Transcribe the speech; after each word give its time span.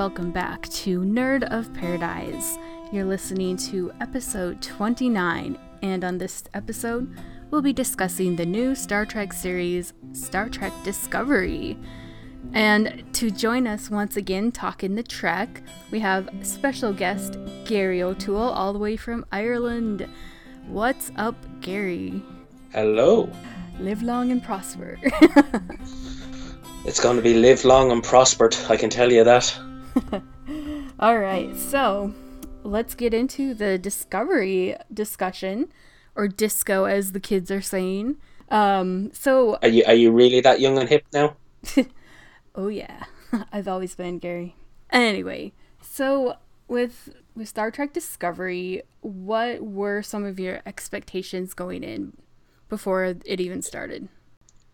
welcome 0.00 0.30
back 0.30 0.66
to 0.70 1.00
Nerd 1.00 1.42
of 1.52 1.70
Paradise. 1.74 2.56
You're 2.90 3.04
listening 3.04 3.58
to 3.68 3.92
episode 4.00 4.62
29, 4.62 5.58
and 5.82 6.04
on 6.04 6.16
this 6.16 6.42
episode, 6.54 7.14
we'll 7.50 7.60
be 7.60 7.74
discussing 7.74 8.34
the 8.34 8.46
new 8.46 8.74
Star 8.74 9.04
Trek 9.04 9.34
series, 9.34 9.92
Star 10.14 10.48
Trek 10.48 10.72
Discovery. 10.84 11.76
And 12.54 13.04
to 13.12 13.30
join 13.30 13.66
us 13.66 13.90
once 13.90 14.16
again 14.16 14.52
talking 14.52 14.94
the 14.94 15.02
Trek, 15.02 15.60
we 15.90 16.00
have 16.00 16.30
special 16.40 16.94
guest 16.94 17.36
Gary 17.66 18.02
O'Toole, 18.02 18.38
all 18.38 18.72
the 18.72 18.78
way 18.78 18.96
from 18.96 19.26
Ireland. 19.30 20.08
What's 20.66 21.12
up, 21.16 21.36
Gary? 21.60 22.22
Hello. 22.72 23.30
Live 23.78 24.02
long 24.02 24.32
and 24.32 24.42
prosper. 24.42 24.98
it's 26.86 27.00
going 27.00 27.16
to 27.16 27.22
be 27.22 27.34
live 27.34 27.66
long 27.66 27.92
and 27.92 28.02
prospered, 28.02 28.56
I 28.70 28.78
can 28.78 28.88
tell 28.88 29.12
you 29.12 29.24
that. 29.24 29.60
all 31.00 31.18
right, 31.18 31.54
so 31.56 32.12
let's 32.62 32.94
get 32.94 33.14
into 33.14 33.54
the 33.54 33.78
Discovery 33.78 34.76
discussion, 34.92 35.72
or 36.14 36.28
disco 36.28 36.84
as 36.84 37.12
the 37.12 37.20
kids 37.20 37.50
are 37.50 37.60
saying. 37.60 38.16
Um, 38.50 39.10
so 39.12 39.58
are 39.62 39.68
you 39.68 39.84
are 39.86 39.94
you 39.94 40.10
really 40.10 40.40
that 40.40 40.60
young 40.60 40.78
and 40.78 40.88
hip 40.88 41.04
now? 41.12 41.36
Oh 42.54 42.68
yeah, 42.68 43.04
I've 43.52 43.68
always 43.68 43.94
been 43.94 44.18
Gary. 44.18 44.56
Anyway, 44.90 45.52
so 45.80 46.36
with 46.68 47.10
with 47.34 47.48
Star 47.48 47.70
Trek 47.70 47.92
Discovery, 47.92 48.82
what 49.00 49.62
were 49.62 50.02
some 50.02 50.24
of 50.24 50.40
your 50.40 50.60
expectations 50.66 51.54
going 51.54 51.84
in 51.84 52.16
before 52.68 53.04
it 53.04 53.40
even 53.40 53.62
started? 53.62 54.08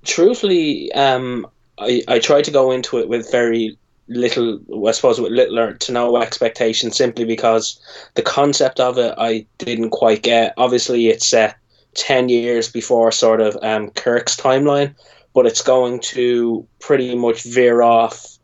Truthfully, 0.05 0.91
um, 0.92 1.47
I 1.78 2.03
I 2.08 2.19
tried 2.19 2.45
to 2.45 2.51
go 2.51 2.70
into 2.70 2.98
it 2.98 3.08
with 3.08 3.30
very 3.30 3.78
little, 4.09 4.61
I 4.87 4.93
suppose, 4.93 5.21
with 5.21 5.33
little 5.33 5.75
to 5.75 5.93
no 5.93 6.17
expectation, 6.17 6.91
simply 6.91 7.25
because 7.25 7.81
the 8.15 8.23
concept 8.23 8.81
of 8.81 8.98
it 8.98 9.15
I 9.19 9.47
didn't 9.59 9.91
quite 9.91 10.23
get. 10.23 10.55
Obviously, 10.57 11.09
it's 11.09 11.27
set 11.27 11.57
ten 11.95 12.29
years 12.29 12.71
before 12.71 13.13
sort 13.13 13.41
of 13.41 13.57
um, 13.63 13.91
Kirk's 13.91 14.37
timeline, 14.37 14.95
but 15.35 15.47
it's 15.47 15.63
going 15.63 16.01
to 16.01 16.67
pretty 16.81 17.15
much 17.15 17.43
veer 17.43 17.83
off 17.83 18.39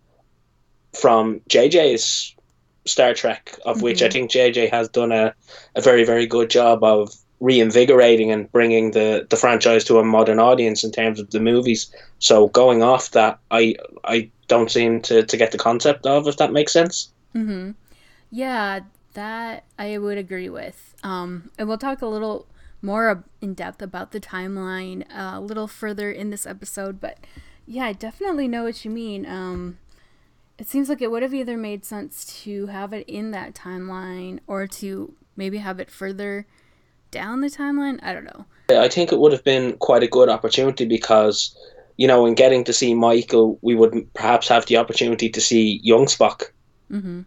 from 0.98 1.40
JJ's 1.48 2.34
Star 2.84 3.14
Trek, 3.14 3.58
of 3.64 3.76
mm-hmm. 3.76 3.84
which 3.84 4.02
I 4.02 4.06
mm-hmm. 4.06 4.12
think 4.12 4.30
JJ 4.30 4.70
has 4.70 4.88
done 4.88 5.12
a, 5.12 5.34
a 5.74 5.80
very, 5.80 6.04
very 6.04 6.26
good 6.26 6.50
job 6.50 6.82
of 6.82 7.14
reinvigorating 7.40 8.30
and 8.30 8.50
bringing 8.52 8.92
the, 8.92 9.26
the 9.28 9.36
franchise 9.36 9.82
to 9.84 9.98
a 9.98 10.04
modern 10.04 10.38
audience 10.38 10.84
in 10.84 10.92
terms 10.92 11.18
of 11.18 11.30
the 11.30 11.40
movies. 11.40 11.92
So 12.20 12.48
going 12.48 12.82
off 12.82 13.10
that, 13.10 13.38
I 13.50 13.74
I 14.04 14.30
don't 14.52 14.70
seem 14.70 15.00
to, 15.02 15.22
to 15.22 15.36
get 15.36 15.50
the 15.50 15.58
concept 15.58 16.06
of, 16.06 16.28
if 16.28 16.36
that 16.36 16.52
makes 16.52 16.72
sense. 16.72 17.10
Mm-hmm. 17.34 17.70
Yeah, 18.30 18.80
that 19.14 19.64
I 19.78 19.96
would 19.96 20.18
agree 20.18 20.50
with. 20.50 20.94
Um, 21.02 21.50
and 21.58 21.68
we'll 21.68 21.78
talk 21.78 22.02
a 22.02 22.06
little 22.06 22.46
more 22.82 23.24
in 23.40 23.54
depth 23.54 23.80
about 23.80 24.12
the 24.12 24.20
timeline 24.20 25.04
uh, 25.10 25.38
a 25.38 25.40
little 25.40 25.68
further 25.68 26.10
in 26.10 26.30
this 26.30 26.46
episode. 26.46 27.00
But 27.00 27.18
yeah, 27.66 27.86
I 27.86 27.92
definitely 27.94 28.48
know 28.48 28.64
what 28.64 28.84
you 28.84 28.90
mean. 28.90 29.24
Um, 29.24 29.78
it 30.58 30.66
seems 30.66 30.88
like 30.88 31.00
it 31.00 31.10
would 31.10 31.22
have 31.22 31.34
either 31.34 31.56
made 31.56 31.84
sense 31.84 32.42
to 32.44 32.66
have 32.66 32.92
it 32.92 33.08
in 33.08 33.30
that 33.30 33.54
timeline 33.54 34.40
or 34.46 34.66
to 34.66 35.14
maybe 35.34 35.58
have 35.58 35.80
it 35.80 35.90
further 35.90 36.46
down 37.10 37.40
the 37.40 37.48
timeline. 37.48 37.98
I 38.02 38.12
don't 38.12 38.24
know. 38.24 38.44
I 38.68 38.88
think 38.88 39.12
it 39.12 39.18
would 39.18 39.32
have 39.32 39.44
been 39.44 39.76
quite 39.78 40.02
a 40.02 40.08
good 40.08 40.28
opportunity 40.28 40.84
because, 40.84 41.56
you 42.02 42.08
know, 42.08 42.26
in 42.26 42.34
getting 42.34 42.64
to 42.64 42.72
see 42.72 42.94
Michael, 42.94 43.60
we 43.62 43.76
would 43.76 44.12
perhaps 44.12 44.48
have 44.48 44.66
the 44.66 44.76
opportunity 44.76 45.28
to 45.28 45.40
see 45.40 45.78
young 45.84 46.06
Spock. 46.06 46.50
Mm-hmm. 46.90 47.20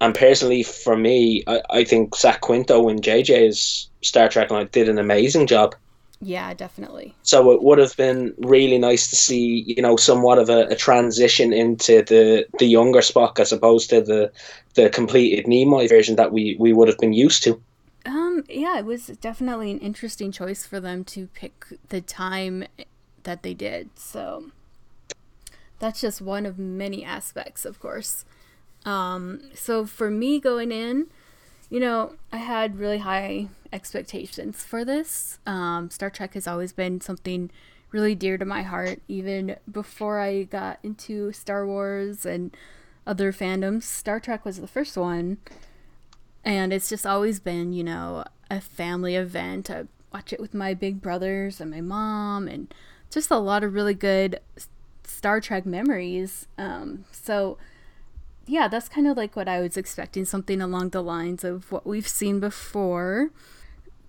And 0.00 0.14
personally, 0.14 0.62
for 0.62 0.96
me, 0.96 1.44
I, 1.46 1.60
I 1.68 1.84
think 1.84 2.16
Zach 2.16 2.40
Quinto 2.40 2.88
and 2.88 3.02
JJ's 3.02 3.90
Star 4.00 4.30
Trek 4.30 4.50
Line 4.50 4.70
did 4.72 4.88
an 4.88 4.98
amazing 4.98 5.46
job. 5.46 5.74
Yeah, 6.22 6.54
definitely. 6.54 7.14
So 7.22 7.50
it 7.50 7.62
would 7.62 7.76
have 7.76 7.94
been 7.98 8.32
really 8.38 8.78
nice 8.78 9.10
to 9.10 9.16
see, 9.16 9.64
you 9.66 9.82
know, 9.82 9.96
somewhat 9.96 10.38
of 10.38 10.48
a, 10.48 10.68
a, 10.68 10.74
transition 10.74 11.52
into 11.52 12.02
the 12.02 12.46
the 12.58 12.66
younger 12.66 13.00
Spock 13.00 13.38
as 13.40 13.52
opposed 13.52 13.90
to 13.90 14.00
the 14.00 14.32
the 14.72 14.88
completed 14.88 15.44
Nimoy 15.44 15.86
version 15.86 16.16
that 16.16 16.32
we 16.32 16.56
we 16.58 16.72
would 16.72 16.88
have 16.88 16.98
been 16.98 17.12
used 17.12 17.42
to. 17.42 17.60
Um, 18.06 18.44
yeah, 18.48 18.78
it 18.78 18.86
was 18.86 19.08
definitely 19.20 19.70
an 19.70 19.80
interesting 19.80 20.32
choice 20.32 20.64
for 20.66 20.80
them 20.80 21.04
to 21.04 21.26
pick 21.34 21.66
the 21.90 22.00
time 22.00 22.64
that 23.24 23.42
they 23.42 23.54
did. 23.54 23.90
So 23.96 24.46
that's 25.78 26.00
just 26.00 26.22
one 26.22 26.46
of 26.46 26.58
many 26.58 27.04
aspects, 27.04 27.64
of 27.64 27.80
course. 27.80 28.24
Um, 28.84 29.50
so 29.54 29.86
for 29.86 30.10
me 30.10 30.40
going 30.40 30.70
in, 30.70 31.06
you 31.70 31.80
know, 31.80 32.14
I 32.32 32.38
had 32.38 32.78
really 32.78 32.98
high 32.98 33.48
expectations 33.72 34.62
for 34.62 34.84
this. 34.84 35.38
Um, 35.46 35.90
Star 35.90 36.10
Trek 36.10 36.34
has 36.34 36.46
always 36.46 36.72
been 36.72 37.00
something 37.00 37.50
really 37.90 38.14
dear 38.14 38.36
to 38.38 38.44
my 38.44 38.62
heart, 38.62 39.00
even 39.08 39.56
before 39.70 40.20
I 40.20 40.44
got 40.44 40.78
into 40.82 41.32
Star 41.32 41.66
Wars 41.66 42.26
and 42.26 42.54
other 43.06 43.32
fandoms. 43.32 43.84
Star 43.84 44.20
Trek 44.20 44.44
was 44.44 44.60
the 44.60 44.66
first 44.66 44.96
one, 44.96 45.38
and 46.44 46.72
it's 46.72 46.88
just 46.88 47.06
always 47.06 47.40
been, 47.40 47.72
you 47.72 47.84
know, 47.84 48.24
a 48.50 48.60
family 48.60 49.16
event. 49.16 49.70
I 49.70 49.84
watch 50.12 50.32
it 50.32 50.40
with 50.40 50.54
my 50.54 50.74
big 50.74 51.00
brothers 51.00 51.60
and 51.60 51.70
my 51.70 51.80
mom, 51.80 52.48
and 52.48 52.72
just 53.14 53.30
a 53.30 53.38
lot 53.38 53.62
of 53.62 53.72
really 53.72 53.94
good 53.94 54.40
Star 55.04 55.40
Trek 55.40 55.64
memories. 55.64 56.48
Um, 56.58 57.04
so 57.12 57.56
yeah, 58.46 58.68
that's 58.68 58.88
kind 58.88 59.06
of 59.06 59.16
like 59.16 59.36
what 59.36 59.48
I 59.48 59.60
was 59.60 59.76
expecting, 59.76 60.24
something 60.24 60.60
along 60.60 60.90
the 60.90 61.02
lines 61.02 61.44
of 61.44 61.70
what 61.70 61.86
we've 61.86 62.08
seen 62.08 62.40
before. 62.40 63.30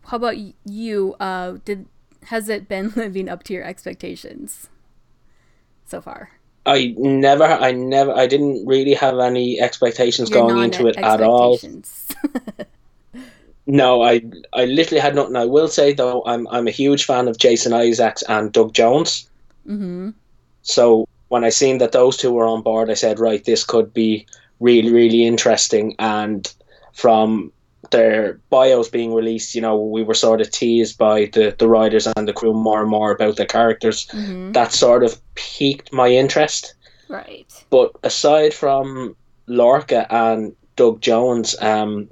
How 0.07 0.17
about 0.17 0.35
you? 0.65 1.15
Uh, 1.19 1.57
did 1.63 1.85
has 2.25 2.49
it 2.49 2.67
been 2.67 2.89
living 2.95 3.29
up 3.29 3.43
to 3.43 3.53
your 3.53 3.63
expectations 3.63 4.69
so 5.85 6.01
far? 6.01 6.31
I 6.65 6.95
never, 6.97 7.43
I 7.43 7.71
never, 7.71 8.11
I 8.11 8.25
didn't 8.25 8.65
really 8.65 8.95
have 8.95 9.19
any 9.19 9.61
expectations 9.61 10.31
You're 10.31 10.47
going 10.47 10.63
into 10.63 10.87
it 10.87 10.97
at 10.97 11.21
all. 11.21 11.59
no, 13.67 14.03
I, 14.03 14.21
I 14.53 14.65
literally 14.65 15.01
had 15.01 15.15
nothing. 15.15 15.35
I 15.35 15.45
will 15.45 15.67
say 15.67 15.93
though, 15.93 16.23
I'm, 16.25 16.47
I'm 16.49 16.67
a 16.67 16.71
huge 16.71 17.05
fan 17.05 17.27
of 17.27 17.37
Jason 17.37 17.73
Isaacs 17.73 18.23
and 18.29 18.51
Doug 18.51 18.73
Jones. 18.73 19.29
Mm-hmm. 19.67 20.11
So 20.61 21.07
when 21.29 21.43
I 21.43 21.49
seen 21.49 21.79
that 21.79 21.91
those 21.91 22.17
two 22.17 22.31
were 22.31 22.45
on 22.45 22.61
board, 22.61 22.89
I 22.89 22.93
said, 22.93 23.19
right, 23.19 23.43
this 23.43 23.63
could 23.63 23.93
be 23.93 24.25
really, 24.59 24.91
really 24.91 25.25
interesting. 25.25 25.95
And 25.99 26.51
from 26.93 27.51
their 27.91 28.39
bios 28.49 28.89
being 28.89 29.13
released, 29.13 29.55
you 29.55 29.61
know, 29.61 29.77
we 29.77 30.03
were 30.03 30.13
sort 30.13 30.41
of 30.41 30.51
teased 30.51 30.97
by 30.97 31.25
the, 31.33 31.55
the 31.57 31.67
writers 31.67 32.07
and 32.07 32.27
the 32.27 32.33
crew 32.33 32.53
more 32.53 32.81
and 32.81 32.89
more 32.89 33.11
about 33.11 33.37
their 33.37 33.45
characters. 33.45 34.07
Mm-hmm. 34.07 34.51
That 34.53 34.71
sort 34.71 35.03
of 35.03 35.19
piqued 35.35 35.91
my 35.91 36.09
interest. 36.09 36.73
Right. 37.09 37.45
But 37.69 37.91
aside 38.03 38.53
from 38.53 39.15
Lorca 39.47 40.07
and 40.13 40.55
Doug 40.75 41.01
Jones, 41.01 41.55
um, 41.61 42.09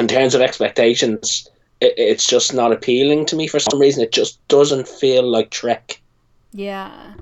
in 0.00 0.08
terms 0.08 0.34
of 0.34 0.40
expectations, 0.40 1.48
it, 1.80 1.94
it's 1.96 2.26
just 2.26 2.54
not 2.54 2.72
appealing 2.72 3.26
to 3.26 3.36
me 3.36 3.46
for 3.46 3.60
some 3.60 3.78
reason. 3.78 4.02
It 4.02 4.12
just 4.12 4.46
doesn't 4.48 4.88
feel 4.88 5.22
like 5.22 5.50
Trek. 5.50 6.00
Yeah. 6.52 7.14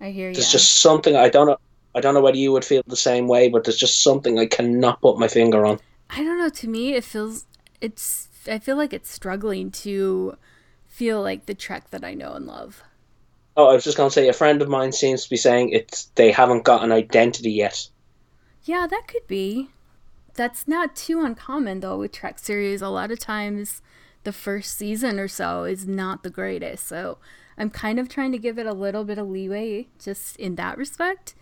I 0.00 0.10
hear 0.10 0.28
you. 0.28 0.34
There's 0.34 0.52
just 0.52 0.80
something 0.80 1.16
I 1.16 1.28
don't 1.28 1.46
know. 1.46 1.58
I 1.94 2.00
don't 2.00 2.14
know 2.14 2.20
whether 2.20 2.36
you 2.36 2.52
would 2.52 2.64
feel 2.64 2.82
the 2.86 2.96
same 2.96 3.26
way, 3.26 3.48
but 3.48 3.64
there's 3.64 3.76
just 3.76 4.02
something 4.02 4.38
I 4.38 4.46
cannot 4.46 5.00
put 5.00 5.18
my 5.18 5.26
finger 5.26 5.66
on. 5.66 5.80
I 6.08 6.22
don't 6.22 6.38
know. 6.38 6.48
To 6.48 6.68
me, 6.68 6.94
it 6.94 7.04
feels 7.04 7.46
it's. 7.80 8.28
I 8.46 8.58
feel 8.58 8.76
like 8.76 8.92
it's 8.92 9.10
struggling 9.10 9.70
to 9.72 10.36
feel 10.86 11.20
like 11.20 11.46
the 11.46 11.54
Trek 11.54 11.90
that 11.90 12.04
I 12.04 12.14
know 12.14 12.34
and 12.34 12.46
love. 12.46 12.82
Oh, 13.56 13.68
I 13.68 13.74
was 13.74 13.84
just 13.84 13.96
gonna 13.96 14.10
say 14.10 14.28
a 14.28 14.32
friend 14.32 14.62
of 14.62 14.68
mine 14.68 14.92
seems 14.92 15.24
to 15.24 15.30
be 15.30 15.36
saying 15.36 15.70
it's 15.70 16.04
they 16.14 16.30
haven't 16.30 16.64
got 16.64 16.84
an 16.84 16.92
identity 16.92 17.50
yet. 17.50 17.88
Yeah, 18.62 18.86
that 18.86 19.08
could 19.08 19.26
be. 19.26 19.70
That's 20.40 20.66
not 20.66 20.96
too 20.96 21.22
uncommon 21.22 21.80
though 21.80 21.98
with 21.98 22.12
Trek 22.12 22.38
series. 22.38 22.80
A 22.80 22.88
lot 22.88 23.10
of 23.10 23.18
times, 23.18 23.82
the 24.24 24.32
first 24.32 24.74
season 24.74 25.20
or 25.20 25.28
so 25.28 25.64
is 25.64 25.86
not 25.86 26.22
the 26.22 26.30
greatest. 26.30 26.86
So 26.86 27.18
I'm 27.58 27.68
kind 27.68 27.98
of 27.98 28.08
trying 28.08 28.32
to 28.32 28.38
give 28.38 28.58
it 28.58 28.64
a 28.64 28.72
little 28.72 29.04
bit 29.04 29.18
of 29.18 29.28
leeway 29.28 29.88
just 29.98 30.36
in 30.36 30.54
that 30.54 30.78
respect. 30.78 31.34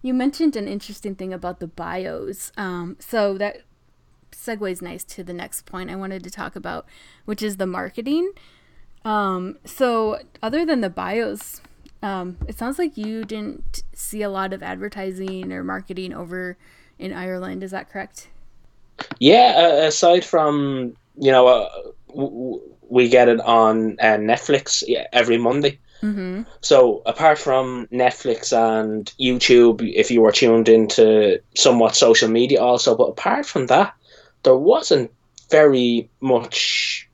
You 0.00 0.14
mentioned 0.14 0.54
an 0.54 0.68
interesting 0.68 1.16
thing 1.16 1.32
about 1.32 1.58
the 1.58 1.66
bios. 1.66 2.52
Um, 2.56 2.96
so 3.00 3.36
that 3.36 3.62
segues 4.30 4.80
nice 4.80 5.02
to 5.02 5.24
the 5.24 5.32
next 5.32 5.66
point 5.66 5.90
I 5.90 5.96
wanted 5.96 6.22
to 6.22 6.30
talk 6.30 6.54
about, 6.54 6.86
which 7.24 7.42
is 7.42 7.56
the 7.56 7.66
marketing. 7.66 8.30
Um, 9.04 9.58
so, 9.64 10.20
other 10.40 10.64
than 10.64 10.82
the 10.82 10.90
bios, 10.90 11.62
um, 12.00 12.36
it 12.46 12.56
sounds 12.56 12.78
like 12.78 12.96
you 12.96 13.24
didn't 13.24 13.82
see 13.92 14.22
a 14.22 14.30
lot 14.30 14.52
of 14.52 14.62
advertising 14.62 15.52
or 15.52 15.64
marketing 15.64 16.14
over 16.14 16.56
in 16.96 17.12
Ireland. 17.12 17.64
Is 17.64 17.72
that 17.72 17.90
correct? 17.90 18.28
Yeah, 19.20 19.54
uh, 19.56 19.86
aside 19.86 20.24
from 20.24 20.94
you 21.18 21.32
know, 21.32 21.46
uh, 21.46 21.68
w- 22.08 22.60
we 22.88 23.08
get 23.08 23.28
it 23.28 23.40
on 23.40 23.96
uh, 24.00 24.16
Netflix 24.18 24.82
every 25.12 25.38
Monday. 25.38 25.78
Mm-hmm. 26.02 26.42
So 26.60 27.02
apart 27.06 27.38
from 27.38 27.86
Netflix 27.92 28.52
and 28.52 29.10
YouTube, 29.18 29.80
if 29.94 30.10
you 30.10 30.20
were 30.20 30.32
tuned 30.32 30.68
into 30.68 31.40
somewhat 31.56 31.96
social 31.96 32.28
media 32.28 32.60
also, 32.62 32.94
but 32.94 33.08
apart 33.08 33.46
from 33.46 33.66
that, 33.66 33.94
there 34.42 34.56
wasn't 34.56 35.10
very 35.50 36.08
much 36.20 37.08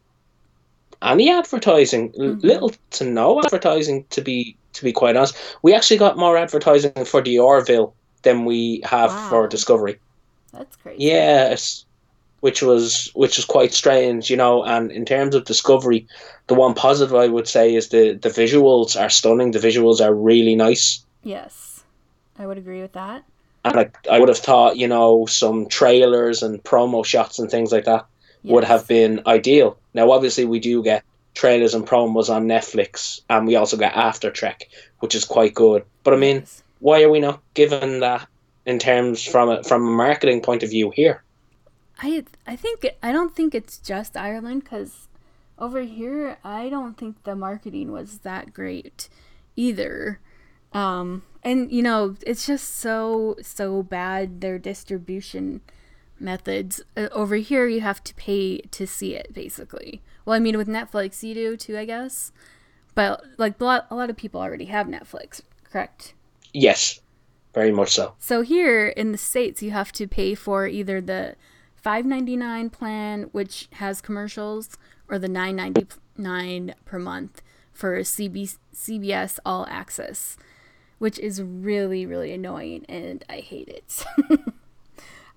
any 1.01 1.31
advertising, 1.31 2.11
Mm-hmm. 2.13 2.47
little 2.47 2.73
to 2.91 3.05
no 3.05 3.41
advertising 3.41 4.05
to 4.11 4.21
be 4.21 4.57
to 4.75 4.85
be 4.85 4.93
quite 4.93 5.17
honest. 5.17 5.37
We 5.63 5.75
actually 5.75 5.99
got 5.99 6.17
more 6.19 6.37
advertising 6.37 7.05
for 7.05 7.23
the 7.23 7.39
Orville 7.39 7.95
than 8.23 8.45
we 8.45 8.81
have 8.85 9.11
Wow. 9.11 9.29
for 9.29 9.49
Discovery. 9.49 10.01
That's 10.53 10.77
crazy. 10.77 11.05
Yes, 11.05 11.85
which 12.41 12.63
was 12.63 13.11
which 13.15 13.37
was 13.37 13.45
quite 13.47 13.73
strange, 13.73 14.31
you 14.31 14.37
know. 14.37 14.63
And 14.65 14.91
in 14.93 15.05
terms 15.05 15.35
of 15.35 15.45
Discovery, 15.45 16.07
the 16.49 16.55
one 16.55 16.75
positive 16.75 17.15
I 17.15 17.29
would 17.29 17.49
say 17.49 17.75
is 17.75 17.89
the 17.89 18.13
the 18.15 18.29
visuals 18.31 19.01
are 19.01 19.11
stunning. 19.11 19.53
The 19.53 19.59
visuals 19.59 20.01
are 20.01 20.15
really 20.15 20.57
nice, 20.57 21.05
Yes, 21.25 21.85
I 22.39 22.47
would 22.47 22.59
agree 22.59 22.83
with 22.83 22.93
that. 22.95 23.23
and 23.65 23.79
I, 23.79 23.91
I 24.11 24.19
would 24.19 24.29
have 24.29 24.39
thought 24.39 24.77
you 24.77 24.89
know 24.89 25.27
some 25.27 25.67
trailers 25.69 26.43
and 26.43 26.63
promo 26.65 27.05
shots 27.05 27.39
and 27.39 27.49
things 27.51 27.71
like 27.73 27.85
that 27.85 28.07
would 28.45 28.65
have 28.65 28.89
been 28.89 29.23
ideal. 29.27 29.79
Now, 29.95 30.11
obviously, 30.11 30.45
we 30.45 30.59
do 30.59 30.83
get 30.83 31.05
trailers 31.35 31.75
and 31.75 31.87
promos 31.87 32.29
on 32.29 32.47
Netflix, 32.49 33.21
and 33.31 33.47
we 33.47 33.55
also 33.57 33.77
get 33.77 33.95
After 33.97 34.31
Trek, 34.33 34.69
which 34.99 35.15
is 35.15 35.25
quite 35.25 35.55
good. 35.55 35.85
But 36.03 36.15
I 36.15 36.17
mean, 36.17 36.45
why 36.81 37.03
are 37.05 37.09
we 37.11 37.21
not 37.21 37.41
given 37.55 38.01
that 38.01 38.27
in 38.67 38.79
terms 38.79 39.25
from 39.25 39.49
a 39.49 39.63
from 39.63 39.87
a 39.87 39.91
marketing 39.91 40.41
point 40.41 40.63
of 40.63 40.71
view 40.71 40.91
here? 40.91 41.23
I 42.01 42.25
I 42.47 42.57
think 42.57 42.87
I 43.03 43.13
don't 43.13 43.35
think 43.35 43.55
it's 43.55 43.79
just 43.79 44.17
Ireland 44.17 44.65
because 44.65 45.09
over 45.59 45.83
here 45.83 46.39
I 46.45 46.69
don't 46.69 46.97
think 46.97 47.23
the 47.25 47.37
marketing 47.37 47.93
was 47.93 48.19
that 48.19 48.53
great 48.53 49.09
either. 49.57 50.21
Um, 50.73 51.23
and 51.43 51.71
you 51.71 51.83
know 51.83 52.17
it's 52.27 52.47
just 52.47 52.77
so 52.77 53.37
so 53.43 53.83
bad 53.83 54.41
their 54.41 54.59
distribution 54.59 55.61
methods. 56.19 56.83
Uh, 56.97 57.09
over 57.13 57.37
here 57.37 57.67
you 57.67 57.81
have 57.81 58.03
to 58.05 58.15
pay 58.15 58.59
to 58.59 58.87
see 58.87 59.15
it 59.15 59.33
basically. 59.33 60.03
Well, 60.25 60.37
I 60.37 60.39
mean 60.39 60.57
with 60.57 60.69
Netflix 60.69 61.23
you 61.23 61.35
do 61.35 61.57
too, 61.57 61.77
I 61.77 61.85
guess. 61.85 62.33
But 62.95 63.25
like 63.39 63.61
a 63.61 63.65
lot, 63.65 63.87
a 63.91 63.95
lot 63.95 64.11
of 64.11 64.17
people 64.17 64.41
already 64.41 64.67
have 64.67 64.87
Netflix, 64.87 65.41
correct? 65.65 66.15
Yes, 66.53 67.01
very 67.55 67.73
much 67.73 67.93
so. 67.95 68.15
So 68.19 68.43
here 68.43 68.89
in 68.89 69.13
the 69.13 69.19
states, 69.19 69.63
you 69.63 69.71
have 69.73 69.93
to 69.93 70.07
pay 70.07 70.35
for 70.35 70.67
either 70.67 71.01
the 71.01 71.37
five 71.75 72.05
ninety 72.07 72.37
nine 72.37 72.71
plan, 72.71 73.25
which 73.33 73.69
has 73.75 74.01
commercials, 74.01 74.77
or 75.09 75.19
the 75.19 75.29
nine 75.29 75.57
ninety 75.57 75.87
nine 76.17 76.75
per 76.85 76.99
month 76.99 77.43
for 77.73 77.99
CB- 78.01 78.59
CBS 78.75 79.39
All 79.45 79.67
Access, 79.69 80.37
which 80.99 81.19
is 81.19 81.43
really 81.43 82.07
really 82.07 82.33
annoying, 82.33 82.85
and 82.89 83.25
I 83.29 83.37
hate 83.37 83.69
it. 83.69 84.05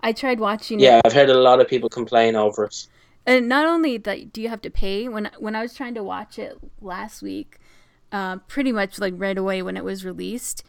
I 0.02 0.12
tried 0.12 0.40
watching 0.40 0.80
it 0.80 0.84
Yeah, 0.84 1.02
I've 1.04 1.14
heard 1.14 1.30
a 1.30 1.38
lot 1.40 1.60
of 1.60 1.68
people 1.68 1.90
complain 1.90 2.36
over 2.36 2.66
it. 2.66 2.88
and 3.26 3.50
not 3.50 3.66
only 3.66 3.98
that 3.98 4.32
do 4.32 4.42
you 4.42 4.50
have 4.50 4.62
to 4.62 4.70
pay 4.70 5.08
when 5.08 5.30
when 5.40 5.56
I 5.56 5.62
was 5.62 5.74
trying 5.74 5.96
to 5.96 6.04
watch 6.04 6.38
it 6.38 6.58
last 6.82 7.22
week, 7.22 7.58
uh, 8.12 8.38
pretty 8.48 8.72
much 8.72 9.00
like 9.00 9.14
right 9.18 9.38
away 9.38 9.62
when 9.64 9.76
it 9.78 9.84
was 9.84 10.06
released, 10.06 10.64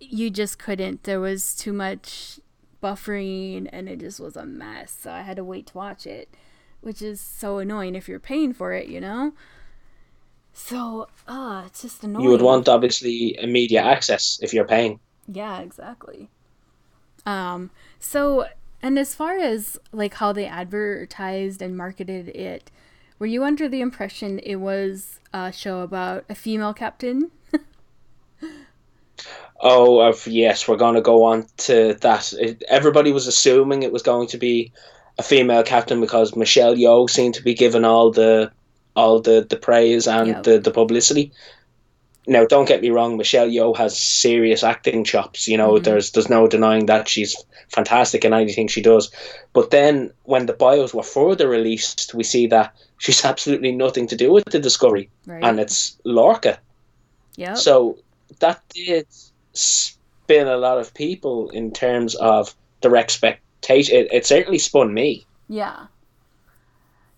you 0.00 0.30
just 0.30 0.58
couldn't. 0.58 1.04
There 1.04 1.20
was 1.20 1.54
too 1.54 1.72
much 1.72 2.40
buffering, 2.82 3.68
and 3.72 3.88
it 3.88 4.00
just 4.00 4.20
was 4.20 4.36
a 4.36 4.46
mess. 4.46 4.96
So 5.00 5.10
I 5.10 5.22
had 5.22 5.36
to 5.36 5.44
wait 5.44 5.66
to 5.68 5.78
watch 5.78 6.06
it, 6.06 6.28
which 6.80 7.02
is 7.02 7.20
so 7.20 7.58
annoying 7.58 7.94
if 7.94 8.08
you're 8.08 8.20
paying 8.20 8.52
for 8.52 8.72
it, 8.72 8.88
you 8.88 9.00
know. 9.00 9.32
So, 10.52 11.08
uh, 11.26 11.64
it's 11.66 11.82
just 11.82 12.04
annoying. 12.04 12.24
You 12.24 12.30
would 12.30 12.42
want 12.42 12.68
obviously 12.68 13.36
immediate 13.40 13.82
access 13.82 14.38
if 14.40 14.54
you're 14.54 14.66
paying. 14.66 15.00
Yeah, 15.26 15.60
exactly. 15.60 16.28
Um, 17.26 17.70
so 17.98 18.46
and 18.84 18.98
as 18.98 19.14
far 19.14 19.38
as 19.38 19.80
like 19.92 20.12
how 20.12 20.34
they 20.34 20.44
advertised 20.44 21.62
and 21.62 21.74
marketed 21.74 22.28
it, 22.28 22.70
were 23.18 23.24
you 23.24 23.42
under 23.42 23.66
the 23.66 23.80
impression 23.80 24.38
it 24.40 24.56
was 24.56 25.20
a 25.32 25.50
show 25.50 25.80
about 25.80 26.26
a 26.28 26.34
female 26.34 26.74
captain? 26.74 27.30
Oh, 29.60 30.00
of 30.00 30.26
yes, 30.26 30.66
we're 30.68 30.76
going 30.76 30.94
to 30.96 31.00
go 31.00 31.24
on 31.24 31.46
to 31.58 31.94
that. 32.00 32.32
It, 32.34 32.62
everybody 32.68 33.12
was 33.12 33.26
assuming 33.26 33.82
it 33.82 33.92
was 33.92 34.02
going 34.02 34.28
to 34.28 34.38
be 34.38 34.72
a 35.18 35.22
female 35.22 35.62
captain 35.62 36.00
because 36.00 36.36
Michelle 36.36 36.74
Yeoh 36.74 37.08
seemed 37.08 37.34
to 37.34 37.42
be 37.42 37.54
given 37.54 37.84
all 37.84 38.10
the 38.10 38.50
all 38.96 39.20
the, 39.20 39.46
the 39.48 39.56
praise 39.56 40.06
and 40.06 40.28
Yep. 40.28 40.42
the, 40.44 40.58
the 40.58 40.70
publicity. 40.70 41.32
Now, 42.26 42.46
don't 42.46 42.66
get 42.68 42.80
me 42.80 42.90
wrong, 42.90 43.16
Michelle 43.16 43.48
Yeoh 43.48 43.76
has 43.76 43.98
serious 43.98 44.62
acting 44.64 45.04
chops. 45.04 45.46
You 45.46 45.56
know, 45.58 45.72
Mhm. 45.74 45.84
there's 45.84 46.10
there's 46.12 46.30
no 46.30 46.46
denying 46.48 46.86
that 46.86 47.08
she's 47.08 47.36
fantastic 47.68 48.24
in 48.24 48.32
anything 48.32 48.66
she 48.68 48.82
does. 48.82 49.10
But 49.52 49.70
then, 49.70 50.12
when 50.24 50.46
the 50.46 50.52
bios 50.52 50.94
were 50.94 51.02
further 51.02 51.48
released, 51.48 52.14
we 52.14 52.24
see 52.24 52.46
that 52.48 52.74
she's 52.98 53.24
absolutely 53.30 53.72
nothing 53.72 54.06
to 54.08 54.16
do 54.16 54.32
with 54.32 54.44
the 54.46 54.58
discovery, 54.58 55.10
Right. 55.26 55.42
and 55.44 55.60
it's 55.60 55.96
Lorca. 56.04 56.58
yep. 57.36 57.56
So 57.58 57.98
that 58.40 58.62
did 58.74 59.06
spin 59.54 60.46
a 60.46 60.56
lot 60.56 60.78
of 60.78 60.92
people 60.94 61.48
in 61.50 61.72
terms 61.72 62.14
of 62.16 62.54
their 62.82 62.96
expectation. 62.96 63.96
It, 63.96 64.12
it 64.12 64.26
certainly 64.26 64.58
spun 64.58 64.92
me. 64.94 65.26
yeah. 65.48 65.86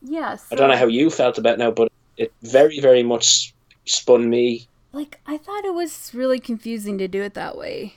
Yeah. 0.03 0.37
I 0.53 0.55
don't 0.55 0.71
know 0.71 0.77
how 0.77 0.87
you 0.87 1.11
felt 1.11 1.37
about 1.39 1.59
now, 1.59 1.71
but 1.73 1.91
it 2.17 2.33
very, 2.43 2.79
very 2.81 3.03
much 3.03 3.53
spun 3.87 4.31
me. 4.31 4.69
like 4.93 5.21
I 5.27 5.37
thought 5.37 5.65
it 5.65 5.75
was 5.75 6.13
really 6.15 6.39
confusing 6.39 6.97
to 6.99 7.09
do 7.09 7.23
it 7.23 7.35
that 7.35 7.57
way. 7.57 7.97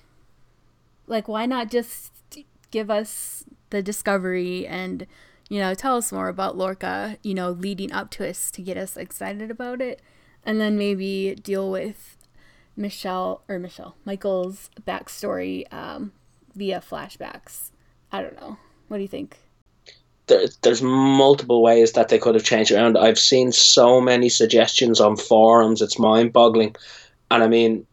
Like 1.07 1.27
why 1.27 1.45
not 1.45 1.69
just 1.69 2.12
give 2.71 2.89
us 2.89 3.44
the 3.69 3.81
discovery 3.83 4.65
and 4.65 5.06
you 5.50 5.59
know 5.59 5.74
tell 5.75 5.97
us 5.97 6.12
more 6.12 6.30
about 6.30 6.57
Lorca, 6.57 7.18
you 7.21 7.33
know, 7.33 7.51
leading 7.51 7.91
up 7.91 8.09
to 8.12 8.27
us 8.27 8.50
to 8.51 8.62
get 8.62 8.77
us 8.77 8.97
excited 8.97 9.51
about 9.51 9.81
it 9.81 10.01
and 10.44 10.59
then 10.59 10.77
maybe 10.77 11.36
deal 11.36 11.69
with 11.69 12.18
Michelle 12.80 13.44
or 13.50 13.60
Michelle 13.60 13.96
Michael's 14.06 14.70
backstory 14.88 15.72
um, 15.72 16.14
via 16.56 16.80
flashbacks. 16.80 17.72
I 18.12 18.22
don't 18.22 18.40
know. 18.40 18.58
What 18.88 18.98
do 18.98 19.04
you 19.04 19.10
think? 19.10 19.38
There, 20.28 20.48
there's 20.62 20.81
multiple 20.81 21.62
ways 21.62 21.92
that 21.92 22.08
they 22.08 22.18
could 22.18 22.36
have 22.36 22.44
changed 22.44 22.72
around. 22.72 22.98
I've 22.98 23.20
seen 23.20 23.51
so 23.51 24.00
many 24.00 24.30
suggestions 24.30 25.01
on 25.01 25.18
forums. 25.18 25.82
It's 25.82 26.00
mind 26.00 26.32
boggling. 26.32 26.75
And 27.30 27.44
I 27.44 27.48
mean, 27.48 27.86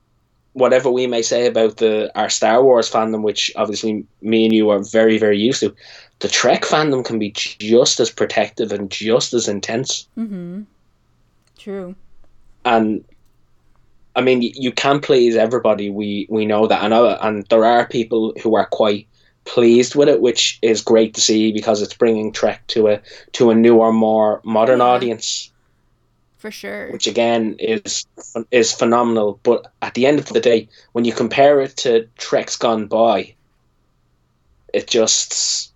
whatever 0.52 0.88
we 0.90 1.06
may 1.08 1.20
say 1.20 1.46
about 1.46 1.78
the 1.78 2.10
our 2.14 2.30
Star 2.30 2.62
Wars 2.62 2.90
fandom, 2.90 3.22
which 3.22 3.50
obviously 3.56 4.06
me 4.22 4.44
and 4.44 4.54
you 4.54 4.70
are 4.70 4.82
very, 4.82 5.18
very 5.18 5.38
used 5.38 5.60
to, 5.60 5.74
the 6.20 6.28
Trek 6.28 6.62
fandom 6.62 7.04
can 7.04 7.18
be 7.18 7.32
just 7.32 7.98
as 7.98 8.10
protective 8.10 8.70
and 8.70 8.88
just 8.88 9.34
as 9.34 9.48
intense. 9.48 10.08
Mm-hmm. 10.16 10.62
True. 11.58 11.96
and 12.64 13.04
I 14.16 14.22
mean, 14.22 14.40
you 14.42 14.72
can't 14.72 15.02
please 15.02 15.36
everybody. 15.36 15.90
We 15.90 16.26
we 16.30 16.46
know 16.46 16.66
that, 16.66 16.82
and 16.82 16.92
uh, 16.94 17.18
and 17.20 17.46
there 17.46 17.64
are 17.64 17.86
people 17.86 18.32
who 18.42 18.56
are 18.56 18.66
quite 18.66 19.06
pleased 19.44 19.94
with 19.94 20.08
it, 20.08 20.20
which 20.20 20.58
is 20.62 20.82
great 20.82 21.14
to 21.14 21.20
see 21.20 21.52
because 21.52 21.82
it's 21.82 21.94
bringing 21.94 22.32
Trek 22.32 22.66
to 22.68 22.88
a 22.88 23.00
to 23.32 23.50
a 23.50 23.54
newer, 23.54 23.92
more 23.92 24.40
modern 24.42 24.78
Yeah. 24.80 24.86
audience, 24.86 25.52
For 26.38 26.50
sure. 26.50 26.90
which 26.92 27.06
again 27.06 27.56
is 27.58 28.06
is 28.50 28.72
phenomenal. 28.72 29.38
But 29.42 29.66
at 29.82 29.94
the 29.94 30.06
end 30.06 30.18
of 30.18 30.26
the 30.26 30.40
day, 30.40 30.68
when 30.92 31.04
you 31.04 31.12
compare 31.12 31.60
it 31.60 31.76
to 31.78 32.08
Trek's 32.16 32.56
Gone 32.56 32.86
By, 32.86 33.34
it 34.72 34.86
just 34.88 35.72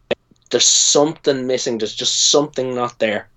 there's 0.51 0.65
something 0.67 1.47
missing. 1.47 1.79
There's 1.79 1.95
just 1.95 2.31
something 2.31 2.75
not 2.75 2.99
there. 2.99 3.29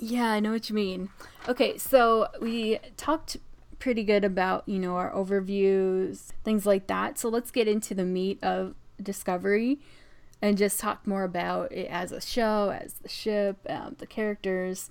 Yeah, 0.00 0.30
I 0.30 0.40
know 0.40 0.52
what 0.52 0.68
you 0.68 0.74
mean. 0.74 1.08
Okay, 1.48 1.78
so 1.78 2.28
we 2.42 2.78
talked 2.96 3.36
pretty 3.78 4.04
good 4.04 4.24
about, 4.24 4.68
you 4.68 4.78
know, 4.78 4.96
our 4.96 5.12
overviews, 5.12 6.32
things 6.44 6.66
like 6.66 6.86
that. 6.88 7.18
So 7.18 7.28
let's 7.28 7.50
get 7.50 7.68
into 7.68 7.94
the 7.94 8.04
meat 8.04 8.42
of 8.42 8.74
Discovery 9.00 9.78
and 10.42 10.56
just 10.56 10.80
talk 10.80 11.06
more 11.06 11.24
about 11.24 11.72
it 11.72 11.88
as 11.90 12.12
a 12.12 12.20
show, 12.20 12.70
as 12.70 12.94
the 12.94 13.08
ship, 13.08 13.58
um, 13.68 13.96
the 13.98 14.06
characters. 14.06 14.90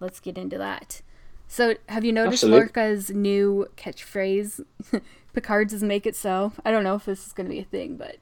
Let's 0.00 0.20
get 0.20 0.38
into 0.38 0.58
that. 0.58 1.02
So, 1.50 1.76
have 1.88 2.04
you 2.04 2.12
noticed 2.12 2.44
Absolutely. 2.44 2.66
Lorca's 2.66 3.10
new 3.10 3.68
catchphrase? 3.76 4.64
Picard's 5.32 5.72
is 5.72 5.82
make 5.82 6.06
it 6.06 6.14
so. 6.14 6.52
I 6.64 6.70
don't 6.70 6.84
know 6.84 6.94
if 6.94 7.06
this 7.06 7.26
is 7.26 7.32
going 7.32 7.48
to 7.48 7.54
be 7.54 7.60
a 7.60 7.64
thing, 7.64 7.96
but 7.96 8.16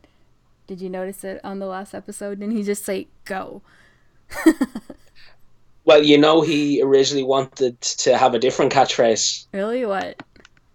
did 0.67 0.81
you 0.81 0.89
notice 0.89 1.25
it 1.25 1.41
on 1.43 1.59
the 1.59 1.67
last 1.67 1.93
episode? 1.93 2.41
Didn't 2.41 2.57
he 2.57 2.63
just 2.63 2.85
say 2.85 3.09
go? 3.25 3.63
Well, 5.87 6.03
you 6.03 6.19
know, 6.19 6.43
he 6.43 6.83
originally 6.83 7.25
wanted 7.25 7.81
to 7.81 8.19
have 8.19 8.35
a 8.35 8.39
different 8.39 8.73
catchphrase. 8.73 9.47
Really? 9.53 9.87
What? 9.87 10.23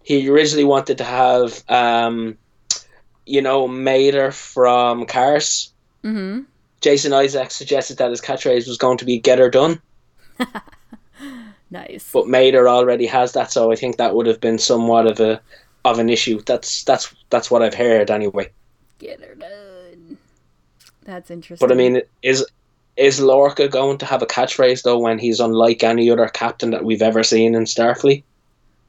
he 0.02 0.28
originally 0.28 0.64
wanted 0.64 0.98
to 0.98 1.04
have 1.04 1.62
um 1.68 2.36
you 3.26 3.40
know 3.40 3.68
Mater 3.68 4.32
from 4.32 5.06
Cars. 5.06 5.72
Mm 6.04 6.12
hmm. 6.12 6.40
Jason 6.80 7.12
Isaac 7.12 7.52
suggested 7.52 7.98
that 7.98 8.10
his 8.10 8.20
catchphrase 8.20 8.66
was 8.66 8.76
going 8.76 8.98
to 8.98 9.04
be 9.04 9.18
"Get 9.18 9.38
her 9.38 9.50
done." 9.50 9.80
Nice. 11.70 12.10
but 12.12 12.28
Mater 12.28 12.68
already 12.68 13.06
has 13.06 13.32
that, 13.32 13.50
so 13.50 13.72
I 13.72 13.76
think 13.76 13.96
that 13.96 14.14
would 14.14 14.26
have 14.26 14.42
been 14.42 14.58
somewhat 14.58 15.06
of 15.06 15.20
a 15.20 15.40
of 15.86 15.98
an 15.98 16.10
issue. 16.10 16.42
That's 16.44 16.84
that's 16.84 17.14
that's 17.30 17.50
what 17.50 17.62
I've 17.62 17.72
heard 17.72 18.10
anyway. 18.10 18.50
Get 18.98 19.24
her 19.24 19.34
done. 19.34 20.18
That's 21.04 21.30
interesting. 21.30 21.66
But 21.66 21.72
I 21.72 21.78
mean, 21.78 22.02
is 22.22 22.44
is 22.96 23.20
Lorca 23.20 23.68
going 23.68 23.98
to 23.98 24.06
have 24.06 24.22
a 24.22 24.26
catchphrase 24.26 24.82
though 24.82 24.98
when 24.98 25.18
he's 25.18 25.40
unlike 25.40 25.82
any 25.84 26.10
other 26.10 26.28
captain 26.28 26.70
that 26.70 26.84
we've 26.84 27.02
ever 27.02 27.22
seen 27.22 27.54
in 27.54 27.64
Starfleet? 27.64 28.24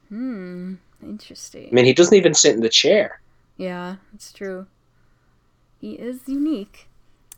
Hmm. 0.08 0.74
Interesting. 1.02 1.68
I 1.70 1.74
mean, 1.74 1.84
he 1.84 1.92
doesn't 1.92 2.14
even 2.16 2.34
sit 2.34 2.54
in 2.54 2.60
the 2.62 2.68
chair. 2.68 3.20
Yeah, 3.56 3.96
it's 4.14 4.32
true. 4.32 4.66
He 5.80 5.92
is 5.92 6.28
unique. 6.28 6.88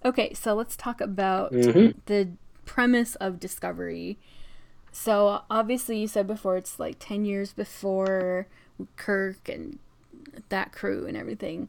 Okay, 0.04 0.32
so 0.34 0.54
let's 0.54 0.76
talk 0.76 1.00
about 1.00 1.56
hmm 1.60 1.88
the 2.06 2.30
premise 2.64 3.14
of 3.16 3.40
Discovery. 3.40 4.18
So 4.92 5.42
obviously, 5.50 5.98
you 5.98 6.08
said 6.08 6.26
before 6.26 6.56
it's 6.56 6.78
like 6.78 6.96
ten 6.98 7.24
years 7.24 7.52
before 7.52 8.46
Kirk 8.96 9.48
and 9.48 9.78
that 10.48 10.72
crew 10.72 11.06
and 11.06 11.16
everything. 11.16 11.68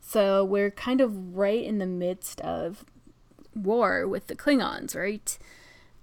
So 0.00 0.44
we're 0.44 0.70
kind 0.70 1.00
of 1.00 1.36
right 1.36 1.62
in 1.64 1.78
the 1.78 1.86
midst 1.86 2.40
of 2.42 2.84
war 3.56 4.06
with 4.06 4.26
the 4.26 4.36
Klingons, 4.36 4.94
right? 4.94 5.38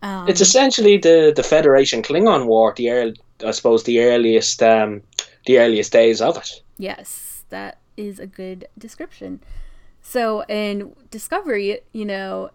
Um, 0.01 0.27
It's 0.27 0.41
essentially 0.41 0.97
the 0.97 1.31
the 1.35 1.43
Federation 1.43 2.01
Klingon 2.01 2.45
War. 2.45 2.73
The 2.75 2.89
early, 2.91 3.15
I 3.45 3.51
suppose 3.51 3.83
the 3.83 4.01
earliest 4.01 4.61
um, 4.61 5.01
the 5.45 5.59
earliest 5.59 5.91
days 5.91 6.21
of 6.21 6.37
it. 6.37 6.61
Yes, 6.77 7.43
that 7.49 7.77
is 7.95 8.19
a 8.19 8.27
good 8.27 8.67
description. 8.77 9.39
So 10.01 10.43
in 10.49 10.93
Discovery, 11.09 11.79
you 11.93 12.05
know, 12.05 12.49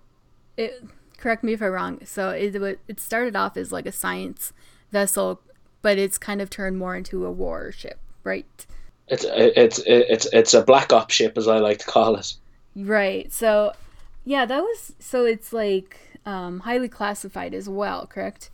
it 0.57 0.85
correct 1.17 1.43
me 1.43 1.53
if 1.55 1.63
I'm 1.63 1.73
wrong. 1.73 2.01
So 2.05 2.31
it 2.31 2.55
it 2.89 3.01
started 3.01 3.37
off 3.37 3.57
as 3.57 3.73
like 3.73 3.87
a 3.87 3.93
science 3.93 4.53
vessel, 4.93 5.41
but 5.81 5.99
it's 5.99 6.19
kind 6.19 6.43
of 6.43 6.51
turned 6.51 6.79
more 6.79 6.97
into 6.97 7.25
a 7.25 7.31
warship, 7.31 7.99
right? 8.25 8.67
It's 9.09 9.25
it's 9.29 9.81
it's 9.87 10.27
it's 10.33 10.55
a 10.55 10.63
black 10.63 10.93
ops 10.93 11.15
ship, 11.15 11.39
as 11.39 11.49
I 11.49 11.59
like 11.59 11.79
to 11.79 11.87
call 11.87 12.17
it. 12.17 12.35
Right. 12.77 13.33
So 13.33 13.73
yeah, 14.29 14.45
that 14.47 14.63
was 14.63 14.95
so 14.99 15.25
it's 15.25 15.53
like 15.53 15.99
um, 16.27 16.61
highly 16.61 16.89
classified 16.89 17.55
as 17.55 17.69
well, 17.69 18.07
correct? 18.07 18.51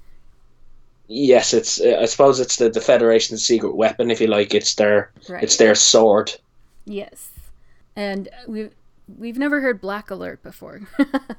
Yes, 1.08 1.52
it's. 1.52 1.80
I 1.80 2.06
suppose 2.06 2.40
it's 2.40 2.56
the, 2.56 2.70
the 2.70 2.80
Federation's 2.80 3.44
secret 3.44 3.74
weapon, 3.76 4.10
if 4.10 4.20
you 4.20 4.26
like. 4.28 4.54
It's 4.54 4.74
their 4.76 5.10
Right. 5.28 5.42
it's 5.44 5.56
their 5.56 5.74
sword. 5.74 6.32
Yes. 6.86 7.30
And 7.96 8.28
we've 8.46 8.74
we've 9.18 9.36
never 9.38 9.60
heard 9.60 9.80
Black 9.80 10.10
Alert 10.10 10.42
before. 10.42 10.80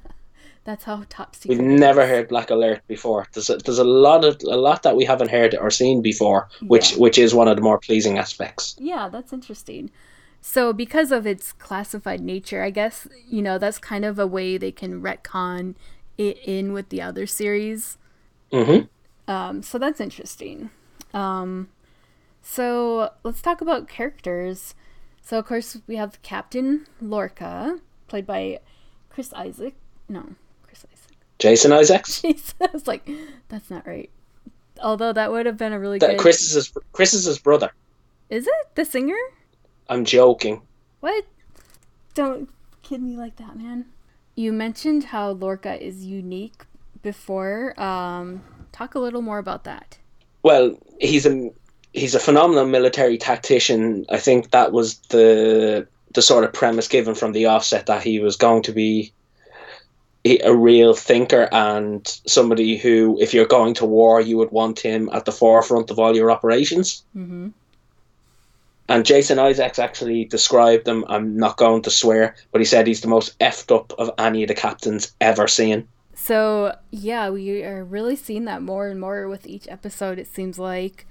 That's 0.66 0.84
how 0.84 1.04
top 1.10 1.36
secret. 1.36 1.58
We've 1.58 1.68
never 1.80 2.02
is. 2.02 2.10
heard 2.10 2.28
Black 2.28 2.50
Alert 2.50 2.82
before. 2.88 3.28
There's 3.34 3.50
a, 3.50 3.58
there's 3.58 3.80
a 3.80 3.84
lot 3.84 4.26
of 4.26 4.40
a 4.44 4.58
lot 4.58 4.84
that 4.84 4.96
we 4.96 5.06
haven't 5.06 5.32
heard 5.32 5.56
or 5.56 5.72
seen 5.72 6.02
before, 6.02 6.50
which 6.62 6.92
Yeah. 6.92 6.98
which 6.98 7.18
is 7.18 7.34
one 7.34 7.48
of 7.48 7.56
the 7.56 7.62
more 7.64 7.80
pleasing 7.80 8.18
aspects. 8.20 8.76
Yeah, 8.80 9.10
that's 9.10 9.34
interesting. 9.34 9.90
So, 10.48 10.74
because 10.74 11.12
of 11.12 11.26
its 11.26 11.54
classified 11.54 12.22
nature, 12.22 12.62
I 12.62 12.70
guess, 12.70 13.08
you 13.28 13.42
know, 13.42 13.58
that's 13.58 13.80
kind 13.80 14.06
of 14.06 14.20
a 14.20 14.28
way 14.28 14.60
they 14.60 14.72
can 14.72 15.02
retcon 15.02 15.74
it 16.20 16.38
in 16.46 16.72
with 16.72 16.90
the 16.90 17.02
other 17.02 17.26
series. 17.26 17.98
hmm 18.52 18.82
Um, 19.28 19.64
so, 19.64 19.80
that's 19.80 20.00
interesting. 20.00 20.70
Um, 21.16 21.70
so, 22.44 23.10
let's 23.24 23.42
talk 23.42 23.60
about 23.60 23.88
characters. 23.88 24.76
So, 25.20 25.40
of 25.40 25.48
course, 25.48 25.78
we 25.88 25.96
have 25.96 26.22
Captain 26.22 26.86
Lorca, 27.02 27.80
played 28.08 28.28
by 28.28 28.60
Chris 29.10 29.34
Isaac. 29.34 29.74
No, 30.08 30.36
Chris 30.62 30.86
Isaac. 30.94 31.18
Jason 31.40 31.74
Isaacs. 31.74 32.24
I 32.24 32.70
was 32.72 32.86
like, 32.86 33.10
that's 33.50 33.72
not 33.72 33.88
right. 33.88 34.12
Although 34.80 35.12
that 35.12 35.32
would 35.32 35.48
have 35.48 35.58
been 35.58 35.74
a 35.74 35.80
really 35.80 35.98
That 35.98 36.12
good. 36.12 36.20
Chris 36.20 36.44
is 36.44 36.52
his, 36.54 36.72
Chris 36.94 37.16
is 37.16 37.26
his 37.26 37.40
brother. 37.40 37.72
Is 38.30 38.46
it 38.46 38.76
the 38.76 38.86
singer? 38.86 39.18
I'm 39.90 40.06
joking. 40.06 40.62
What? 41.00 41.26
Don't 42.14 42.50
kid 42.82 43.02
me 43.02 43.18
like 43.18 43.36
that, 43.38 43.58
man. 43.58 43.86
You 44.36 44.52
mentioned 44.52 45.06
how 45.06 45.32
Lorca 45.32 45.82
is 45.82 46.06
unique 46.06 46.64
before. 47.02 47.80
Um, 47.80 48.44
talk 48.72 48.96
a 48.96 49.00
little 49.00 49.22
more 49.22 49.38
about 49.38 49.64
that. 49.64 49.98
Well, 50.44 50.78
he's 51.00 51.26
a 51.26 51.52
he's 51.94 52.16
a 52.16 52.20
phenomenal 52.20 52.66
military 52.66 53.18
tactician. 53.18 54.06
I 54.10 54.20
think 54.20 54.52
that 54.52 54.72
was 54.72 55.00
the 55.10 55.88
the 56.14 56.22
sort 56.22 56.44
of 56.44 56.54
premise 56.54 56.88
given 56.88 57.16
from 57.16 57.32
the 57.34 57.46
offset 57.46 57.86
that 57.88 58.04
he 58.04 58.20
was 58.20 58.36
going 58.36 58.64
to 58.64 58.72
be 58.72 59.14
a 60.26 60.56
real 60.56 60.96
thinker 60.96 61.48
and 61.52 62.08
somebody 62.26 62.78
who, 62.78 63.18
if 63.22 63.34
you're 63.34 63.46
going 63.46 63.76
to 63.76 63.86
war, 63.86 64.20
you 64.20 64.38
would 64.38 64.52
want 64.52 64.80
him 64.80 65.08
at 65.14 65.26
the 65.26 65.32
forefront 65.32 65.92
of 65.92 66.00
all 66.00 66.16
your 66.16 66.32
operations. 66.32 67.04
Mm-hmm. 67.16 67.50
And 68.88 69.06
Jason 69.06 69.40
Isaacs 69.40 69.80
actually 69.80 70.26
described 70.26 70.88
him. 70.88 71.06
I'm 71.08 71.38
not 71.38 71.58
going 71.58 71.82
to 71.84 71.90
swear, 71.90 72.36
but 72.52 72.62
he 72.62 72.66
said 72.66 72.86
he's 72.86 73.02
the 73.02 73.08
most 73.08 73.38
effed 73.40 73.76
up 73.76 73.94
of 73.98 74.12
any 74.18 74.44
of 74.44 74.48
the 74.48 74.54
captains 74.54 75.16
ever 75.20 75.48
seen. 75.48 75.88
So 76.14 76.76
yeah, 76.92 77.30
we 77.30 77.64
are 77.64 77.84
really 77.84 78.16
seeing 78.16 78.46
that 78.46 78.62
more 78.62 78.88
and 78.88 79.00
more 79.00 79.28
with 79.28 79.46
each 79.46 79.68
episode. 79.68 80.18
It 80.18 80.28
seems 80.28 80.58
like, 80.58 81.06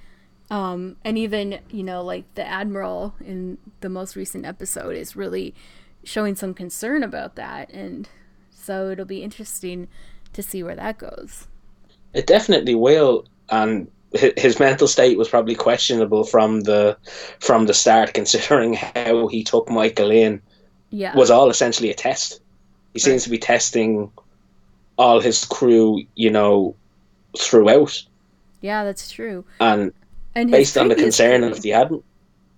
um, 0.50 0.96
and 1.04 1.18
even 1.18 1.60
you 1.70 1.82
know, 1.82 2.02
like 2.02 2.32
the 2.34 2.46
admiral 2.46 3.14
in 3.20 3.58
the 3.80 3.88
most 3.88 4.16
recent 4.16 4.46
episode 4.46 4.96
is 4.96 5.14
really 5.14 5.54
showing 6.04 6.34
some 6.34 6.54
concern 6.54 7.02
about 7.02 7.36
that, 7.36 7.70
and 7.70 8.08
so 8.50 8.90
it'll 8.90 9.04
be 9.04 9.22
interesting 9.22 9.88
to 10.32 10.42
see 10.42 10.62
where 10.62 10.76
that 10.76 10.98
goes. 10.98 11.48
It 12.14 12.26
definitely 12.26 12.74
will, 12.74 13.26
and 13.50 13.90
his 14.36 14.58
mental 14.60 14.86
state 14.88 15.18
was 15.18 15.28
probably 15.28 15.54
questionable 15.54 16.24
from 16.24 16.60
the 16.62 16.96
from 17.40 17.66
the 17.66 17.74
start, 17.74 18.14
considering 18.14 18.74
how 18.94 19.26
he 19.28 19.42
took 19.44 19.68
Michael 19.68 20.10
in 20.10 20.40
Yeah. 20.90 21.16
was 21.16 21.30
all 21.30 21.50
essentially 21.50 21.90
a 21.90 21.94
test. 21.94 22.40
He 22.92 23.00
seems 23.00 23.24
to 23.24 23.30
be 23.30 23.38
testing 23.38 24.10
all 24.96 25.20
his 25.20 25.44
crew, 25.44 26.02
you 26.14 26.30
know, 26.30 26.76
throughout, 27.36 28.00
yeah, 28.60 28.84
that's 28.84 29.10
true. 29.10 29.44
and 29.60 29.92
And 30.36 30.50
based 30.50 30.78
on 30.78 30.88
the 30.88 30.94
concern 30.94 31.40
crew- 31.42 31.50
of 31.50 31.62
the 31.62 31.72
admiral. 31.72 32.04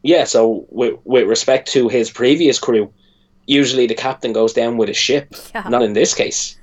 Yeah, 0.03 0.25
so 0.25 0.67
with 0.71 0.95
with 1.05 1.27
respect 1.27 1.73
to 1.73 1.89
his 1.89 2.11
previous 2.11 2.59
crew, 2.59 2.93
usually 3.47 3.87
the 3.87 3.95
captain 3.95 4.33
goes 4.35 4.53
down 4.53 4.77
with 4.77 4.89
a 4.91 4.95
ship. 4.95 5.35
Yeah. 5.55 5.69
Not 5.69 5.83
in 5.83 5.95
this 5.95 6.15
case. 6.15 6.59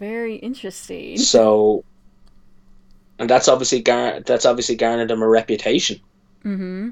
Very 0.00 0.34
interesting. 0.36 1.16
So, 1.16 1.84
and 3.22 3.30
that's 3.30 3.46
obviously 3.48 3.80
gar- 3.80 4.18
that's 4.26 4.44
obviously 4.44 4.74
garnered 4.74 5.10
him 5.10 5.22
a 5.22 5.28
reputation 5.28 6.00
Mm-hmm. 6.44 6.88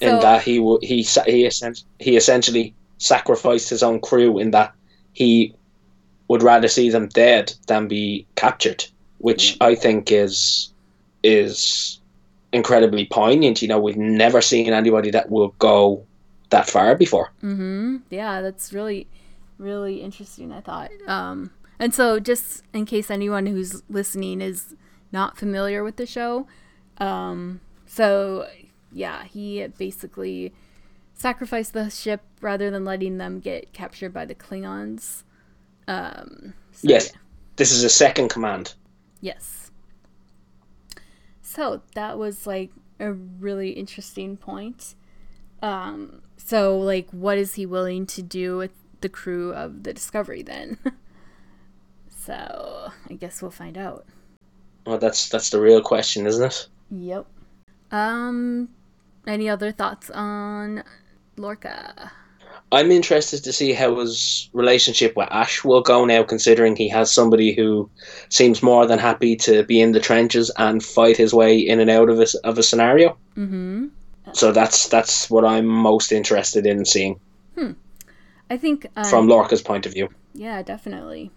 in 0.00 0.20
that 0.20 0.42
he 0.42 0.56
w- 0.56 0.78
he 0.80 1.02
he 1.26 1.46
essen- 1.46 1.84
he 1.98 2.16
essentially 2.16 2.72
sacrificed 2.96 3.68
his 3.68 3.82
own 3.82 4.00
crew 4.00 4.38
in 4.38 4.52
that 4.52 4.72
he 5.12 5.54
would 6.28 6.42
rather 6.42 6.66
see 6.68 6.88
them 6.88 7.08
dead 7.08 7.52
than 7.66 7.88
be 7.88 8.26
captured, 8.36 8.86
which 9.18 9.58
I 9.60 9.74
think 9.74 10.10
is 10.10 10.72
is 11.22 12.00
incredibly 12.52 13.04
poignant. 13.04 13.60
You 13.60 13.68
know, 13.68 13.78
we've 13.80 13.96
never 13.98 14.40
seen 14.40 14.72
anybody 14.72 15.10
that 15.10 15.28
will 15.28 15.54
go 15.58 16.06
that 16.48 16.68
far 16.70 16.94
before. 16.96 17.30
mm-hmm. 17.44 17.98
Yeah, 18.08 18.40
that's 18.40 18.72
really, 18.72 19.06
really 19.58 20.00
interesting. 20.00 20.52
I 20.52 20.60
thought. 20.62 20.90
Um, 21.06 21.50
and 21.78 21.92
so 21.92 22.18
just 22.18 22.62
in 22.72 22.86
case 22.86 23.10
anyone 23.10 23.44
who's 23.46 23.82
listening 23.90 24.40
is 24.40 24.74
not 25.12 25.36
familiar 25.38 25.82
with 25.82 25.96
the 25.96 26.06
show, 26.06 26.46
um, 26.98 27.60
so 27.86 28.46
yeah, 28.92 29.24
he 29.24 29.66
basically 29.78 30.52
sacrificed 31.14 31.72
the 31.72 31.90
ship 31.90 32.22
rather 32.40 32.70
than 32.70 32.84
letting 32.84 33.18
them 33.18 33.40
get 33.40 33.72
captured 33.72 34.12
by 34.12 34.24
the 34.24 34.34
Klingons. 34.34 35.22
Um, 35.86 36.54
so, 36.72 36.88
Yes. 36.88 37.10
yeah. 37.12 37.18
This 37.56 37.72
is 37.72 37.84
a 37.84 37.90
second 37.90 38.28
command. 38.30 38.74
Yes. 39.20 39.70
So 41.42 41.82
that 41.94 42.16
was 42.18 42.46
like 42.46 42.70
a 42.98 43.12
really 43.12 43.70
interesting 43.70 44.36
point. 44.36 44.94
Um, 45.62 46.22
so 46.36 46.78
like, 46.78 47.10
what 47.10 47.36
is 47.38 47.54
he 47.54 47.66
willing 47.66 48.06
to 48.06 48.22
do 48.22 48.56
with 48.56 48.70
the 49.02 49.08
crew 49.08 49.52
of 49.52 49.82
the 49.82 49.92
Discovery 49.92 50.42
then? 50.42 50.78
so 52.08 52.92
I 53.08 53.14
guess 53.14 53.42
we'll 53.42 53.50
find 53.50 53.76
out. 53.76 54.06
Well, 54.86 54.98
that's 54.98 55.28
that's 55.28 55.50
the 55.50 55.60
real 55.60 55.80
question, 55.80 56.26
isn't 56.26 56.44
it? 56.44 56.68
Yep. 56.90 57.26
Um, 57.90 58.68
any 59.26 59.48
other 59.48 59.72
thoughts 59.72 60.10
on 60.10 60.82
Lorca? 61.36 62.10
I'm 62.72 62.92
interested 62.92 63.42
to 63.44 63.52
see 63.52 63.72
how 63.72 63.98
his 63.98 64.48
relationship 64.52 65.16
with 65.16 65.28
Ash 65.30 65.64
will 65.64 65.80
go 65.80 66.04
now, 66.04 66.22
considering 66.22 66.76
he 66.76 66.88
has 66.88 67.12
somebody 67.12 67.52
who 67.52 67.90
seems 68.28 68.62
more 68.62 68.86
than 68.86 68.98
happy 68.98 69.34
to 69.36 69.64
be 69.64 69.80
in 69.80 69.90
the 69.90 69.98
trenches 69.98 70.52
and 70.56 70.82
fight 70.82 71.16
his 71.16 71.34
way 71.34 71.58
in 71.58 71.80
and 71.80 71.90
out 71.90 72.08
of 72.08 72.20
a, 72.20 72.26
of 72.44 72.58
a 72.58 72.62
scenario. 72.62 73.16
Mm-hmm. 73.36 73.88
So 74.32 74.52
that's 74.52 74.88
that's 74.88 75.28
what 75.28 75.44
I'm 75.44 75.66
most 75.66 76.12
interested 76.12 76.64
in 76.64 76.84
seeing 76.84 77.18
Hmm. 77.60 77.72
I 78.48 78.56
think 78.56 78.86
um, 78.96 79.04
from 79.04 79.28
Lorca's 79.28 79.62
point 79.62 79.86
of 79.86 79.92
view. 79.92 80.08
Yeah, 80.34 80.62
definitely. 80.62 81.30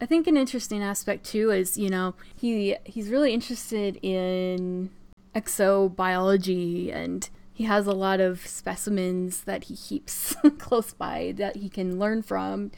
I 0.00 0.06
think 0.06 0.26
an 0.26 0.36
interesting 0.36 0.82
aspect 0.82 1.24
too 1.24 1.50
is, 1.50 1.76
you 1.76 1.88
know, 1.88 2.14
he 2.36 2.76
he's 2.84 3.08
really 3.08 3.32
interested 3.32 3.98
in 4.02 4.90
exobiology 5.34 6.94
and 6.94 7.28
he 7.52 7.64
has 7.64 7.86
a 7.86 7.92
lot 7.92 8.20
of 8.20 8.46
specimens 8.46 9.42
that 9.42 9.64
he 9.64 9.76
keeps 9.76 10.36
close 10.58 10.92
by 10.92 11.34
that 11.36 11.56
he 11.56 11.68
can 11.68 11.98
learn 11.98 12.22
from. 12.22 12.70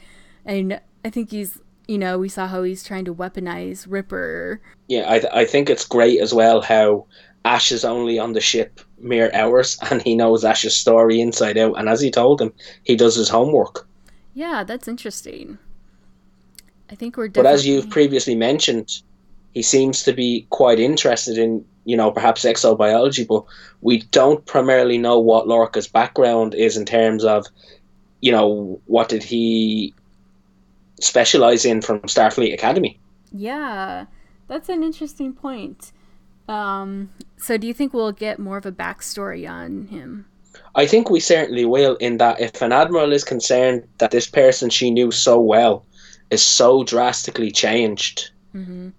And 0.43 0.81
I 1.05 1.11
think 1.11 1.29
he's, 1.29 1.59
you 1.87 1.99
know, 1.99 2.17
we 2.17 2.29
saw 2.29 2.47
how 2.47 2.63
he's 2.63 2.83
trying 2.83 3.05
to 3.05 3.13
weaponize 3.13 3.85
Ripper. 3.87 4.59
Yeah, 4.87 5.05
I, 5.07 5.19
th- 5.19 5.33
I 5.33 5.45
think 5.45 5.69
it's 5.69 5.85
great 5.85 6.19
as 6.19 6.33
well 6.33 6.61
how 6.61 7.05
Ash 7.45 7.71
is 7.71 7.85
only 7.85 8.17
on 8.17 8.33
the 8.33 8.41
ship 8.41 8.81
mere 8.97 9.29
hours 9.35 9.77
and 9.91 10.01
he 10.01 10.15
knows 10.15 10.43
Ash's 10.43 10.75
story 10.75 11.21
inside 11.21 11.59
out. 11.59 11.77
And 11.77 11.87
as 11.87 12.01
he 12.01 12.09
told 12.09 12.41
him, 12.41 12.51
he 12.83 12.95
does 12.95 13.15
his 13.15 13.29
homework. 13.29 13.87
Yeah, 14.33 14.63
that's 14.63 14.87
interesting. 14.87 15.59
I 16.91 16.95
think 16.95 17.15
we're 17.15 17.29
But 17.29 17.45
as 17.45 17.65
you've 17.65 17.89
previously 17.89 18.35
mentioned, 18.35 19.01
he 19.53 19.61
seems 19.61 20.03
to 20.03 20.13
be 20.13 20.45
quite 20.49 20.79
interested 20.79 21.37
in, 21.37 21.65
you 21.85 21.95
know, 21.95 22.11
perhaps 22.11 22.43
exobiology, 22.43 23.25
but 23.25 23.45
we 23.79 24.01
don't 24.11 24.45
primarily 24.45 24.97
know 24.97 25.17
what 25.19 25.47
Lorca's 25.47 25.87
background 25.87 26.53
is 26.53 26.75
in 26.75 26.85
terms 26.85 27.23
of, 27.23 27.45
you 28.19 28.31
know, 28.31 28.79
what 28.85 29.07
did 29.09 29.23
he 29.23 29.93
specialize 30.99 31.65
in 31.65 31.81
from 31.81 32.01
Starfleet 32.01 32.53
Academy? 32.53 32.99
Yeah, 33.31 34.05
that's 34.47 34.67
an 34.69 34.83
interesting 34.83 35.33
point. 35.33 35.93
Um, 36.49 37.09
so 37.37 37.57
do 37.57 37.67
you 37.67 37.73
think 37.73 37.93
we'll 37.93 38.11
get 38.11 38.37
more 38.37 38.57
of 38.57 38.65
a 38.65 38.71
backstory 38.71 39.49
on 39.49 39.87
him? 39.87 40.25
I 40.75 40.85
think 40.85 41.09
we 41.09 41.21
certainly 41.21 41.63
will, 41.63 41.95
in 41.97 42.17
that 42.17 42.41
if 42.41 42.61
an 42.61 42.73
admiral 42.73 43.13
is 43.13 43.23
concerned 43.23 43.87
that 43.99 44.11
this 44.11 44.27
person 44.27 44.69
she 44.69 44.91
knew 44.91 45.11
so 45.11 45.39
well 45.39 45.85
is 46.31 46.41
so 46.41 46.83
drastically 46.83 47.51
changed, 47.51 48.31
mm-hmm. 48.55 48.89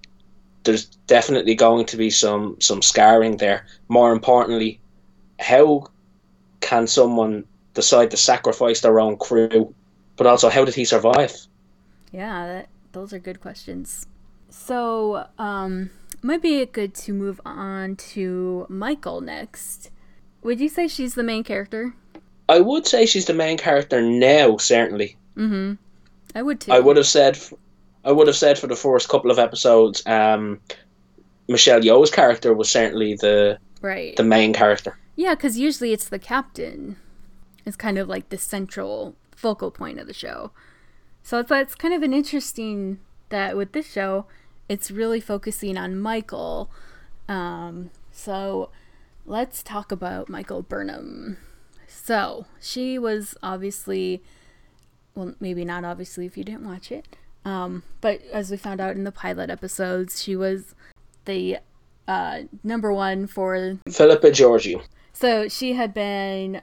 there's 0.65 0.87
definitely 1.07 1.55
going 1.55 1.87
to 1.87 1.97
be 1.97 2.11
some 2.11 2.61
some 2.61 2.83
scarring 2.83 3.39
there. 3.39 3.67
More 3.89 4.13
importantly, 4.13 4.81
how 5.41 5.89
can 6.61 6.87
someone 6.87 7.45
decide 7.75 8.11
to 8.13 8.17
sacrifice 8.17 8.81
their 8.81 9.01
own 9.01 9.17
crew? 9.17 9.75
But 10.17 10.27
also, 10.27 10.51
how 10.51 10.65
did 10.65 10.75
he 10.75 10.85
survive? 10.85 11.35
Yeah, 12.13 12.47
that, 12.47 12.69
those 12.93 13.13
are 13.13 13.19
good 13.19 13.41
questions. 13.41 14.07
So, 14.51 15.27
um, 15.39 15.91
might 16.21 16.43
be 16.43 16.65
good 16.67 16.95
to 16.95 17.15
move 17.15 17.41
on 17.47 17.97
to 17.97 18.67
Michael 18.69 19.23
next. 19.23 19.91
Would 20.43 20.61
you 20.61 20.69
say 20.69 20.87
she's 20.87 21.15
the 21.15 21.23
main 21.23 21.43
character? 21.43 21.95
I 22.49 22.61
would 22.61 22.87
say 22.87 23.07
she's 23.07 23.25
the 23.25 23.35
main 23.35 23.57
character 23.57 24.03
now, 24.03 24.59
certainly. 24.59 25.17
Mm-hmm. 25.37 25.75
I 26.35 26.43
would 26.43 26.61
too. 26.61 26.73
I 26.73 26.81
would 26.81 26.97
have 26.97 27.07
said, 27.07 27.39
I 28.05 28.13
would 28.13 28.27
have 28.27 28.37
said 28.37 28.59
for 28.59 28.67
the 28.67 28.77
first 28.77 29.09
couple 29.09 29.31
of 29.31 29.39
episodes, 29.39 30.03
um, 30.07 30.61
Michelle 31.49 31.81
Yeoh's 31.81 32.11
character 32.11 32.55
was 32.55 32.71
certainly 32.71 33.15
the 33.15 33.59
right 33.81 34.17
the 34.17 34.25
main 34.25 34.53
character. 34.53 34.99
Yeah, 35.17 35.35
because 35.35 35.59
usually 35.59 35.93
it's 35.93 36.09
the 36.09 36.19
captain. 36.19 36.97
It's 37.67 37.77
kind 37.77 37.99
of 37.99 38.09
like 38.09 38.31
the 38.31 38.39
central 38.39 39.15
focal 39.35 39.71
point 39.71 40.01
of 40.01 40.07
the 40.07 40.15
show. 40.15 40.53
So 41.23 41.39
it's 41.39 41.51
it's 41.51 41.75
kind 41.75 41.95
of 41.95 42.03
an 42.03 42.13
interesting 42.13 42.99
that 43.29 43.57
with 43.57 43.73
this 43.73 43.91
show, 43.91 44.27
it's 44.69 44.91
really 44.91 45.21
focusing 45.21 45.77
on 45.77 45.99
Michael. 45.99 46.71
Um, 47.29 47.91
so 48.11 48.71
let's 49.27 49.63
talk 49.63 49.93
about 49.93 50.29
Michael 50.29 50.63
Burnham. 50.63 51.39
So 51.87 52.47
she 52.61 52.99
was 52.99 53.37
obviously 53.43 54.23
well, 55.15 55.35
maybe 55.41 55.65
not 55.65 55.85
obviously 55.85 56.27
if 56.27 56.37
you 56.37 56.45
didn't 56.45 56.67
watch 56.67 56.91
it. 56.93 57.17
Um, 57.45 57.83
but 58.01 58.23
as 58.33 58.51
we 58.51 58.57
found 58.57 58.81
out 58.81 58.95
in 58.95 59.05
the 59.05 59.13
pilot 59.13 59.51
episodes, 59.51 60.23
she 60.23 60.37
was 60.37 60.75
the 61.25 61.59
uh, 62.07 62.43
number 62.63 62.93
one 62.93 63.27
for 63.27 63.79
Philippa 63.89 64.29
Georgiou. 64.31 64.83
So 65.13 65.49
she 65.49 65.75
had 65.75 65.93
been 65.93 66.61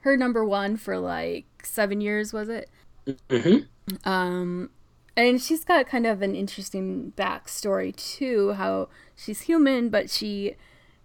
her 0.00 0.16
number 0.16 0.44
one 0.44 0.76
for 0.76 0.98
like 0.98 1.46
seven 1.64 2.00
years, 2.00 2.32
was 2.32 2.48
it? 2.48 2.70
Mm-hmm. 3.06 4.08
Um, 4.08 4.70
and 5.16 5.40
she's 5.40 5.64
got 5.64 5.86
kind 5.86 6.06
of 6.06 6.22
an 6.22 6.34
interesting 6.34 7.12
backstory 7.16 7.94
too. 7.94 8.52
How 8.52 8.88
she's 9.14 9.42
human, 9.42 9.88
but 9.88 10.08
she 10.10 10.56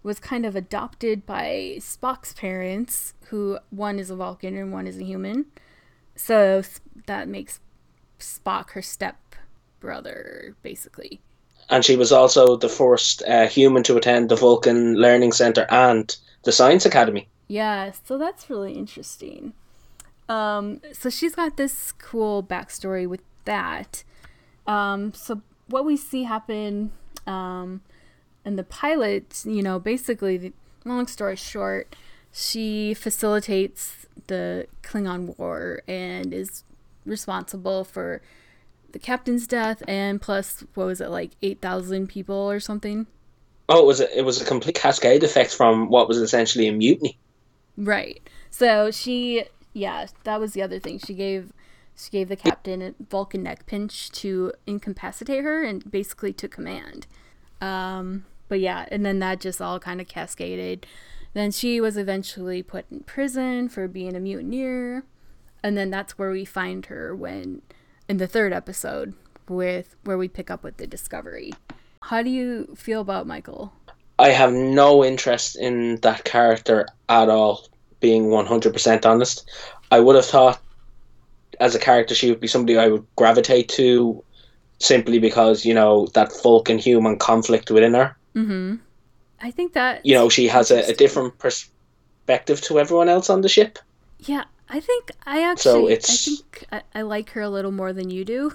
was 0.02 0.18
kind 0.18 0.46
of 0.46 0.56
adopted 0.56 1.26
by 1.26 1.74
Spock's 1.78 2.32
parents, 2.32 3.14
who 3.26 3.58
one 3.70 3.98
is 3.98 4.10
a 4.10 4.16
Vulcan 4.16 4.56
and 4.56 4.72
one 4.72 4.86
is 4.86 4.98
a 4.98 5.04
human. 5.04 5.46
So 6.18 6.62
that 7.06 7.28
makes 7.28 7.60
Spock 8.18 8.72
her 8.72 8.82
step 8.82 9.16
brother, 9.80 10.56
basically. 10.62 11.20
And 11.70 11.84
she 11.84 11.96
was 11.96 12.12
also 12.12 12.56
the 12.56 12.68
first 12.68 13.22
uh, 13.22 13.46
human 13.46 13.82
to 13.84 13.96
attend 13.96 14.28
the 14.28 14.36
Vulcan 14.36 14.94
Learning 14.94 15.32
Center 15.32 15.66
and 15.70 16.14
the 16.42 16.52
Science 16.52 16.84
Academy. 16.84 17.28
Yeah, 17.46 17.92
so 18.04 18.18
that's 18.18 18.50
really 18.50 18.72
interesting. 18.72 19.54
Um, 20.28 20.80
so 20.92 21.08
she's 21.08 21.34
got 21.34 21.56
this 21.56 21.92
cool 21.92 22.42
backstory 22.42 23.06
with 23.06 23.22
that. 23.44 24.02
Um, 24.66 25.14
so 25.14 25.40
what 25.68 25.84
we 25.84 25.96
see 25.96 26.24
happen 26.24 26.90
um, 27.26 27.80
in 28.44 28.56
the 28.56 28.64
pilot, 28.64 29.42
you 29.46 29.62
know, 29.62 29.78
basically, 29.78 30.52
long 30.84 31.06
story 31.06 31.36
short, 31.36 31.94
she 32.32 32.94
facilitates 32.94 34.06
the 34.26 34.66
Klingon 34.82 35.36
War 35.38 35.82
and 35.88 36.32
is 36.32 36.64
responsible 37.04 37.84
for 37.84 38.20
the 38.92 38.98
captain's 38.98 39.46
death 39.46 39.82
and 39.86 40.20
plus 40.20 40.64
what 40.74 40.86
was 40.86 41.00
it 41.00 41.10
like 41.10 41.32
eight 41.42 41.60
thousand 41.60 42.08
people 42.08 42.36
or 42.36 42.60
something. 42.60 43.06
Oh, 43.68 43.82
it 43.82 43.86
was 43.86 44.00
a, 44.00 44.18
it 44.18 44.22
was 44.22 44.40
a 44.40 44.46
complete 44.46 44.76
cascade 44.76 45.22
effect 45.22 45.54
from 45.54 45.90
what 45.90 46.08
was 46.08 46.18
essentially 46.18 46.68
a 46.68 46.72
mutiny. 46.72 47.18
Right. 47.76 48.20
So 48.50 48.90
she, 48.90 49.44
yeah, 49.74 50.06
that 50.24 50.40
was 50.40 50.52
the 50.52 50.62
other 50.62 50.78
thing. 50.78 50.98
She 50.98 51.14
gave 51.14 51.52
she 51.96 52.10
gave 52.10 52.28
the 52.28 52.36
captain 52.36 52.80
a 52.80 52.94
Vulcan 53.10 53.42
neck 53.42 53.66
pinch 53.66 54.10
to 54.12 54.52
incapacitate 54.66 55.42
her 55.42 55.64
and 55.64 55.90
basically 55.90 56.32
took 56.32 56.52
command. 56.52 57.06
Um, 57.60 58.24
but 58.48 58.60
yeah, 58.60 58.86
and 58.90 59.04
then 59.04 59.18
that 59.18 59.40
just 59.40 59.60
all 59.60 59.80
kind 59.80 60.00
of 60.00 60.06
cascaded. 60.06 60.86
Then 61.38 61.52
she 61.52 61.80
was 61.80 61.96
eventually 61.96 62.64
put 62.64 62.86
in 62.90 63.04
prison 63.04 63.68
for 63.68 63.86
being 63.86 64.16
a 64.16 64.18
mutineer. 64.18 65.04
And 65.62 65.76
then 65.76 65.88
that's 65.88 66.18
where 66.18 66.32
we 66.32 66.44
find 66.44 66.84
her 66.86 67.14
when 67.14 67.62
in 68.08 68.16
the 68.16 68.26
third 68.26 68.52
episode 68.52 69.14
with 69.48 69.94
where 70.02 70.18
we 70.18 70.26
pick 70.26 70.50
up 70.50 70.64
with 70.64 70.78
the 70.78 70.86
discovery. 70.88 71.52
How 72.02 72.22
do 72.22 72.30
you 72.30 72.74
feel 72.74 73.00
about 73.00 73.28
Michael? 73.28 73.72
I 74.18 74.30
have 74.30 74.52
no 74.52 75.04
interest 75.04 75.56
in 75.56 76.00
that 76.00 76.24
character 76.24 76.88
at 77.08 77.28
all, 77.28 77.68
being 78.00 78.24
100% 78.24 79.06
honest. 79.06 79.48
I 79.92 80.00
would 80.00 80.16
have 80.16 80.26
thought 80.26 80.60
as 81.60 81.76
a 81.76 81.78
character 81.78 82.16
she 82.16 82.30
would 82.30 82.40
be 82.40 82.48
somebody 82.48 82.76
I 82.76 82.88
would 82.88 83.06
gravitate 83.14 83.68
to 83.76 84.24
simply 84.80 85.20
because, 85.20 85.64
you 85.64 85.74
know, 85.74 86.08
that 86.14 86.32
Vulcan 86.42 86.78
human 86.78 87.16
conflict 87.16 87.70
within 87.70 87.94
her. 87.94 88.16
Mm-hmm. 88.34 88.78
I 89.40 89.50
think 89.50 89.72
that 89.74 90.04
you 90.04 90.14
know 90.14 90.28
she 90.28 90.48
has 90.48 90.70
a, 90.70 90.90
a, 90.90 90.94
different 90.94 91.38
perspective 91.38 92.60
to 92.62 92.78
everyone 92.78 93.08
else 93.08 93.30
on 93.30 93.40
the 93.40 93.48
ship. 93.48 93.78
Yeah, 94.20 94.44
I 94.68 94.80
think 94.80 95.12
I 95.26 95.42
actually 95.42 95.72
so 95.72 95.86
it's... 95.86 96.10
I 96.10 96.30
think 96.30 96.64
I, 96.72 96.82
I 96.94 97.02
like 97.02 97.30
her 97.30 97.42
a 97.42 97.50
little 97.50 97.72
more 97.72 97.92
than 97.92 98.10
you 98.10 98.24
do. 98.24 98.52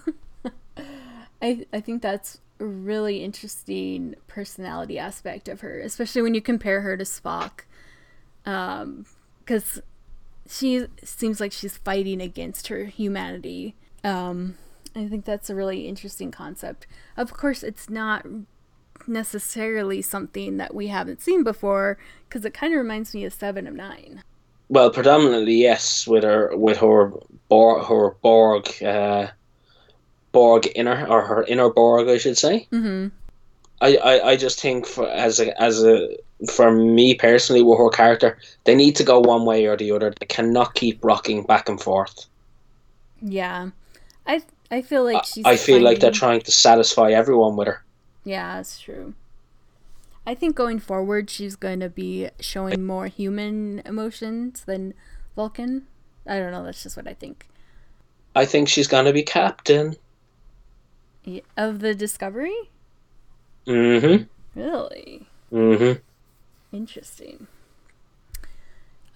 I 1.42 1.66
I 1.72 1.80
think 1.80 2.02
that's 2.02 2.40
a 2.60 2.66
really 2.66 3.24
interesting 3.24 4.16
personality 4.28 5.00
aspect 5.00 5.48
of 5.48 5.62
her, 5.62 5.80
especially 5.80 6.22
when 6.22 6.34
you 6.34 6.42
compare 6.42 6.82
her 6.82 6.98
to 6.98 7.04
Spock. 7.04 7.62
Um, 8.46 9.06
because 9.40 9.82
she 10.48 10.86
seems 11.04 11.40
like 11.40 11.52
she's 11.52 11.78
fighting 11.78 12.22
against 12.22 12.68
her 12.68 12.86
humanity. 12.86 13.76
Um, 14.04 14.56
I 14.96 15.08
think 15.08 15.26
that's 15.26 15.50
a 15.50 15.56
really 15.56 15.88
interesting 15.88 16.32
concept. 16.32 16.86
Of 17.18 17.34
course, 17.34 17.64
it's 17.64 17.90
not 17.90 18.26
necessarily 19.08 20.02
something 20.02 20.58
that 20.58 20.74
we 20.74 20.88
haven't 20.88 21.22
seen 21.22 21.44
before 21.44 21.98
because 22.28 22.46
it 22.46 22.54
kind 22.54 22.74
of 22.74 22.78
reminds 22.78 23.14
me 23.14 23.26
of 23.26 23.34
Seven 23.34 23.68
of 23.68 23.74
Nine. 23.74 24.24
Well, 24.70 24.90
predominantly 24.90 25.56
yes, 25.56 26.08
with 26.08 26.24
her 26.24 26.56
with 26.56 26.78
her 26.78 27.12
Borg, 27.50 27.86
her 27.86 28.12
Borg, 28.22 28.84
uh, 28.84 29.28
Borg 30.32 30.68
inner 30.76 31.06
or 31.08 31.22
her 31.22 31.44
inner 31.44 31.70
Borg, 31.70 32.08
I 32.08 32.18
should 32.18 32.38
say. 32.38 32.68
Mm-hmm. 32.72 33.08
I, 33.82 33.98
I, 33.98 34.30
I 34.32 34.36
just 34.38 34.62
think 34.62 34.88
for 34.88 35.08
as 35.10 35.40
a 35.40 35.62
as 35.62 35.84
a 35.84 36.18
for 36.52 36.72
me 36.72 37.16
personally 37.16 37.62
with 37.62 37.78
her 37.78 37.90
character, 37.90 38.38
they 38.64 38.76
need 38.76 38.96
to 38.96 39.04
go 39.04 39.20
one 39.20 39.46
way 39.46 39.66
or 39.66 39.76
the 39.76 39.92
other. 39.92 40.14
They 40.20 40.26
cannot 40.26 40.74
keep 40.74 41.04
rocking 41.04 41.44
back 41.44 41.70
and 41.70 41.80
forth. 41.80 42.26
Yeah, 43.22 43.70
I 44.26 44.42
I 44.72 44.82
feel 44.82 45.04
like 45.04 45.26
she's. 45.26 45.46
I 45.46 45.56
feel 45.56 45.76
finding... 45.76 45.84
like 45.84 46.00
they're 46.00 46.12
trying 46.12 46.42
to 46.42 46.52
satisfy 46.52 47.12
everyone 47.12 47.56
with 47.58 47.68
her. 47.68 47.84
Yeah, 48.24 48.56
that's 48.56 48.80
true. 48.80 49.14
I 50.26 50.36
think 50.36 50.56
going 50.56 50.80
forward, 50.80 51.30
she's 51.30 51.56
going 51.56 51.82
to 51.82 51.90
be 51.90 52.30
showing 52.40 52.86
more 52.86 53.08
human 53.08 53.82
emotions 53.86 54.64
than 54.66 54.94
Vulcan. 55.36 55.88
I 56.26 56.40
don't 56.40 56.52
know. 56.52 56.64
That's 56.64 56.84
just 56.84 56.96
what 56.96 57.08
I 57.08 57.14
think. 57.14 57.48
I 58.36 58.46
think 58.46 58.70
she's 58.70 58.88
going 58.88 59.06
to 59.06 59.14
be 59.14 59.24
captain. 59.24 59.96
Of 61.58 61.80
the 61.80 61.94
Discovery? 61.94 62.56
Mm 63.68 64.02
hmm. 64.56 64.60
Really? 64.60 65.28
Mm 65.52 65.78
hmm. 65.78 66.76
Interesting. 66.76 67.48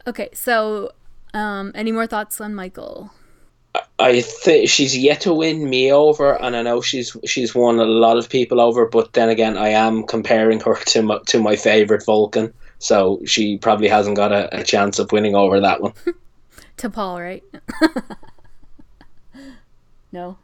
Okay, 0.06 0.30
so 0.34 0.92
um, 1.34 1.72
any 1.76 1.92
more 1.92 2.08
thoughts 2.08 2.40
on 2.40 2.54
Michael? 2.56 3.12
I 4.00 4.22
think 4.22 4.70
she's 4.70 4.96
yet 4.96 5.22
to 5.22 5.34
win 5.34 5.70
me 5.70 5.92
over, 5.92 6.40
and 6.40 6.56
I 6.56 6.62
know 6.62 6.82
she's 6.82 7.18
she's 7.26 7.56
won 7.56 7.80
a 7.80 7.86
lot 7.86 8.18
of 8.18 8.30
people 8.30 8.62
over. 8.62 8.86
But 8.86 9.14
then 9.14 9.30
again, 9.30 9.58
I 9.58 9.70
am 9.70 10.04
comparing 10.04 10.60
her 10.62 10.76
to 10.76 11.02
my, 11.02 11.20
to 11.28 11.42
my 11.42 11.56
favorite 11.56 12.06
Vulcan, 12.06 12.54
so 12.78 13.20
she 13.26 13.58
probably 13.58 13.88
hasn't 13.88 14.16
got 14.16 14.32
a, 14.32 14.60
a 14.60 14.64
chance 14.64 15.00
of 15.00 15.12
winning 15.12 15.36
over 15.36 15.60
that 15.60 15.82
one. 15.82 15.94
to 16.78 16.90
Paul, 16.92 17.20
right? 17.20 17.44
no. 20.12 20.38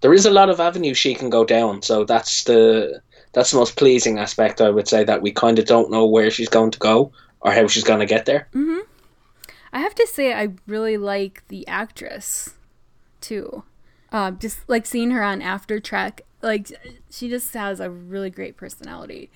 There 0.00 0.14
is 0.14 0.26
a 0.26 0.30
lot 0.30 0.50
of 0.50 0.60
avenues 0.60 0.98
she 0.98 1.14
can 1.14 1.30
go 1.30 1.46
down, 1.46 1.80
so 1.80 2.04
that's 2.04 2.44
the 2.44 3.00
that's 3.32 3.50
the 3.50 3.56
most 3.56 3.76
pleasing 3.76 4.18
aspect. 4.18 4.60
I 4.60 4.68
would 4.68 4.88
say 4.88 5.04
that 5.04 5.22
we 5.22 5.32
kind 5.32 5.58
of 5.58 5.64
don't 5.64 5.90
know 5.90 6.04
where 6.04 6.30
she's 6.30 6.50
going 6.50 6.72
to 6.72 6.78
go 6.78 7.12
or 7.40 7.52
how 7.52 7.66
she's 7.66 7.84
going 7.84 8.00
to 8.00 8.06
get 8.06 8.26
there. 8.26 8.46
Mm-hmm. 8.54 8.80
I 9.72 9.80
have 9.80 9.94
to 9.94 10.06
say, 10.06 10.34
I 10.34 10.50
really 10.66 10.96
like 10.96 11.44
the 11.48 11.66
actress 11.66 12.54
too. 13.20 13.64
Uh, 14.10 14.30
just 14.32 14.68
like 14.68 14.86
seeing 14.86 15.10
her 15.10 15.22
on 15.22 15.42
After 15.42 15.80
Trek, 15.80 16.22
like 16.42 16.70
she 17.10 17.28
just 17.28 17.52
has 17.54 17.80
a 17.80 17.90
really 17.90 18.30
great 18.30 18.56
personality. 18.56 19.30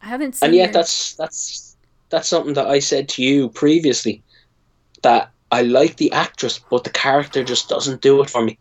I 0.00 0.06
haven't 0.06 0.36
seen. 0.36 0.48
and 0.48 0.56
yet 0.56 0.68
her- 0.68 0.72
that's 0.72 1.14
that's 1.14 1.76
that's 2.10 2.28
something 2.28 2.54
that 2.54 2.66
I 2.66 2.78
said 2.78 3.08
to 3.10 3.22
you 3.22 3.48
previously 3.48 4.22
that 5.02 5.30
I 5.50 5.62
like 5.62 5.96
the 5.96 6.12
actress, 6.12 6.60
but 6.70 6.84
the 6.84 6.90
character 6.90 7.42
just 7.44 7.68
doesn't 7.68 8.00
do 8.00 8.22
it 8.22 8.30
for 8.30 8.42
me. 8.42 8.58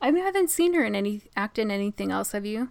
I 0.00 0.10
haven't 0.10 0.50
seen 0.50 0.74
her 0.74 0.84
in 0.84 0.94
any 0.94 1.22
act 1.36 1.58
in 1.58 1.70
anything 1.70 2.10
else. 2.10 2.32
Have 2.32 2.46
you? 2.46 2.68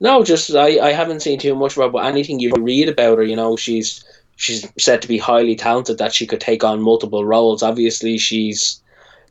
No, 0.00 0.24
just 0.24 0.54
I, 0.54 0.78
I 0.78 0.92
haven't 0.92 1.20
seen 1.20 1.38
too 1.38 1.54
much 1.54 1.76
about 1.76 1.92
but 1.92 2.04
anything 2.06 2.40
you 2.40 2.52
read 2.58 2.88
about 2.88 3.18
her. 3.18 3.24
You 3.24 3.36
know, 3.36 3.56
she's 3.56 4.04
she's 4.36 4.66
said 4.78 5.02
to 5.02 5.08
be 5.08 5.18
highly 5.18 5.54
talented, 5.54 5.98
that 5.98 6.12
she 6.12 6.26
could 6.26 6.40
take 6.40 6.64
on 6.64 6.82
multiple 6.82 7.24
roles. 7.24 7.62
Obviously, 7.62 8.18
she's 8.18 8.82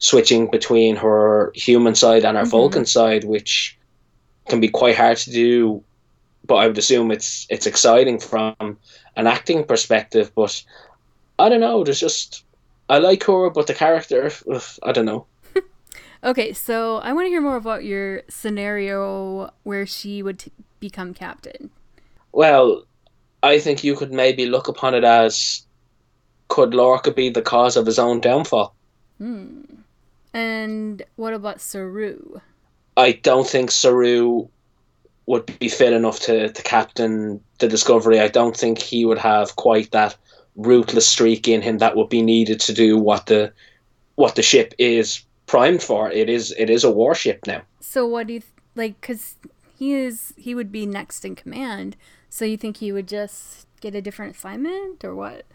switching 0.02 0.52
between 0.52 0.98
her 0.98 1.52
human 1.56 1.96
side 1.96 2.26
and 2.26 2.38
her 2.38 2.44
Mhm. 2.44 2.50
Vulcan 2.52 2.86
side, 2.86 3.24
which 3.24 3.78
can 4.50 4.60
be 4.60 4.68
quite 4.68 4.98
hard 4.98 5.18
to 5.18 5.32
do. 5.32 5.84
But 6.46 6.56
I 6.56 6.68
would 6.68 6.78
assume 6.78 7.12
it's 7.12 7.48
it's 7.50 7.68
exciting 7.68 8.20
from 8.20 8.78
an 9.16 9.28
acting 9.28 9.64
perspective. 9.64 10.32
But 10.36 10.62
I 11.40 11.48
don't 11.50 11.62
know. 11.62 11.84
There's 11.84 12.00
just 12.02 12.44
I 12.90 12.98
like 12.98 13.24
her, 13.24 13.50
but 13.50 13.68
the 13.68 13.74
character, 13.74 14.30
ugh, 14.54 14.64
I 14.84 14.92
don't 14.92 15.06
know. 15.06 15.26
Okay, 16.24 16.54
so 16.54 16.98
I 16.98 17.14
want 17.14 17.26
to 17.26 17.30
hear 17.30 17.42
more 17.42 17.56
about 17.56 17.84
your 17.84 18.22
scenario 18.30 19.50
where 19.64 19.88
she 19.88 20.22
would 20.22 20.38
t- 20.38 20.52
become 20.80 21.16
captain. 21.16 21.72
Well, 22.32 22.84
I 23.42 23.58
think 23.60 23.84
you 23.84 23.96
could 23.96 24.14
maybe 24.14 24.46
look 24.46 24.68
upon 24.68 24.94
it 24.94 25.04
as 25.04 25.66
could 26.48 26.76
Lorca 26.76 27.12
be 27.12 27.30
the 27.32 27.42
cause 27.42 27.76
of 27.76 27.88
his 27.88 27.98
own 27.98 28.22
downfall? 28.22 28.76
Hmm. 29.18 29.62
And 30.34 31.04
what 31.16 31.34
about 31.34 31.62
Saru? 31.62 32.40
I 32.98 33.14
don't 33.14 33.48
think 33.48 33.72
Saru 33.72 34.48
would 35.26 35.60
be 35.60 35.70
fit 35.70 35.94
enough 35.94 36.20
to, 36.22 36.52
to 36.52 36.64
captain 36.64 37.42
the 37.60 37.68
Discovery. 37.68 38.20
I 38.20 38.28
don't 38.28 38.56
think 38.56 38.80
he 38.80 39.06
would 39.06 39.18
have 39.18 39.56
quite 39.56 39.92
that 39.92 40.16
ruthless 40.56 41.08
streak 41.08 41.48
in 41.48 41.62
him 41.62 41.78
that 41.78 41.96
would 41.96 42.10
be 42.10 42.22
needed 42.22 42.60
to 42.60 42.74
do 42.74 42.98
what 42.98 43.28
the 43.28 43.54
what 44.16 44.36
the 44.36 44.42
ship 44.42 44.74
is 44.78 45.24
primed 45.46 45.82
for. 45.82 46.12
It 46.12 46.30
is 46.30 46.54
it 46.58 46.70
is 46.70 46.84
a 46.84 46.92
warship 46.92 47.48
now. 47.48 47.62
So 47.80 48.06
what 48.06 48.28
do 48.28 48.34
you 48.34 48.40
th- 48.40 48.52
like? 48.76 49.00
Because 49.00 49.36
he 49.78 49.94
is 49.94 50.34
he 50.38 50.54
would 50.54 50.72
be 50.72 50.86
next 50.86 51.24
in 51.24 51.36
command. 51.36 51.96
So 52.30 52.46
you 52.46 52.58
think 52.58 52.78
he 52.78 52.92
would 52.92 53.08
just 53.08 53.68
get 53.80 53.96
a 53.96 54.02
different 54.02 54.36
assignment 54.36 55.04
or 55.04 55.16
what? 55.16 55.46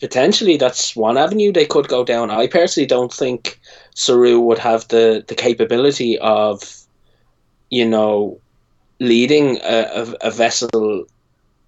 Potentially, 0.00 0.56
that's 0.56 0.96
one 0.96 1.16
avenue 1.16 1.52
they 1.52 1.66
could 1.66 1.88
go 1.88 2.04
down. 2.04 2.30
I 2.30 2.46
personally 2.46 2.86
don't 2.86 3.12
think 3.12 3.60
Saru 3.94 4.40
would 4.40 4.58
have 4.58 4.86
the, 4.88 5.24
the 5.26 5.34
capability 5.34 6.18
of, 6.18 6.76
you 7.70 7.88
know, 7.88 8.38
leading 9.00 9.58
a, 9.62 9.88
a, 9.94 10.28
a 10.28 10.30
vessel 10.30 11.06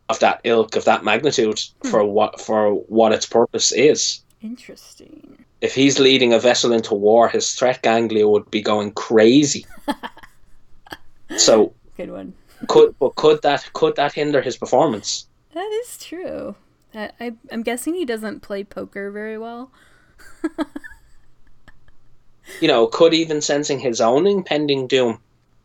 of 0.09 0.19
that 0.21 0.41
ilk, 0.45 0.77
of 0.77 0.85
that 0.85 1.05
magnitude, 1.05 1.61
hmm. 1.83 1.89
for 1.89 2.05
what 2.05 2.41
for 2.41 2.75
what 2.89 3.13
its 3.13 3.27
purpose 3.27 3.73
is. 3.73 4.23
Interesting. 4.43 5.45
If 5.61 5.75
he's 5.75 5.99
leading 5.99 6.33
a 6.33 6.39
vessel 6.39 6.73
into 6.73 6.95
war, 6.95 7.29
his 7.29 7.55
threat 7.55 7.83
ganglia 7.83 8.29
would 8.29 8.51
be 8.51 8.61
going 8.61 8.93
crazy. 8.93 9.67
so 11.37 11.73
Good 11.97 12.11
one. 12.11 12.35
could 12.69 12.95
but 12.99 13.15
could 13.17 13.43
that 13.43 13.73
could 13.73 13.97
that 13.97 14.13
hinder 14.13 14.43
his 14.43 14.57
performance? 14.57 15.27
That 15.55 15.71
is 15.85 15.99
true. 15.99 16.55
I, 16.97 17.11
I 17.21 17.33
I'm 17.53 17.63
guessing 17.63 17.95
he 17.95 18.05
doesn't 18.05 18.41
play 18.43 18.65
poker 18.65 19.11
very 19.11 19.39
well. 19.39 19.71
You 22.61 22.69
know, 22.69 22.87
could 22.87 23.13
even 23.15 23.41
sensing 23.41 23.81
his 23.81 24.01
own 24.01 24.27
impending 24.27 24.87
doom 24.87 25.21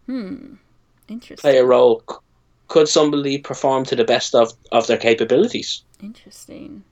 Hmm. 0.08 0.56
Interesting. 1.08 1.50
play 1.52 1.58
a 1.58 1.66
role? 1.66 2.04
Could 2.68 2.88
somebody 2.90 3.38
perform 3.38 3.86
to 3.86 3.96
the 3.96 4.04
best 4.06 4.34
of, 4.36 4.54
of 4.72 4.88
their 4.88 4.98
capabilities? 4.98 5.84
Interesting. 6.02 6.84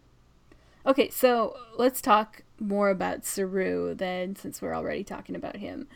Okay, 0.86 1.10
so 1.10 1.58
let's 1.78 2.02
talk 2.02 2.44
more 2.60 2.90
about 2.90 3.26
Saru 3.26 3.94
then, 3.96 4.36
since 4.36 4.62
we're 4.62 4.76
already 4.76 5.04
talking 5.04 5.36
about 5.36 5.58
him. 5.58 5.88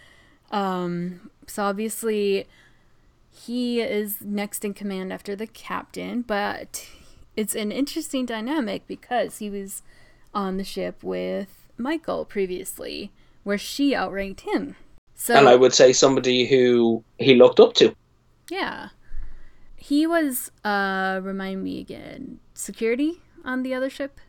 Um, 0.51 1.29
so 1.47 1.63
obviously, 1.63 2.47
he 3.31 3.81
is 3.81 4.21
next 4.21 4.63
in 4.65 4.73
command 4.73 5.11
after 5.13 5.35
the 5.35 5.47
captain, 5.47 6.21
but 6.21 6.87
it's 7.35 7.55
an 7.55 7.71
interesting 7.71 8.25
dynamic 8.25 8.87
because 8.87 9.37
he 9.39 9.49
was 9.49 9.81
on 10.33 10.57
the 10.57 10.63
ship 10.63 11.03
with 11.03 11.67
Michael 11.77 12.25
previously, 12.25 13.11
where 13.43 13.57
she 13.57 13.95
outranked 13.95 14.41
him. 14.41 14.75
So 15.15 15.35
And 15.35 15.47
I 15.47 15.55
would 15.55 15.73
say 15.73 15.93
somebody 15.93 16.45
who 16.47 17.03
he 17.19 17.35
looked 17.35 17.59
up 17.59 17.73
to. 17.75 17.95
yeah, 18.49 18.89
he 19.75 20.07
was. 20.07 20.51
Uh, 20.63 21.19
remind 21.23 21.63
me 21.63 21.79
again, 21.79 22.39
security 22.53 23.21
on 23.45 23.63
the 23.63 23.73
other 23.73 23.89
ship. 23.89 24.19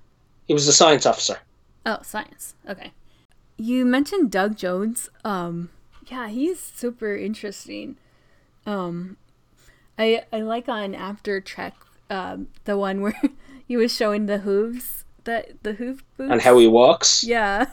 He 0.47 0.55
was 0.55 0.69
a 0.69 0.73
science 0.73 1.07
officer. 1.07 1.38
Oh, 1.87 1.99
science. 2.03 2.55
Okay. 2.69 2.93
You 3.57 3.85
mentioned 3.85 4.31
Doug 4.31 4.57
Jones. 4.57 5.09
Um, 5.25 5.71
yeah, 6.11 6.29
he's 6.29 6.59
super 6.61 7.17
interesting. 7.17 7.97
Um, 8.67 9.17
I 9.99 10.25
I 10.33 10.40
like 10.40 10.69
on 10.69 10.95
After 10.95 11.40
Trek, 11.40 11.75
um, 12.14 12.48
the 12.64 12.79
one 12.79 13.00
where 13.00 13.20
he 13.68 13.77
was 13.77 13.94
showing 13.94 14.27
the 14.27 14.38
hooves 14.38 15.05
that 15.24 15.62
the 15.62 15.74
hoof 15.74 16.05
boots 16.16 16.31
And 16.31 16.40
how 16.40 16.59
he 16.59 16.66
walks. 16.66 17.24
Yeah, 17.24 17.66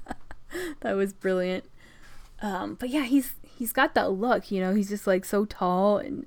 that 0.80 0.94
was 0.94 1.12
brilliant. 1.12 1.64
Um, 2.40 2.74
but 2.74 2.88
yeah, 2.88 3.02
he's 3.02 3.34
he's 3.42 3.72
got 3.72 3.94
that 3.94 4.12
look. 4.12 4.50
You 4.50 4.60
know, 4.60 4.74
he's 4.74 4.88
just 4.88 5.06
like 5.06 5.24
so 5.24 5.44
tall 5.44 5.98
and 5.98 6.26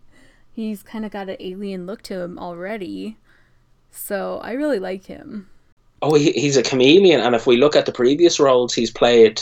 he's 0.51 0.83
kind 0.83 1.05
of 1.05 1.11
got 1.11 1.29
an 1.29 1.37
alien 1.39 1.85
look 1.85 2.01
to 2.03 2.19
him 2.19 2.37
already. 2.37 3.17
So 3.91 4.39
I 4.43 4.51
really 4.53 4.79
like 4.79 5.05
him. 5.05 5.49
Oh, 6.01 6.15
he, 6.15 6.31
he's 6.31 6.57
a 6.57 6.63
chameleon. 6.63 7.21
And 7.21 7.35
if 7.35 7.45
we 7.45 7.57
look 7.57 7.75
at 7.75 7.85
the 7.85 7.91
previous 7.91 8.39
roles 8.39 8.73
he's 8.73 8.91
played 8.91 9.41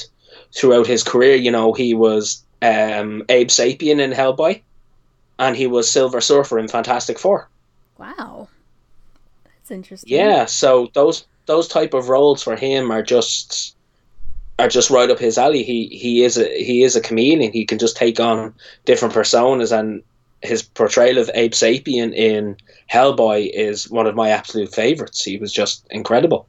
throughout 0.56 0.88
his 0.88 1.04
career, 1.04 1.36
you 1.36 1.52
know, 1.52 1.74
he 1.74 1.94
was 1.94 2.44
um, 2.62 3.24
Abe 3.30 3.48
Sapien 3.48 4.00
in 4.00 4.12
Hellboy, 4.12 4.62
and 5.38 5.56
he 5.56 5.68
was 5.68 5.90
Silver 5.90 6.20
Surfer 6.20 6.60
in 6.60 6.68
Fantastic 6.68 7.18
Four. 7.18 7.50
Wow. 8.00 8.48
That's 9.44 9.72
interesting. 9.72 10.10
Yeah, 10.10 10.46
so 10.46 10.90
those 10.94 11.28
those 11.46 11.68
type 11.68 11.94
of 11.94 12.10
roles 12.10 12.42
for 12.42 12.56
him 12.56 12.92
are 12.92 13.04
just 13.04 13.76
are 14.58 14.70
just 14.70 14.90
right 14.90 15.10
up 15.10 15.20
his 15.20 15.38
alley. 15.38 15.64
He 15.64 15.88
he 15.88 16.24
is 16.24 16.38
a 16.38 16.64
he 16.64 16.84
is 16.84 16.96
a 16.96 17.02
comedian. 17.02 17.52
He 17.52 17.66
can 17.66 17.78
just 17.78 17.98
take 17.98 18.20
on 18.20 18.54
different 18.86 19.14
personas, 19.14 19.78
and 19.78 20.02
his 20.42 20.64
portrayal 20.64 21.18
of 21.18 21.30
Abe 21.34 21.52
Sapien 21.52 22.14
in 22.14 22.56
Hellboy 22.92 23.52
is 23.54 23.90
one 23.90 24.08
of 24.08 24.16
my 24.16 24.30
absolute 24.30 24.74
favorites. 24.74 25.24
He 25.24 25.38
was 25.38 25.52
just 25.52 25.86
incredible. 25.90 26.48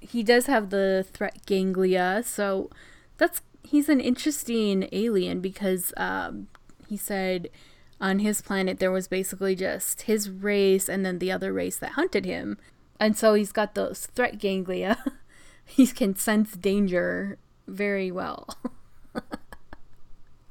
He 0.00 0.22
does 0.22 0.46
have 0.46 0.70
the 0.70 1.06
threat 1.12 1.44
ganglia, 1.46 2.22
so 2.24 2.70
that's 3.18 3.42
he's 3.62 3.88
an 3.88 4.00
interesting 4.00 4.88
alien 4.92 5.40
because 5.40 5.92
um, 5.98 6.48
he 6.88 6.96
said 6.96 7.50
on 8.00 8.20
his 8.20 8.40
planet 8.40 8.78
there 8.78 8.90
was 8.90 9.08
basically 9.08 9.54
just 9.54 10.02
his 10.02 10.30
race 10.30 10.88
and 10.88 11.04
then 11.04 11.18
the 11.18 11.30
other 11.30 11.52
race 11.52 11.76
that 11.76 11.92
hunted 11.92 12.24
him. 12.24 12.58
And 12.98 13.16
so 13.16 13.34
he's 13.34 13.52
got 13.52 13.74
those 13.74 14.06
threat 14.06 14.38
ganglia. 14.38 14.98
he 15.64 15.86
can 15.86 16.16
sense 16.16 16.52
danger 16.52 17.38
very 17.66 18.10
well. 18.10 18.56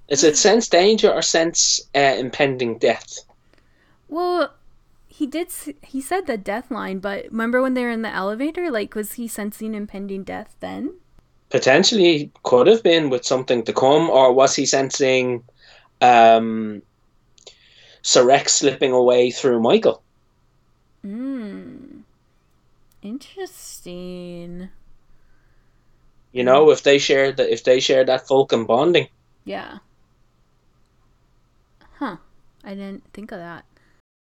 Is 0.10 0.24
it 0.24 0.38
sense 0.38 0.68
danger 0.68 1.12
or 1.12 1.22
sense 1.22 1.82
uh, 1.94 2.16
impending 2.18 2.80
death? 2.80 3.20
Well, 4.08 4.54
he 5.08 5.28
did. 5.28 5.52
He 5.84 6.02
said 6.02 6.26
the 6.26 6.38
death 6.38 6.72
line, 6.72 6.98
but 7.00 7.26
remember 7.26 7.62
when 7.62 7.76
they 7.76 7.84
were 7.84 7.92
in 7.92 8.02
the 8.02 8.10
elevator? 8.10 8.72
Like, 8.72 8.96
was 8.96 9.14
he 9.14 9.28
sensing 9.28 9.76
impending 9.76 10.24
death 10.24 10.56
then? 10.62 10.96
Potentially 11.52 12.32
could 12.44 12.66
have 12.66 12.82
been 12.82 13.10
with 13.12 13.24
something 13.26 13.64
to 13.64 13.74
come, 13.74 14.10
or 14.10 14.34
was 14.34 14.56
he 14.56 14.66
sensing 14.66 15.44
um, 16.02 16.82
Sarek 18.04 18.50
slipping 18.50 18.92
away 18.92 19.32
through 19.32 19.62
Michael. 19.62 20.02
Hmm. 21.04 22.02
Interesting. 23.02 24.70
You 26.32 26.44
know, 26.44 26.70
if 26.70 26.84
they 26.84 27.00
shared 27.00 27.38
that, 27.38 27.52
if 27.52 27.64
they 27.64 27.80
shared 27.80 28.08
that 28.08 28.28
Vulcan 28.28 28.66
bonding. 28.66 29.08
Yeah. 29.46 29.80
Huh. 31.98 32.18
I 32.64 32.76
didn't 32.76 33.04
think 33.14 33.32
of 33.32 33.40
that. 33.40 33.66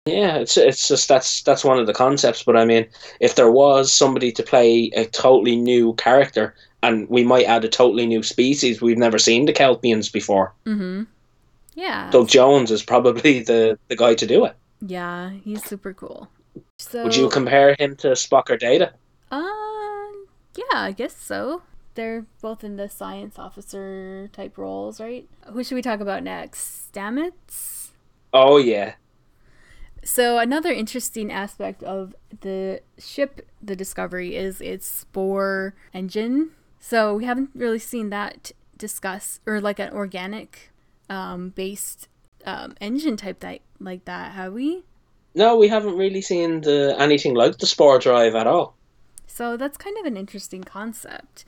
Yeah, 0.06 0.38
it's 0.38 0.58
it's 0.58 0.90
just 0.90 1.08
that's 1.08 1.44
that's 1.44 1.64
one 1.64 1.80
of 1.80 1.88
the 1.88 1.94
concepts. 1.94 2.44
But 2.44 2.58
I 2.58 2.66
mean, 2.66 2.88
if 3.22 3.36
there 3.36 3.52
was 3.52 3.94
somebody 3.94 4.34
to 4.34 4.44
play 4.44 4.92
a 4.96 5.06
totally 5.06 5.56
new 5.56 5.94
character, 5.94 6.56
and 6.82 7.08
we 7.10 7.24
might 7.24 7.46
add 7.46 7.64
a 7.64 7.70
totally 7.70 8.06
new 8.06 8.22
species, 8.22 8.82
we've 8.82 8.98
never 8.98 9.18
seen 9.18 9.46
the 9.46 9.54
Kelpians 9.54 10.12
before. 10.12 10.54
Mm-hmm. 10.66 11.04
Yeah. 11.76 12.12
Doug 12.12 12.28
Jones 12.30 12.72
is 12.72 12.84
probably 12.84 13.42
the 13.50 13.78
the 13.90 13.96
guy 13.96 14.16
to 14.16 14.28
do 14.28 14.46
it. 14.46 14.56
Yeah, 14.82 15.32
he's 15.44 15.64
super 15.64 15.94
cool. 15.94 16.30
So 16.78 17.04
Would 17.04 17.16
you 17.16 17.30
compare 17.30 17.76
him 17.80 17.96
to 17.98 18.10
Spock 18.10 18.50
or 18.50 18.58
Data? 18.58 18.94
Uh, 19.32 20.12
yeah, 20.56 20.64
I 20.74 20.92
guess 20.96 21.16
so. 21.16 21.64
They're 21.96 22.26
both 22.42 22.64
in 22.64 22.76
the 22.78 22.90
science 22.90 23.38
officer 23.38 24.30
type 24.34 24.58
roles, 24.58 25.00
right? 25.00 25.28
Who 25.52 25.64
should 25.64 25.76
we 25.76 25.82
talk 25.82 26.00
about 26.00 26.24
next? 26.24 26.92
Stamets? 26.92 27.90
Oh 28.34 28.58
yeah, 28.58 28.96
So 30.04 30.38
another 30.38 30.72
interesting 30.72 31.32
aspect 31.32 31.82
of 31.84 32.14
the 32.42 32.82
ship, 32.98 33.48
the 33.62 33.76
Discovery, 33.76 34.36
is 34.36 34.60
its 34.60 34.86
spore 34.86 35.76
engine. 35.94 36.52
So 36.80 37.16
we 37.16 37.26
haven't 37.26 37.52
really 37.56 37.80
seen 37.80 38.10
that 38.10 38.52
discuss 38.78 39.40
or 39.46 39.62
like 39.62 39.80
an 39.80 39.94
organic 39.94 40.72
um, 41.10 41.50
based 41.50 42.08
um, 42.46 42.76
engine 42.82 43.18
type 43.18 43.40
that 43.42 43.62
like 43.80 44.06
that, 44.06 44.34
have 44.34 44.54
we? 44.54 44.84
no, 45.36 45.56
we 45.58 45.68
haven't 45.68 45.98
really 45.98 46.22
seen 46.22 46.62
the 46.62 46.96
anything 47.00 47.34
like 47.34 47.58
the 47.58 47.66
Spore 47.66 48.00
Drive 48.00 48.36
at 48.36 48.48
all. 48.48 48.76
So 49.28 49.58
that's 49.58 49.78
kind 49.78 49.98
of 49.98 50.06
an 50.06 50.16
interesting 50.16 50.64
concept. 50.64 51.46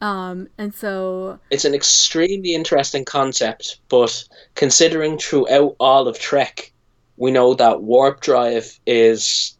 Um, 0.00 0.48
and 0.58 0.74
so 0.74 1.38
It's 1.50 1.64
an 1.64 1.74
extremely 1.74 2.54
interesting 2.54 3.04
concept, 3.04 3.78
but 3.88 4.24
considering 4.54 5.16
throughout 5.16 5.76
all 5.78 6.08
of 6.08 6.18
Trek, 6.18 6.72
we 7.16 7.30
know 7.30 7.54
that 7.54 7.82
warp 7.82 8.20
drive 8.20 8.78
is 8.84 9.56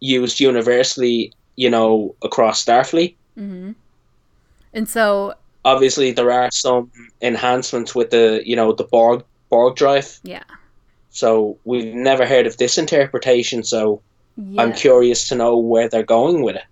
used 0.00 0.40
universally, 0.40 1.32
you 1.56 1.70
know, 1.70 2.14
across 2.22 2.64
Starfleet. 2.64 3.14
Mm-hmm. 3.38 3.70
and 4.74 4.88
so 4.88 5.34
Obviously, 5.72 6.12
there 6.12 6.30
are 6.30 6.50
some 6.50 6.90
enhancements 7.20 7.94
with 7.94 8.10
the, 8.10 8.42
you 8.44 8.56
know, 8.56 8.72
the 8.72 8.84
Borg 8.84 9.22
Borg 9.50 9.76
drive. 9.76 10.18
yeah. 10.22 10.44
So 11.10 11.58
we've 11.64 11.92
never 11.94 12.24
heard 12.26 12.46
of 12.46 12.56
this 12.58 12.78
interpretation. 12.78 13.64
So 13.64 14.02
yeah. 14.36 14.62
I'm 14.62 14.72
curious 14.72 15.28
to 15.28 15.34
know 15.34 15.58
where 15.58 15.88
they're 15.88 16.02
going 16.18 16.42
with 16.42 16.56
it. 16.56 16.68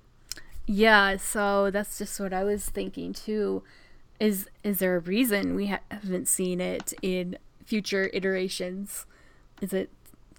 Yeah, 0.67 1.17
so 1.17 1.71
that's 1.71 1.99
just 1.99 2.19
what 2.21 2.33
I 2.33 2.45
was 2.45 2.69
thinking 2.69 3.13
too. 3.13 3.63
Is 4.19 4.49
is 4.63 4.79
there 4.79 4.97
a 4.97 5.01
reason 5.01 5.55
we 5.55 5.67
ha- 5.67 5.87
haven't 5.91 6.29
seen 6.29 6.61
it 6.61 6.95
in 7.03 7.37
future 7.65 8.11
iterations? 8.13 9.07
Is 9.61 9.73
it 9.73 9.91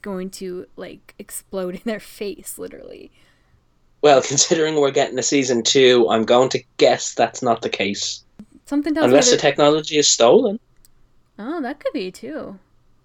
going 0.01 0.29
to 0.41 0.67
like 0.75 1.13
explode 1.19 1.75
in 1.75 1.81
their 1.85 1.99
face, 1.99 2.57
literally? 2.57 3.11
Well, 4.01 4.21
considering 4.33 4.75
we're 4.75 4.91
getting 4.91 5.19
a 5.19 5.23
season 5.23 5.63
two, 5.63 6.07
I'm 6.09 6.23
going 6.23 6.49
to 6.49 6.63
guess 6.77 7.13
that's 7.13 7.41
not 7.41 7.61
the 7.61 7.69
case. 7.69 8.23
Something 8.67 8.93
tells 8.93 9.05
Unless 9.05 9.27
me 9.27 9.37
the 9.37 9.41
technology 9.41 9.97
is 9.97 10.09
stolen. 10.09 10.59
Oh, 11.39 11.61
that 11.61 11.79
could 11.79 11.93
be 11.93 12.11
too. 12.11 12.59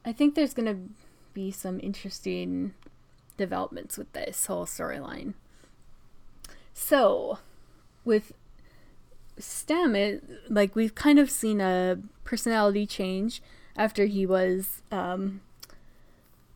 I 0.04 0.12
think 0.12 0.34
there's 0.34 0.54
gonna 0.54 0.76
be 1.34 1.52
some 1.52 1.78
interesting 1.80 2.74
developments 3.36 3.96
with 3.96 4.12
this 4.12 4.46
whole 4.46 4.66
storyline. 4.66 5.34
So, 6.74 7.38
with 8.04 8.32
Stamets, 9.38 10.20
like 10.48 10.74
we've 10.74 10.96
kind 10.96 11.20
of 11.20 11.30
seen 11.30 11.60
a 11.60 11.98
personality 12.24 12.84
change 12.84 13.40
after 13.76 14.06
he 14.06 14.26
was 14.26 14.82
um, 14.90 15.42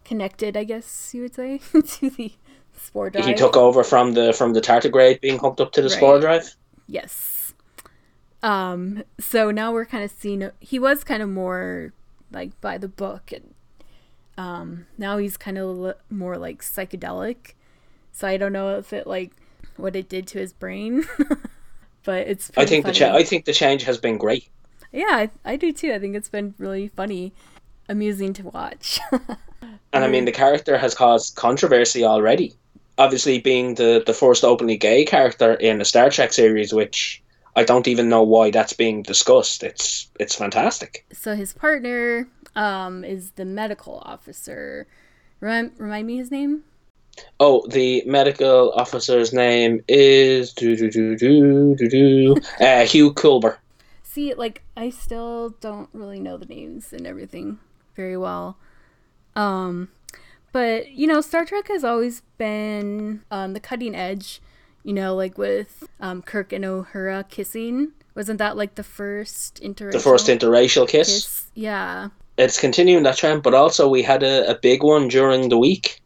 connected, 0.05 0.57
I 0.57 0.64
guess 0.64 1.14
you 1.14 1.23
would 1.23 1.35
say, 1.37 1.59
to 1.73 2.11
the 2.11 2.33
spore 2.77 3.11
drive. 3.11 3.27
He 3.27 3.35
took 3.35 3.57
over 3.57 3.85
from 3.85 4.14
the 4.14 4.33
from 4.33 4.53
the 4.53 4.61
tardigrade 4.61 5.21
being 5.21 5.38
hooked 5.38 5.61
up 5.61 5.71
to 5.75 5.83
the 5.83 5.90
spore 5.90 6.19
drive. 6.19 6.57
Yes. 6.88 7.36
Um, 8.47 9.03
so 9.19 9.51
now 9.51 9.73
we're 9.73 9.87
kind 9.87 10.05
of 10.05 10.11
seeing 10.11 10.49
he 10.61 10.79
was 10.79 11.03
kind 11.03 11.23
of 11.23 11.29
more 11.29 11.93
like 12.31 12.59
by 12.61 12.79
the 12.79 12.89
book 12.89 13.33
and 13.33 13.55
um 14.37 14.87
now 14.99 15.17
he's 15.17 15.37
kind 15.37 15.57
of 15.59 15.77
li- 15.77 15.93
more 16.11 16.37
like 16.37 16.63
psychedelic. 16.63 17.55
So 18.13 18.29
I 18.29 18.37
don't 18.37 18.53
know 18.53 18.79
if 18.79 18.93
it 18.93 19.07
like 19.07 19.33
what 19.77 19.97
it 19.97 20.09
did 20.09 20.27
to 20.29 20.39
his 20.39 20.53
brain. 20.53 21.05
but 22.05 22.29
it's 22.29 22.53
I 22.57 22.67
think 22.67 22.85
the 22.85 22.93
funny. 22.93 22.99
cha- 22.99 23.17
I 23.17 23.25
think 23.25 23.47
the 23.47 23.53
change 23.53 23.83
has 23.83 23.99
been 23.99 24.17
great. 24.17 24.49
Yeah, 24.93 25.07
I, 25.11 25.31
I 25.45 25.57
do 25.57 25.73
too. 25.73 25.93
I 25.93 25.99
think 25.99 26.15
it's 26.15 26.29
been 26.29 26.55
really 26.59 26.89
funny, 26.89 27.33
amusing 27.89 28.33
to 28.35 28.45
watch. 28.45 29.01
And 29.93 30.05
I 30.05 30.09
mean, 30.09 30.27
the 30.27 30.33
character 30.33 30.77
has 30.77 30.95
caused 30.95 31.37
controversy 31.37 32.05
already. 32.05 32.55
Obviously, 32.99 33.39
being 33.41 33.77
the, 33.77 34.03
the 34.05 34.13
first 34.13 34.45
openly 34.45 34.77
gay 34.77 35.07
character 35.07 35.55
in 35.55 35.81
a 35.81 35.87
Star 35.87 36.11
Trek 36.11 36.35
series, 36.35 36.73
which 36.75 37.23
I 37.57 37.64
don't 37.64 37.88
even 37.88 38.09
know 38.09 38.23
why 38.23 38.51
that's 38.51 38.75
being 38.75 39.03
discussed. 39.03 39.62
It's 39.62 40.09
it's 40.21 40.35
fantastic. 40.35 41.05
so 41.12 41.35
his 41.35 41.53
partner 41.53 42.29
um 42.55 43.05
is 43.05 43.33
the 43.33 43.45
medical 43.45 43.99
officer. 44.05 44.87
Rem- 45.40 45.73
remind 45.79 46.07
me 46.07 46.16
his 46.19 46.31
name? 46.31 46.64
Oh, 47.40 47.66
the 47.69 48.03
medical 48.07 48.73
officer's 48.73 49.33
name 49.33 49.83
is 49.88 50.53
do 50.53 50.77
do 50.77 50.90
do 50.90 51.16
do 51.16 51.75
do 51.75 51.88
do 51.88 52.37
uh, 52.61 52.85
Hugh 52.85 53.12
Culber. 53.14 53.57
See, 54.03 54.35
like 54.35 54.62
I 54.77 54.90
still 54.90 55.51
don't 55.61 55.88
really 55.92 56.21
know 56.21 56.37
the 56.37 56.47
names 56.47 56.92
and 56.92 57.07
everything 57.07 57.59
very 57.95 58.16
well. 58.16 58.59
Um 59.35 59.88
but 60.53 60.90
you 60.90 61.07
know, 61.07 61.21
Star 61.21 61.45
Trek 61.45 61.69
has 61.69 61.85
always 61.85 62.23
been 62.38 63.23
on 63.31 63.53
the 63.53 63.61
cutting 63.61 63.95
edge, 63.95 64.40
you 64.87 64.92
know, 64.94 65.11
like 65.22 65.37
with 65.38 65.72
um 66.01 66.22
Kirk 66.22 66.53
and 66.55 66.64
Uhura 66.64 67.27
kissing. 67.29 67.92
Wasn't 68.14 68.38
that 68.38 68.57
like 68.57 68.75
the 68.77 68.83
first 68.99 69.61
interracial 69.62 69.92
The 69.99 70.01
first 70.11 70.27
interracial 70.29 70.87
kiss. 70.88 71.09
kiss? 71.09 71.51
Yeah. 71.55 72.09
It's 72.38 72.59
continuing 72.61 73.03
that 73.05 73.16
trend, 73.18 73.42
but 73.42 73.55
also 73.55 73.88
we 73.88 74.03
had 74.03 74.22
a, 74.22 74.49
a 74.51 74.55
big 74.68 74.83
one 74.83 75.09
during 75.09 75.49
the 75.51 75.59
week 75.59 76.01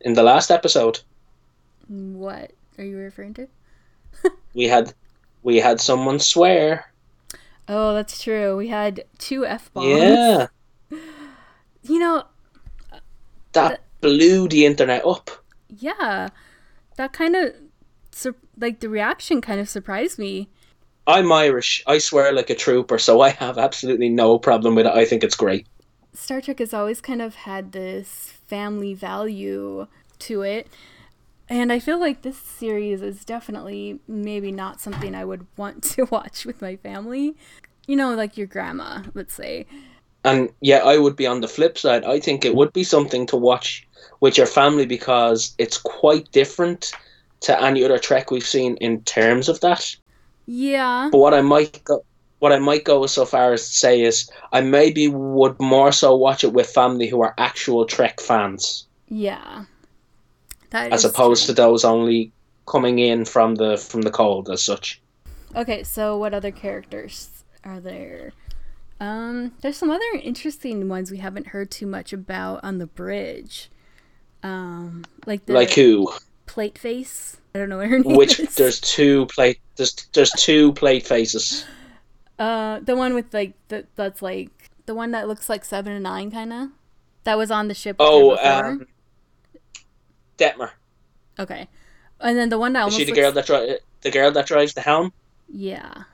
in 0.00 0.14
the 0.14 0.22
last 0.22 0.50
episode. 0.50 1.00
What 1.88 2.52
are 2.78 2.84
you 2.84 2.98
referring 2.98 3.34
to? 3.34 3.46
We 4.54 4.64
had 4.68 4.92
we 5.42 5.60
had 5.60 5.80
someone 5.80 6.18
swear. 6.18 6.92
Oh, 7.68 7.94
that's 7.94 8.22
true. 8.22 8.56
We 8.56 8.68
had 8.68 9.04
two 9.18 9.44
F 9.46 9.72
bombs. 9.72 9.88
Yeah, 9.88 10.46
You 11.82 11.98
know, 11.98 12.24
that 13.52 13.80
blew 14.00 14.48
the 14.48 14.64
internet 14.66 15.04
up. 15.06 15.30
yeah. 15.68 16.28
That 16.96 17.12
kind 17.12 17.34
of 17.36 17.52
sur- 18.14 18.36
like 18.58 18.80
the 18.80 18.88
reaction 18.88 19.40
kind 19.40 19.60
of 19.60 19.68
surprised 19.68 20.18
me. 20.18 20.48
I'm 21.06 21.30
Irish. 21.30 21.82
I 21.86 21.98
swear 21.98 22.32
like 22.32 22.50
a 22.50 22.54
trooper, 22.54 22.98
so 22.98 23.20
I 23.20 23.30
have 23.30 23.58
absolutely 23.58 24.08
no 24.08 24.38
problem 24.38 24.74
with 24.74 24.86
it. 24.86 24.92
I 24.92 25.04
think 25.04 25.22
it's 25.22 25.34
great. 25.34 25.66
Star 26.14 26.40
Trek 26.40 26.60
has 26.60 26.72
always 26.72 27.00
kind 27.00 27.20
of 27.20 27.34
had 27.34 27.72
this 27.72 28.34
family 28.46 28.94
value 28.94 29.86
to 30.20 30.42
it. 30.42 30.68
And 31.48 31.70
I 31.70 31.78
feel 31.78 32.00
like 32.00 32.22
this 32.22 32.38
series 32.38 33.02
is 33.02 33.24
definitely 33.24 34.00
maybe 34.08 34.50
not 34.50 34.80
something 34.80 35.14
I 35.14 35.24
would 35.24 35.46
want 35.56 35.82
to 35.94 36.04
watch 36.04 36.46
with 36.46 36.62
my 36.62 36.76
family. 36.76 37.36
You 37.86 37.96
know, 37.96 38.14
like 38.14 38.38
your 38.38 38.46
grandma, 38.46 39.02
let's 39.12 39.34
say. 39.34 39.66
And 40.24 40.48
yeah, 40.62 40.78
I 40.78 40.96
would 40.96 41.16
be 41.16 41.26
on 41.26 41.42
the 41.42 41.48
flip 41.48 41.76
side. 41.76 42.02
I 42.04 42.18
think 42.18 42.46
it 42.46 42.54
would 42.54 42.72
be 42.72 42.84
something 42.84 43.26
to 43.26 43.36
watch 43.36 43.86
with 44.20 44.38
your 44.38 44.46
family 44.46 44.86
because 44.86 45.54
it's 45.58 45.76
quite 45.76 46.32
different 46.32 46.92
to 47.44 47.62
any 47.62 47.84
other 47.84 47.98
Trek 47.98 48.30
we've 48.30 48.46
seen 48.46 48.76
in 48.78 49.02
terms 49.04 49.48
of 49.48 49.60
that. 49.60 49.96
Yeah. 50.46 51.08
But 51.12 51.18
what 51.18 51.34
I 51.34 51.40
might 51.42 51.82
go, 51.84 52.04
what 52.40 52.52
I 52.52 52.58
might 52.58 52.84
go 52.84 53.06
so 53.06 53.24
far 53.24 53.52
as 53.52 53.68
to 53.68 53.74
say 53.74 54.02
is, 54.02 54.30
I 54.52 54.60
maybe 54.60 55.08
would 55.08 55.58
more 55.60 55.92
so 55.92 56.14
watch 56.16 56.44
it 56.44 56.52
with 56.52 56.68
family 56.70 57.06
who 57.08 57.22
are 57.22 57.34
actual 57.38 57.86
Trek 57.86 58.20
fans, 58.20 58.86
Yeah. 59.08 59.64
That 60.70 60.92
as 60.92 61.04
opposed 61.04 61.46
true. 61.46 61.54
to 61.54 61.62
those 61.62 61.84
only 61.84 62.32
coming 62.66 62.98
in 62.98 63.24
from 63.24 63.54
the 63.56 63.76
from 63.78 64.02
the 64.02 64.10
cold 64.10 64.50
as 64.50 64.62
such. 64.62 65.02
Okay, 65.56 65.84
so 65.84 66.18
what 66.18 66.34
other 66.34 66.50
characters 66.50 67.44
are 67.64 67.80
there? 67.80 68.34
Um, 69.00 69.54
there's 69.62 69.76
some 69.76 69.90
other 69.90 70.04
interesting 70.22 70.88
ones 70.88 71.10
we 71.10 71.18
haven't 71.18 71.48
heard 71.48 71.70
too 71.70 71.86
much 71.86 72.12
about 72.12 72.60
on 72.64 72.78
the 72.78 72.86
bridge. 72.86 73.70
Um, 74.42 75.04
like 75.26 75.46
the 75.46 75.52
Like 75.52 75.72
who? 75.72 76.12
Plate 76.46 76.78
face. 76.78 77.38
I 77.54 77.58
don't 77.58 77.68
know 77.68 77.78
what 77.78 77.88
her 77.88 77.98
name 78.00 78.16
Which 78.16 78.40
is. 78.40 78.54
there's 78.56 78.80
two 78.80 79.26
plate 79.26 79.60
there's 79.76 79.94
there's 80.12 80.30
two 80.32 80.72
plate 80.74 81.06
faces. 81.06 81.64
Uh, 82.38 82.80
the 82.80 82.96
one 82.96 83.14
with 83.14 83.32
like 83.32 83.54
the, 83.68 83.86
that's 83.96 84.20
like 84.22 84.70
the 84.86 84.94
one 84.94 85.12
that 85.12 85.28
looks 85.28 85.48
like 85.48 85.64
seven 85.64 85.92
and 85.92 86.02
nine, 86.02 86.30
kind 86.30 86.52
of. 86.52 86.68
That 87.24 87.38
was 87.38 87.50
on 87.50 87.68
the 87.68 87.74
ship. 87.74 87.96
Oh, 87.98 88.36
um, 88.36 88.86
Detmer. 90.38 90.70
okay. 91.38 91.68
And 92.20 92.36
then 92.38 92.48
the 92.48 92.58
one 92.58 92.72
that 92.74 92.80
Is 92.86 92.94
almost 92.94 92.98
she 92.98 93.04
the 93.04 93.12
looks, 93.12 93.20
girl 93.20 93.32
that 93.32 93.46
dri- 93.46 93.78
the 94.02 94.10
girl 94.10 94.30
that 94.32 94.46
drives 94.46 94.74
the 94.74 94.80
helm? 94.80 95.12
yeah, 95.48 96.04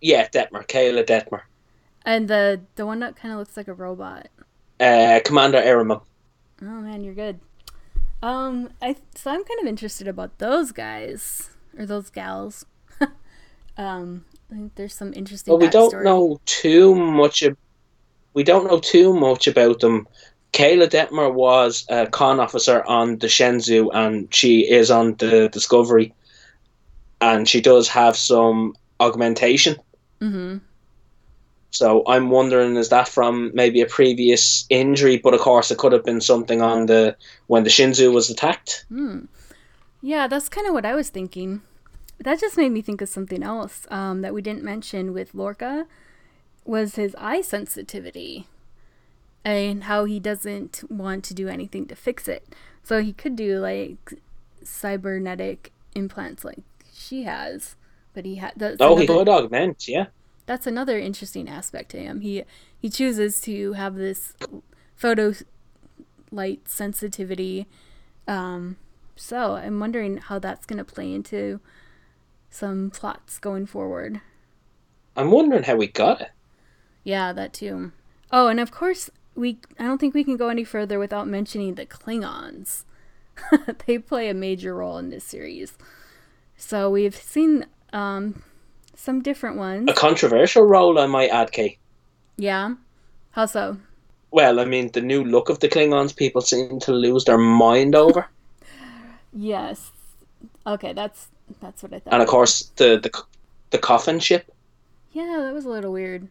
Yeah, 0.00 0.28
Detmer. 0.28 0.66
Kayla 0.66 1.04
Detmer. 1.04 1.42
and 2.04 2.28
the 2.28 2.60
the 2.76 2.86
one 2.86 3.00
that 3.00 3.16
kind 3.16 3.32
of 3.32 3.38
looks 3.38 3.56
like 3.56 3.68
a 3.68 3.74
robot. 3.74 4.28
Uh, 4.78 5.20
Commander 5.24 5.58
Airiam. 5.58 5.90
Oh 6.62 6.64
man, 6.64 7.02
you're 7.04 7.14
good. 7.14 7.40
Um, 8.22 8.70
I 8.80 8.96
so 9.14 9.30
I'm 9.30 9.44
kind 9.44 9.60
of 9.60 9.66
interested 9.66 10.08
about 10.08 10.38
those 10.38 10.72
guys 10.72 11.50
or 11.78 11.86
those 11.86 12.10
gals. 12.10 12.64
um, 13.76 14.24
I 14.50 14.54
think 14.54 14.74
there's 14.74 14.94
some 14.94 15.12
interesting. 15.14 15.52
Well, 15.52 15.60
we 15.60 15.68
don't 15.68 16.02
know 16.02 16.40
too 16.46 16.94
much. 16.94 17.42
Ab- 17.42 17.58
we 18.34 18.42
don't 18.42 18.66
know 18.66 18.80
too 18.80 19.14
much 19.14 19.46
about 19.46 19.80
them. 19.80 20.06
Keyla 20.52 20.88
Detmer 20.88 21.32
was 21.32 21.84
a 21.88 22.06
conn 22.06 22.40
officer 22.40 22.82
on 22.84 23.18
the 23.18 23.26
Shenzhou, 23.26 23.90
and 23.92 24.32
she 24.34 24.60
is 24.60 24.90
on 24.90 25.16
the 25.16 25.48
Discovery, 25.50 26.14
and 27.20 27.48
she 27.48 27.60
does 27.60 27.88
have 27.88 28.16
some 28.16 28.74
augmentation. 29.00 29.76
Mm-hmm. 30.20 30.58
So 31.76 32.02
I'm 32.06 32.30
wondering, 32.30 32.76
is 32.76 32.88
that 32.88 33.08
from 33.08 33.50
maybe 33.54 33.82
a 33.82 33.86
previous 33.86 34.66
injury? 34.70 35.18
But 35.18 35.34
of 35.34 35.40
course, 35.40 35.70
it 35.70 35.78
could 35.78 35.92
have 35.92 36.04
been 36.04 36.20
something 36.20 36.62
on 36.62 36.86
the 36.86 37.16
when 37.48 37.64
the 37.64 37.70
Shenzhou 37.70 38.12
was 38.12 38.30
attacked. 38.30 38.86
Hmm. 38.88 39.26
Yeah, 40.00 40.26
that's 40.26 40.48
kind 40.48 40.66
of 40.66 40.72
what 40.72 40.86
I 40.86 40.94
was 40.94 41.10
thinking. 41.10 41.62
That 42.18 42.40
just 42.40 42.56
made 42.56 42.72
me 42.72 42.80
think 42.80 43.02
of 43.02 43.08
something 43.08 43.42
else 43.42 43.86
um, 43.90 44.22
that 44.22 44.32
we 44.32 44.40
didn't 44.40 44.62
mention 44.62 45.12
with 45.12 45.34
Lorca 45.34 45.86
was 46.64 46.94
his 46.94 47.14
eye 47.16 47.42
sensitivity 47.42 48.46
and 49.44 49.84
how 49.84 50.04
he 50.06 50.18
doesn't 50.18 50.82
want 50.90 51.24
to 51.24 51.34
do 51.34 51.46
anything 51.46 51.86
to 51.86 51.94
fix 51.94 52.26
it. 52.26 52.54
So 52.82 53.02
he 53.02 53.12
could 53.12 53.36
do 53.36 53.58
like 53.58 54.14
cybernetic 54.62 55.72
implants 55.94 56.44
like 56.44 56.62
she 56.92 57.24
has, 57.24 57.76
but 58.14 58.24
he 58.24 58.36
had. 58.36 58.54
Oh, 58.80 58.96
he 58.96 59.06
could 59.06 59.28
augment, 59.28 59.86
yeah. 59.86 60.06
That's 60.46 60.66
another 60.66 60.98
interesting 60.98 61.48
aspect 61.48 61.90
to 61.90 61.98
him. 61.98 62.20
He 62.20 62.44
he 62.78 62.88
chooses 62.88 63.40
to 63.42 63.74
have 63.74 63.96
this 63.96 64.34
photo 64.94 65.34
light 66.30 66.68
sensitivity. 66.68 67.66
Um, 68.26 68.76
so 69.16 69.54
I'm 69.54 69.80
wondering 69.80 70.18
how 70.18 70.38
that's 70.38 70.66
going 70.66 70.78
to 70.78 70.84
play 70.84 71.12
into 71.12 71.60
some 72.50 72.90
plots 72.90 73.38
going 73.38 73.66
forward. 73.66 74.20
I'm 75.16 75.30
wondering 75.30 75.64
how 75.64 75.76
we 75.76 75.86
got 75.86 76.20
it. 76.20 76.30
Yeah, 77.04 77.32
that 77.32 77.52
too. 77.52 77.92
Oh, 78.30 78.48
and 78.48 78.60
of 78.60 78.70
course 78.70 79.10
we 79.34 79.58
I 79.78 79.84
don't 79.84 79.98
think 79.98 80.14
we 80.14 80.24
can 80.24 80.36
go 80.36 80.48
any 80.48 80.64
further 80.64 80.98
without 80.98 81.28
mentioning 81.28 81.74
the 81.74 81.86
Klingons. 81.86 82.84
they 83.86 83.98
play 83.98 84.28
a 84.28 84.34
major 84.34 84.74
role 84.74 84.98
in 84.98 85.10
this 85.10 85.24
series. 85.24 85.76
So 86.56 86.90
we've 86.90 87.14
seen 87.14 87.66
um, 87.92 88.42
some 88.96 89.22
different 89.22 89.56
ones. 89.56 89.88
A 89.90 89.94
controversial 89.94 90.64
role, 90.64 90.98
I 90.98 91.06
might 91.06 91.30
add, 91.30 91.52
Kate. 91.52 91.78
Yeah. 92.36 92.74
How 93.32 93.46
so? 93.46 93.78
Well, 94.30 94.60
I 94.60 94.64
mean, 94.64 94.90
the 94.92 95.00
new 95.00 95.24
look 95.24 95.48
of 95.48 95.60
the 95.60 95.68
Klingons, 95.68 96.14
people 96.16 96.40
seem 96.42 96.80
to 96.80 96.92
lose 96.92 97.24
their 97.24 97.38
mind 97.38 97.94
over, 97.94 98.28
Yes. 99.32 99.92
Okay, 100.66 100.92
that's 100.92 101.28
that's 101.60 101.82
what 101.82 101.92
I 101.92 102.00
thought. 102.00 102.12
and 102.14 102.22
of 102.22 102.28
course, 102.28 102.72
the 102.76 102.98
the 102.98 103.10
the 103.70 103.78
coffin 103.78 104.18
ship. 104.20 104.52
Yeah, 105.12 105.38
that 105.44 105.54
was 105.54 105.64
a 105.64 105.70
little 105.70 105.92
weird. 105.92 106.28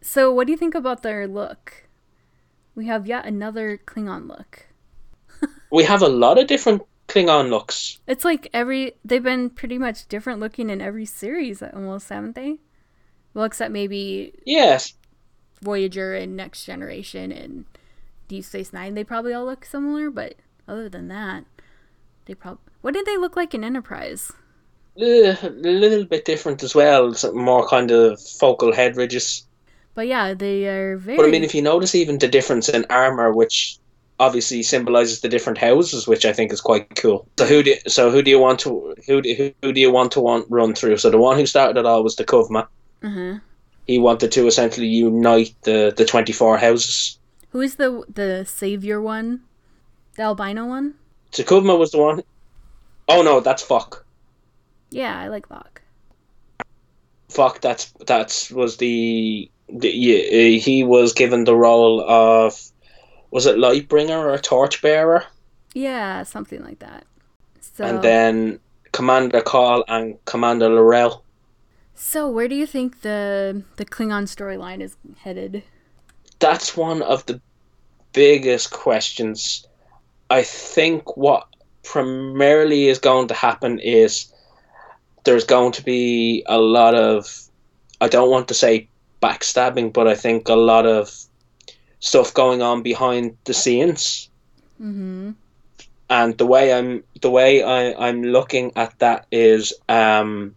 So, 0.00 0.32
what 0.32 0.46
do 0.46 0.52
you 0.52 0.58
think 0.58 0.74
about 0.74 1.02
their 1.02 1.26
look? 1.28 1.88
We 2.74 2.86
have 2.86 3.06
yet 3.06 3.24
another 3.26 3.78
Klingon 3.86 4.28
look. 4.28 4.66
We 5.70 5.84
have 5.84 6.02
a 6.02 6.08
lot 6.08 6.38
of 6.38 6.46
different 6.46 6.82
Klingon 7.08 7.48
looks. 7.48 7.98
It's 8.06 8.24
like 8.24 8.48
every 8.52 8.92
they've 9.04 9.22
been 9.22 9.50
pretty 9.50 9.78
much 9.78 10.06
different 10.08 10.40
looking 10.40 10.70
in 10.70 10.80
every 10.80 11.06
series 11.06 11.62
almost, 11.62 12.08
haven't 12.10 12.34
they? 12.34 12.58
Well, 13.34 13.44
except 13.44 13.72
maybe 13.72 14.34
Yes, 14.44 14.94
Voyager 15.62 16.14
and 16.14 16.36
Next 16.36 16.64
Generation 16.64 17.32
and 17.32 17.64
Deep 18.28 18.44
Space 18.44 18.72
Nine. 18.72 18.94
They 18.94 19.04
probably 19.04 19.32
all 19.32 19.46
look 19.46 19.64
similar, 19.64 20.10
but 20.10 20.34
other 20.66 20.88
than 20.88 21.08
that, 21.08 21.44
they 22.26 22.34
probably. 22.34 22.62
What 22.82 22.94
did 22.94 23.06
they 23.06 23.16
look 23.16 23.36
like 23.36 23.54
in 23.54 23.64
Enterprise? 23.64 24.32
a 25.00 25.36
little 25.50 26.04
bit 26.04 26.24
different 26.24 26.62
as 26.62 26.74
well. 26.74 27.14
More 27.32 27.66
kind 27.68 27.90
of 27.90 28.20
focal 28.20 28.72
head 28.72 28.96
ridges. 28.96 29.46
But 29.94 30.08
yeah, 30.08 30.34
they 30.34 30.66
are 30.66 30.96
very. 30.96 31.16
But 31.16 31.26
I 31.26 31.30
mean, 31.30 31.44
if 31.44 31.54
you 31.54 31.62
notice 31.62 31.94
even 31.94 32.18
the 32.18 32.28
difference 32.28 32.68
in 32.68 32.84
armor, 32.90 33.32
which 33.32 33.77
obviously 34.20 34.62
symbolizes 34.62 35.20
the 35.20 35.28
different 35.28 35.58
houses, 35.58 36.06
which 36.06 36.24
I 36.24 36.32
think 36.32 36.52
is 36.52 36.60
quite 36.60 36.94
cool. 36.96 37.28
So 37.38 37.46
who 37.46 37.62
do 37.62 37.74
so 37.86 38.10
who 38.10 38.22
do 38.22 38.30
you 38.30 38.38
want 38.38 38.60
to 38.60 38.94
who 39.06 39.22
do, 39.22 39.52
who 39.62 39.72
do 39.72 39.80
you 39.80 39.92
want 39.92 40.12
to 40.12 40.20
want 40.20 40.46
run 40.48 40.74
through? 40.74 40.96
So 40.98 41.10
the 41.10 41.18
one 41.18 41.36
who 41.36 41.46
started 41.46 41.78
it 41.78 41.86
all 41.86 42.02
was 42.02 42.16
the 42.16 42.24
T'Kuvma. 42.24 42.66
uh-huh. 43.02 43.38
He 43.86 43.98
wanted 43.98 44.32
to 44.32 44.46
essentially 44.46 44.86
unite 44.88 45.54
the 45.62 45.94
the 45.96 46.04
twenty 46.04 46.32
four 46.32 46.58
houses. 46.58 47.18
Who 47.50 47.60
is 47.60 47.76
the 47.76 48.04
the 48.12 48.44
savior 48.44 49.00
one? 49.00 49.40
The 50.16 50.24
albino 50.24 50.66
one? 50.66 50.94
So 51.30 51.42
T'Kuvma 51.42 51.78
was 51.78 51.92
the 51.92 51.98
one. 51.98 52.22
Oh 53.08 53.22
no, 53.22 53.40
that's 53.40 53.64
Voq. 53.64 54.02
Yeah, 54.90 55.18
I 55.18 55.28
like 55.28 55.48
Voq. 55.48 55.80
Voq. 57.30 57.60
That's 57.60 57.92
that's 58.06 58.50
was 58.50 58.78
the, 58.78 59.50
the 59.68 59.88
yeah, 59.90 60.58
he 60.58 60.84
was 60.84 61.12
given 61.12 61.44
the 61.44 61.54
role 61.54 62.00
of 62.06 62.58
was 63.30 63.46
it 63.46 63.56
Lightbringer 63.56 64.24
or 64.34 64.38
Torchbearer, 64.38 65.24
Yeah, 65.74 66.22
something 66.24 66.62
like 66.64 66.78
that. 66.80 67.04
So, 67.60 67.84
and 67.84 68.02
then 68.02 68.60
Commander 68.92 69.40
Kol 69.42 69.84
and 69.88 70.22
Commander 70.24 70.68
L'Rell. 70.68 71.22
so 71.94 72.28
where 72.28 72.48
do 72.48 72.54
you 72.54 72.66
think 72.66 73.02
the 73.02 73.62
the 73.76 73.84
Klingon 73.84 74.24
storyline 74.24 74.80
is 74.80 74.96
headed? 75.24 75.62
that's 76.40 76.76
one 76.76 77.02
of 77.02 77.26
the 77.26 77.40
biggest 78.12 78.70
questions. 78.70 79.66
I 80.30 80.42
think 80.42 81.16
what 81.16 81.46
primarily 81.82 82.86
is 82.88 82.98
going 82.98 83.28
to 83.28 83.34
happen 83.34 83.80
is 83.80 84.32
there's 85.24 85.44
going 85.44 85.72
to 85.72 85.82
be 85.82 86.44
a 86.46 86.58
lot 86.58 86.94
of, 86.94 87.26
I 88.00 88.08
don't 88.08 88.30
want 88.30 88.48
to 88.48 88.54
say 88.54 88.88
backstabbing, 89.20 89.92
but 89.92 90.06
I 90.06 90.14
think 90.14 90.48
a 90.48 90.54
lot 90.54 90.86
of 90.86 91.10
stuff 92.00 92.34
going 92.34 92.62
on 92.62 92.82
behind 92.82 93.36
the 93.44 93.54
scenes. 93.54 94.30
Mm-hmm. 94.80 95.32
And 96.10 96.38
the 96.38 96.46
way 96.46 96.72
I'm, 96.72 97.04
the 97.20 97.30
way 97.30 97.62
I, 97.62 98.08
I'm 98.08 98.22
looking 98.22 98.72
at 98.76 98.98
that 98.98 99.26
is, 99.30 99.72
um, 99.88 100.56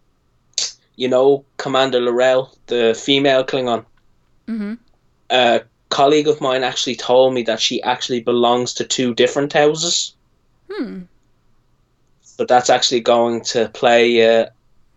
you 0.96 1.08
know, 1.08 1.44
Commander 1.58 2.00
L'Rell, 2.00 2.54
the 2.66 2.94
female 2.94 3.44
Klingon 3.44 3.84
Mm-hmm. 4.48 4.74
a 5.30 5.62
colleague 5.88 6.26
of 6.26 6.40
mine 6.40 6.64
actually 6.64 6.96
told 6.96 7.32
me 7.32 7.42
that 7.44 7.60
she 7.60 7.82
actually 7.82 8.20
belongs 8.20 8.74
to 8.74 8.84
two 8.84 9.14
different 9.14 9.52
houses. 9.52 10.14
Hmm. 10.70 11.02
So 12.22 12.44
that's 12.44 12.68
actually 12.68 13.00
going 13.00 13.42
to 13.44 13.68
play 13.68 14.20
a, 14.20 14.50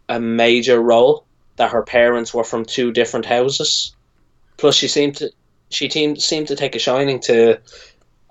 a 0.09 0.19
major 0.19 0.81
role. 0.81 1.25
That 1.57 1.71
her 1.71 1.83
parents 1.83 2.33
were 2.33 2.43
from 2.43 2.65
two 2.65 2.91
different 2.91 3.25
houses. 3.25 3.95
Plus, 4.57 4.75
she 4.75 4.89
seemed 4.89 5.15
to 5.17 5.31
she 5.69 5.87
team, 5.87 6.15
seemed 6.15 6.47
to 6.47 6.55
take 6.55 6.75
a 6.75 6.79
shining 6.79 7.19
to 7.21 7.59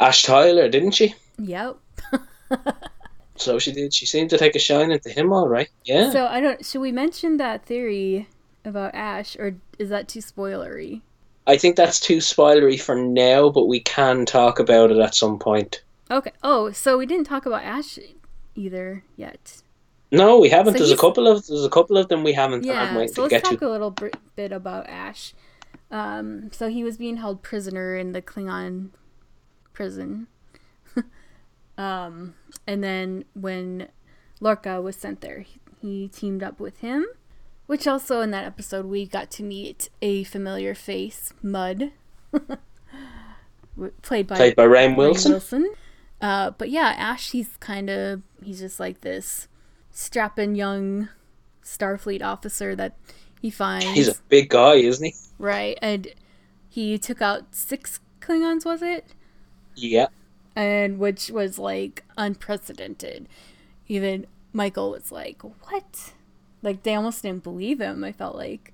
Ash 0.01 0.23
Tyler, 0.23 0.69
didn't 0.69 0.93
she? 0.93 1.15
Yep. 1.39 1.77
So 3.37 3.59
she 3.59 3.73
did. 3.73 3.93
She 3.93 4.07
seemed 4.07 4.31
to 4.31 4.39
take 4.39 4.55
a 4.55 4.59
shining 4.59 4.99
to 5.01 5.11
him, 5.11 5.33
all 5.33 5.49
right. 5.49 5.69
Yeah. 5.85 6.11
So 6.11 6.27
I 6.27 6.41
don't. 6.41 6.65
Should 6.65 6.81
we 6.81 6.93
mention 6.93 7.37
that 7.39 7.67
theory 7.67 8.29
about 8.65 8.95
Ash, 8.95 9.37
or 9.37 9.57
is 9.79 9.89
that 9.89 10.09
too 10.09 10.21
spoilery? 10.21 11.01
I 11.47 11.57
think 11.57 11.77
that's 11.77 12.01
too 12.01 12.19
spoilery 12.19 12.81
for 12.81 12.95
now, 12.95 13.51
but 13.51 13.67
we 13.67 13.81
can 13.81 14.25
talk 14.25 14.59
about 14.59 14.91
it 14.91 14.99
at 14.99 15.15
some 15.15 15.39
point. 15.39 15.83
Okay. 16.11 16.33
Oh, 16.43 16.71
so 16.71 16.97
we 16.97 17.07
didn't 17.07 17.27
talk 17.27 17.45
about 17.45 17.65
Ash 17.65 17.99
either 18.55 19.05
yet. 19.17 19.63
No, 20.13 20.39
we 20.39 20.49
haven't. 20.49 20.75
So 20.75 20.79
there's 20.79 20.93
a 20.93 20.97
couple 20.97 21.27
of 21.27 21.47
there's 21.47 21.65
a 21.65 21.71
couple 21.71 21.97
of 21.97 22.09
them 22.09 22.23
we 22.23 22.33
haven't. 22.33 22.65
Yeah. 22.65 23.07
So 23.07 23.25
let's 23.25 23.49
talk 23.49 23.59
to. 23.59 23.69
a 23.69 23.71
little 23.71 23.95
bit 24.37 24.53
about 24.53 24.89
Ash. 24.89 25.35
Um, 25.95 26.51
so 26.51 26.69
he 26.69 26.83
was 26.83 26.99
being 26.99 27.19
held 27.19 27.45
prisoner 27.45 27.97
in 27.97 28.11
the 28.11 28.21
Klingon 28.21 28.89
prison. 29.73 30.27
um, 31.79 32.35
and 32.67 32.83
then 32.83 33.25
when 33.35 33.87
Lorca 34.41 34.83
was 34.83 34.97
sent 34.97 35.21
there, 35.21 35.39
he, 35.39 35.61
he 35.81 36.09
teamed 36.09 36.43
up 36.43 36.59
with 36.59 36.81
him. 36.81 37.07
Which 37.67 37.87
also 37.87 38.21
in 38.21 38.33
that 38.33 38.45
episode 38.45 38.87
we 38.87 39.07
got 39.07 39.31
to 39.33 39.43
meet 39.45 39.89
a 40.03 40.25
familiar 40.25 40.75
face, 40.75 41.33
Mudd, 41.43 41.93
played 44.03 44.27
by 44.27 44.37
Played 44.37 44.57
by 44.57 44.67
Rainn 44.67 44.97
Wilson. 44.97 45.33
Wilson. 45.33 45.73
Uh, 46.21 46.51
but 46.51 46.69
yeah, 46.69 46.93
Ash, 46.99 47.31
he's 47.31 47.57
kind 47.61 47.89
of 47.89 48.21
he's 48.43 48.59
just 48.59 48.79
like 48.79 49.01
this 49.01 49.49
strapping 49.91 50.55
young 50.57 51.09
Starfleet 51.63 52.23
officer 52.23 52.77
that 52.77 52.99
he 53.45 53.51
finds 53.51 53.85
He's 53.85 54.09
a 54.09 54.15
big 54.31 54.49
guy, 54.49 54.77
isn't 54.77 55.05
he? 55.05 55.15
right, 55.39 55.79
and 55.83 56.09
he 56.67 56.97
took 56.97 57.21
out 57.21 57.55
six 57.55 58.01
Klingons, 58.23 58.65
was 58.65 58.81
it? 58.81 59.13
Yeah. 59.75 60.07
And 60.57 60.99
which 60.99 61.29
was 61.31 61.59
like 61.59 62.05
unprecedented. 62.17 63.29
Even 63.87 64.27
Michael 64.55 64.93
was 64.93 65.13
like, 65.13 65.43
"What?" 65.43 66.15
Like 66.63 66.85
they 66.85 66.95
almost 66.95 67.21
didn't 67.21 67.43
believe 67.45 67.83
him. 67.83 68.03
I 68.03 68.13
felt 68.13 68.35
like, 68.35 68.73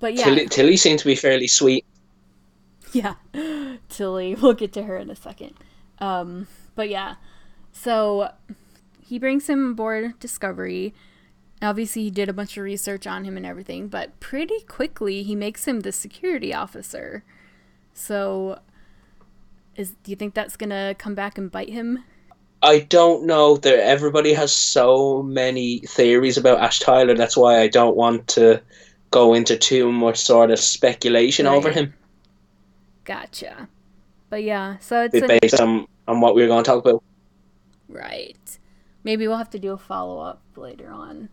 but 0.00 0.14
yeah, 0.14 0.24
Tilly, 0.24 0.46
Tilly 0.46 0.76
seemed 0.78 1.00
to 1.00 1.04
be 1.04 1.14
fairly 1.14 1.46
sweet. 1.46 1.84
yeah, 2.92 3.16
Tilly. 3.90 4.34
We'll 4.34 4.54
get 4.54 4.72
to 4.72 4.84
her 4.84 4.96
in 4.96 5.10
a 5.10 5.16
second. 5.16 5.52
Um, 5.98 6.46
but 6.74 6.88
yeah, 6.88 7.16
so 7.70 8.30
he 9.02 9.18
brings 9.18 9.46
him 9.46 9.72
aboard 9.72 10.18
Discovery. 10.20 10.94
Obviously, 11.62 12.02
he 12.02 12.10
did 12.10 12.28
a 12.28 12.32
bunch 12.32 12.56
of 12.56 12.64
research 12.64 13.06
on 13.06 13.24
him 13.24 13.36
and 13.36 13.46
everything, 13.46 13.88
but 13.88 14.18
pretty 14.20 14.60
quickly 14.60 15.22
he 15.22 15.34
makes 15.34 15.66
him 15.66 15.80
the 15.80 15.92
security 15.92 16.52
officer. 16.52 17.24
So, 17.94 18.60
is 19.74 19.94
do 20.02 20.10
you 20.10 20.16
think 20.16 20.34
that's 20.34 20.56
gonna 20.56 20.94
come 20.98 21.14
back 21.14 21.38
and 21.38 21.50
bite 21.50 21.70
him? 21.70 22.04
I 22.62 22.80
don't 22.80 23.24
know. 23.24 23.56
There, 23.56 23.80
everybody 23.80 24.32
has 24.34 24.52
so 24.52 25.22
many 25.22 25.78
theories 25.80 26.36
about 26.36 26.60
Ash 26.60 26.80
Tyler. 26.80 27.14
That's 27.14 27.36
why 27.36 27.60
I 27.60 27.68
don't 27.68 27.96
want 27.96 28.28
to 28.28 28.60
go 29.10 29.34
into 29.34 29.56
too 29.56 29.92
much 29.92 30.18
sort 30.18 30.50
of 30.50 30.58
speculation 30.58 31.46
over 31.46 31.70
him, 31.70 31.94
Gotcha. 33.04 33.68
But 34.28 34.42
yeah, 34.42 34.78
so 34.78 35.04
it's 35.04 35.14
a, 35.14 35.38
based 35.40 35.60
on 35.60 35.86
on 36.08 36.20
what 36.20 36.34
we 36.34 36.42
are 36.42 36.48
going 36.48 36.64
to 36.64 36.70
talk 36.70 36.84
about. 36.84 37.02
right. 37.88 38.58
Maybe 39.04 39.28
we'll 39.28 39.38
have 39.38 39.50
to 39.50 39.58
do 39.60 39.72
a 39.72 39.78
follow 39.78 40.18
up 40.18 40.42
later 40.56 40.90
on. 40.90 41.28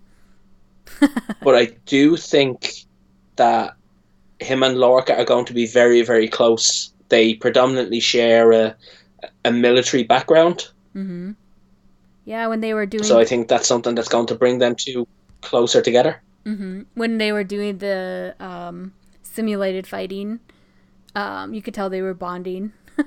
But 1.41 1.55
I 1.55 1.65
do 1.85 2.15
think 2.17 2.85
that 3.35 3.75
him 4.39 4.63
and 4.63 4.77
Lorca 4.77 5.17
are 5.17 5.25
going 5.25 5.45
to 5.45 5.53
be 5.53 5.67
very, 5.67 6.01
very 6.01 6.27
close. 6.27 6.91
They 7.09 7.33
predominantly 7.35 7.99
share 7.99 8.51
a, 8.51 8.75
a 9.45 9.51
military 9.51 10.03
background, 10.03 10.69
Mm-hmm. 10.95 11.31
Yeah, 12.25 12.47
when 12.47 12.61
they 12.61 12.73
were 12.73 12.85
doing 12.85 13.03
so 13.03 13.19
I 13.19 13.25
think 13.25 13.47
that's 13.47 13.67
something 13.67 13.95
that's 13.95 14.07
going 14.07 14.27
to 14.27 14.35
bring 14.35 14.59
them 14.59 14.75
two 14.75 15.07
closer 15.41 15.81
together. 15.81 16.21
hmm 16.45 16.83
When 16.93 17.17
they 17.17 17.31
were 17.31 17.43
doing 17.43 17.79
the 17.79 18.35
um, 18.39 18.93
simulated 19.23 19.87
fighting, 19.87 20.39
um, 21.15 21.53
you 21.53 21.61
could 21.61 21.73
tell 21.73 21.89
they 21.89 22.01
were 22.01 22.13
bonding. 22.13 22.71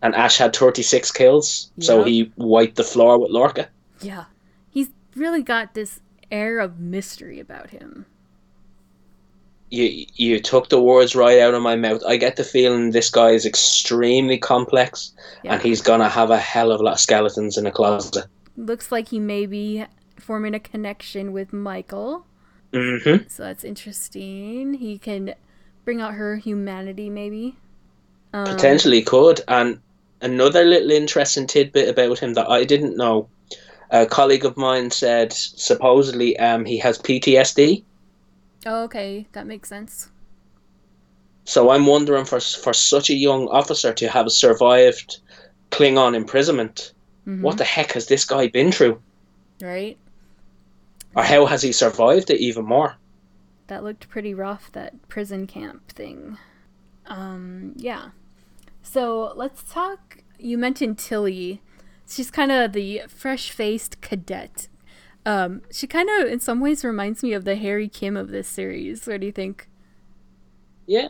And 0.00 0.14
Ash 0.14 0.38
had 0.38 0.54
36 0.54 1.10
kills, 1.10 1.72
so 1.80 2.04
he 2.04 2.30
wiped 2.36 2.76
the 2.76 2.84
floor 2.84 3.18
with 3.18 3.32
Lorca. 3.32 3.68
Yeah. 4.00 4.26
He's 4.70 4.90
really 5.16 5.42
got 5.42 5.74
this 5.74 5.98
air 6.30 6.58
of 6.58 6.78
mystery 6.78 7.40
about 7.40 7.70
him. 7.70 8.06
You 9.70 10.06
you 10.14 10.40
took 10.40 10.70
the 10.70 10.80
words 10.80 11.14
right 11.14 11.40
out 11.40 11.52
of 11.54 11.62
my 11.62 11.76
mouth. 11.76 12.02
I 12.06 12.16
get 12.16 12.36
the 12.36 12.44
feeling 12.44 12.90
this 12.90 13.10
guy 13.10 13.30
is 13.30 13.44
extremely 13.44 14.38
complex, 14.38 15.12
Yeah. 15.44 15.54
and 15.54 15.62
he's 15.62 15.82
gonna 15.82 16.08
have 16.08 16.30
a 16.30 16.38
hell 16.38 16.72
of 16.72 16.80
a 16.80 16.84
lot 16.84 16.94
of 16.94 17.00
skeletons 17.00 17.58
in 17.58 17.66
a 17.66 17.70
closet. 17.70 18.26
Looks 18.56 18.90
like 18.90 19.08
he 19.08 19.20
may 19.20 19.44
be 19.46 19.84
forming 20.18 20.54
a 20.54 20.60
connection 20.60 21.32
with 21.32 21.52
Michael. 21.52 22.24
hmm 22.72 23.16
So 23.28 23.42
that's 23.42 23.62
interesting. 23.64 24.74
He 24.74 24.98
can 24.98 25.34
bring 25.84 26.00
out 26.00 26.14
her 26.14 26.36
humanity, 26.36 27.10
maybe. 27.10 27.56
Um, 28.32 28.44
Potentially 28.46 29.02
could. 29.02 29.42
And 29.48 29.80
another 30.22 30.64
little 30.64 30.90
interesting 30.90 31.46
tidbit 31.46 31.88
about 31.88 32.18
him 32.18 32.34
that 32.34 32.48
I 32.48 32.64
didn't 32.64 32.96
know. 32.96 33.28
A 33.90 34.06
colleague 34.06 34.44
of 34.44 34.56
mine 34.56 34.90
said 34.90 35.32
supposedly 35.32 36.38
um, 36.38 36.64
he 36.64 36.78
has 36.78 36.98
PTSD. 36.98 37.82
Oh, 38.66 38.84
okay. 38.84 39.26
That 39.32 39.46
makes 39.46 39.68
sense. 39.68 40.10
So 41.44 41.70
I'm 41.70 41.86
wondering 41.86 42.26
for 42.26 42.40
for 42.40 42.74
such 42.74 43.08
a 43.08 43.14
young 43.14 43.48
officer 43.48 43.92
to 43.94 44.08
have 44.08 44.30
survived 44.30 45.20
Klingon 45.70 46.14
imprisonment, 46.14 46.92
Mhm. 47.26 47.40
what 47.42 47.56
the 47.58 47.64
heck 47.64 47.92
has 47.92 48.06
this 48.06 48.24
guy 48.24 48.48
been 48.48 48.70
through? 48.72 49.00
Right? 49.62 49.96
Or 51.16 51.22
how 51.22 51.46
has 51.46 51.62
he 51.62 51.72
survived 51.72 52.30
it 52.30 52.40
even 52.40 52.64
more? 52.66 52.96
That 53.68 53.84
looked 53.84 54.08
pretty 54.08 54.34
rough, 54.34 54.70
that 54.72 55.08
prison 55.08 55.46
camp 55.46 55.88
thing. 55.88 56.38
Um, 57.06 57.72
yeah. 57.76 58.10
So 58.82 59.32
let's 59.34 59.62
talk. 59.62 60.18
You 60.38 60.58
mentioned 60.58 60.98
Tilly. 60.98 61.60
She's 62.08 62.30
kind 62.30 62.50
of 62.50 62.72
the 62.72 63.02
fresh 63.08 63.50
faced 63.50 64.00
cadet. 64.00 64.68
Um, 65.26 65.60
she 65.70 65.86
kind 65.86 66.08
of, 66.08 66.26
in 66.32 66.40
some 66.40 66.60
ways, 66.60 66.84
reminds 66.84 67.22
me 67.22 67.32
of 67.34 67.44
the 67.44 67.56
Harry 67.56 67.88
Kim 67.88 68.16
of 68.16 68.28
this 68.30 68.48
series. 68.48 69.06
What 69.06 69.20
do 69.20 69.26
you 69.26 69.32
think? 69.32 69.68
Yeah. 70.86 71.08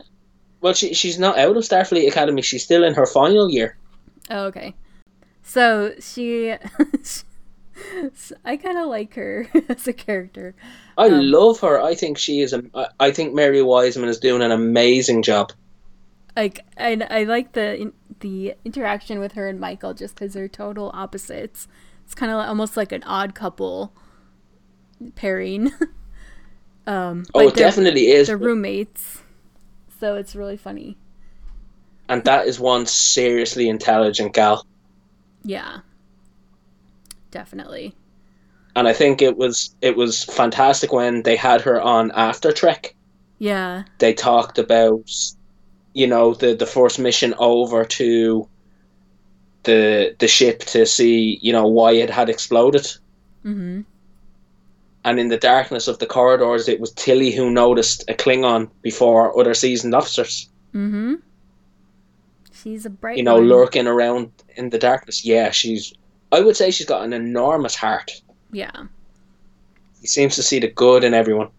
Well, 0.61 0.73
she 0.73 0.93
she's 0.93 1.17
not 1.17 1.37
out 1.37 1.55
of 1.55 1.63
Starfleet 1.63 2.07
Academy. 2.09 2.41
She's 2.41 2.63
still 2.65 2.83
in 2.83 2.95
her 2.95 3.05
final 3.05 3.49
year. 3.49 3.77
Oh, 4.29 4.43
okay. 4.45 4.75
So 5.41 5.93
she. 6.01 6.53
I 8.43 8.57
kind 8.57 8.77
of 8.77 8.87
like 8.87 9.13
her 9.13 9.47
as 9.69 9.87
a 9.87 9.93
character. 9.93 10.53
I 10.97 11.07
Um, 11.07 11.21
love 11.31 11.61
her. 11.61 11.81
I 11.81 11.95
think 11.95 12.17
she 12.17 12.41
is. 12.41 12.51
A, 12.51 12.61
I- 12.75 12.87
I 12.99 13.11
think 13.11 13.33
Mary 13.33 13.61
Wiseman 13.61 14.09
is 14.09 14.19
doing 14.19 14.41
an 14.41 14.51
amazing 14.51 15.23
job. 15.23 15.53
Like 16.39 16.65
and 16.77 17.03
I 17.09 17.23
like 17.23 17.51
the 17.53 17.81
in, 17.81 17.93
the 18.21 18.55
interaction 18.63 19.19
with 19.19 19.33
her 19.33 19.47
and 19.47 19.59
Michael 19.59 19.93
just 19.93 20.15
because 20.15 20.33
they're 20.33 20.47
total 20.47 20.91
opposites. 20.93 21.67
It's 22.05 22.15
kind 22.15 22.31
of 22.31 22.37
almost 22.39 22.77
like 22.77 22.91
an 22.91 23.03
odd 23.03 23.35
couple 23.35 23.93
pairing. 25.15 25.71
um, 26.87 27.25
Oh, 27.33 27.47
it 27.47 27.55
definitely 27.55 28.07
is. 28.07 28.27
They're 28.27 28.37
roommates, 28.37 29.21
so 29.99 30.15
it's 30.15 30.35
really 30.35 30.57
funny. 30.57 30.97
And 32.07 32.23
that 32.23 32.47
is 32.47 32.59
one 32.59 32.85
seriously 32.87 33.69
intelligent 33.69 34.33
gal. 34.33 34.65
Yeah, 35.43 35.79
definitely. 37.31 37.95
And 38.75 38.87
I 38.87 38.93
think 38.93 39.21
it 39.21 39.37
was 39.37 39.75
it 39.81 39.95
was 39.97 40.23
fantastic 40.23 40.91
when 40.93 41.23
they 41.23 41.35
had 41.35 41.61
her 41.61 41.81
on 41.81 42.11
After 42.11 42.51
Trek. 42.51 42.95
Yeah, 43.39 43.83
They 43.99 44.13
talked 44.13 44.59
about, 44.59 45.09
you 45.99 46.07
know, 46.07 46.33
the 46.33 46.55
the 46.55 46.65
first 46.65 46.97
mission 46.99 47.33
over 47.37 47.85
to 47.99 48.47
the 49.63 50.15
the 50.19 50.27
ship 50.27 50.59
to 50.73 50.85
see, 50.85 51.37
you 51.41 51.51
know, 51.53 51.67
why 51.67 51.91
it 52.03 52.09
had 52.09 52.29
exploded. 52.29 52.85
mm-hmm. 53.45 53.81
And 55.03 55.19
in 55.19 55.29
the 55.29 55.37
darkness 55.37 55.87
of 55.87 55.97
the 55.99 56.05
corridors, 56.05 56.67
it 56.67 56.79
was 56.79 56.91
Tilly 56.91 57.31
who 57.31 57.49
noticed 57.49 58.03
a 58.09 58.13
Klingon 58.13 58.69
before 58.81 59.39
other 59.39 59.53
seasoned 59.53 59.95
officers. 59.95 60.49
Mm-hmm. 60.73 61.15
She's 62.51 62.85
a 62.85 62.89
bright. 62.89 63.17
you 63.17 63.23
know, 63.23 63.35
one. 63.39 63.47
lurking 63.47 63.87
around 63.87 64.31
in 64.57 64.69
the 64.69 64.77
darkness. 64.77 65.23
Yeah, 65.25 65.51
she's. 65.51 65.93
I 66.31 66.41
would 66.41 66.57
say 66.57 66.71
she's 66.71 66.85
got 66.85 67.03
an 67.03 67.13
enormous 67.13 67.75
heart. 67.75 68.21
Yeah, 68.51 68.87
He 70.01 70.07
seems 70.07 70.35
to 70.35 70.43
see 70.43 70.59
the 70.59 70.67
good 70.67 71.03
in 71.03 71.13
everyone. 71.13 71.49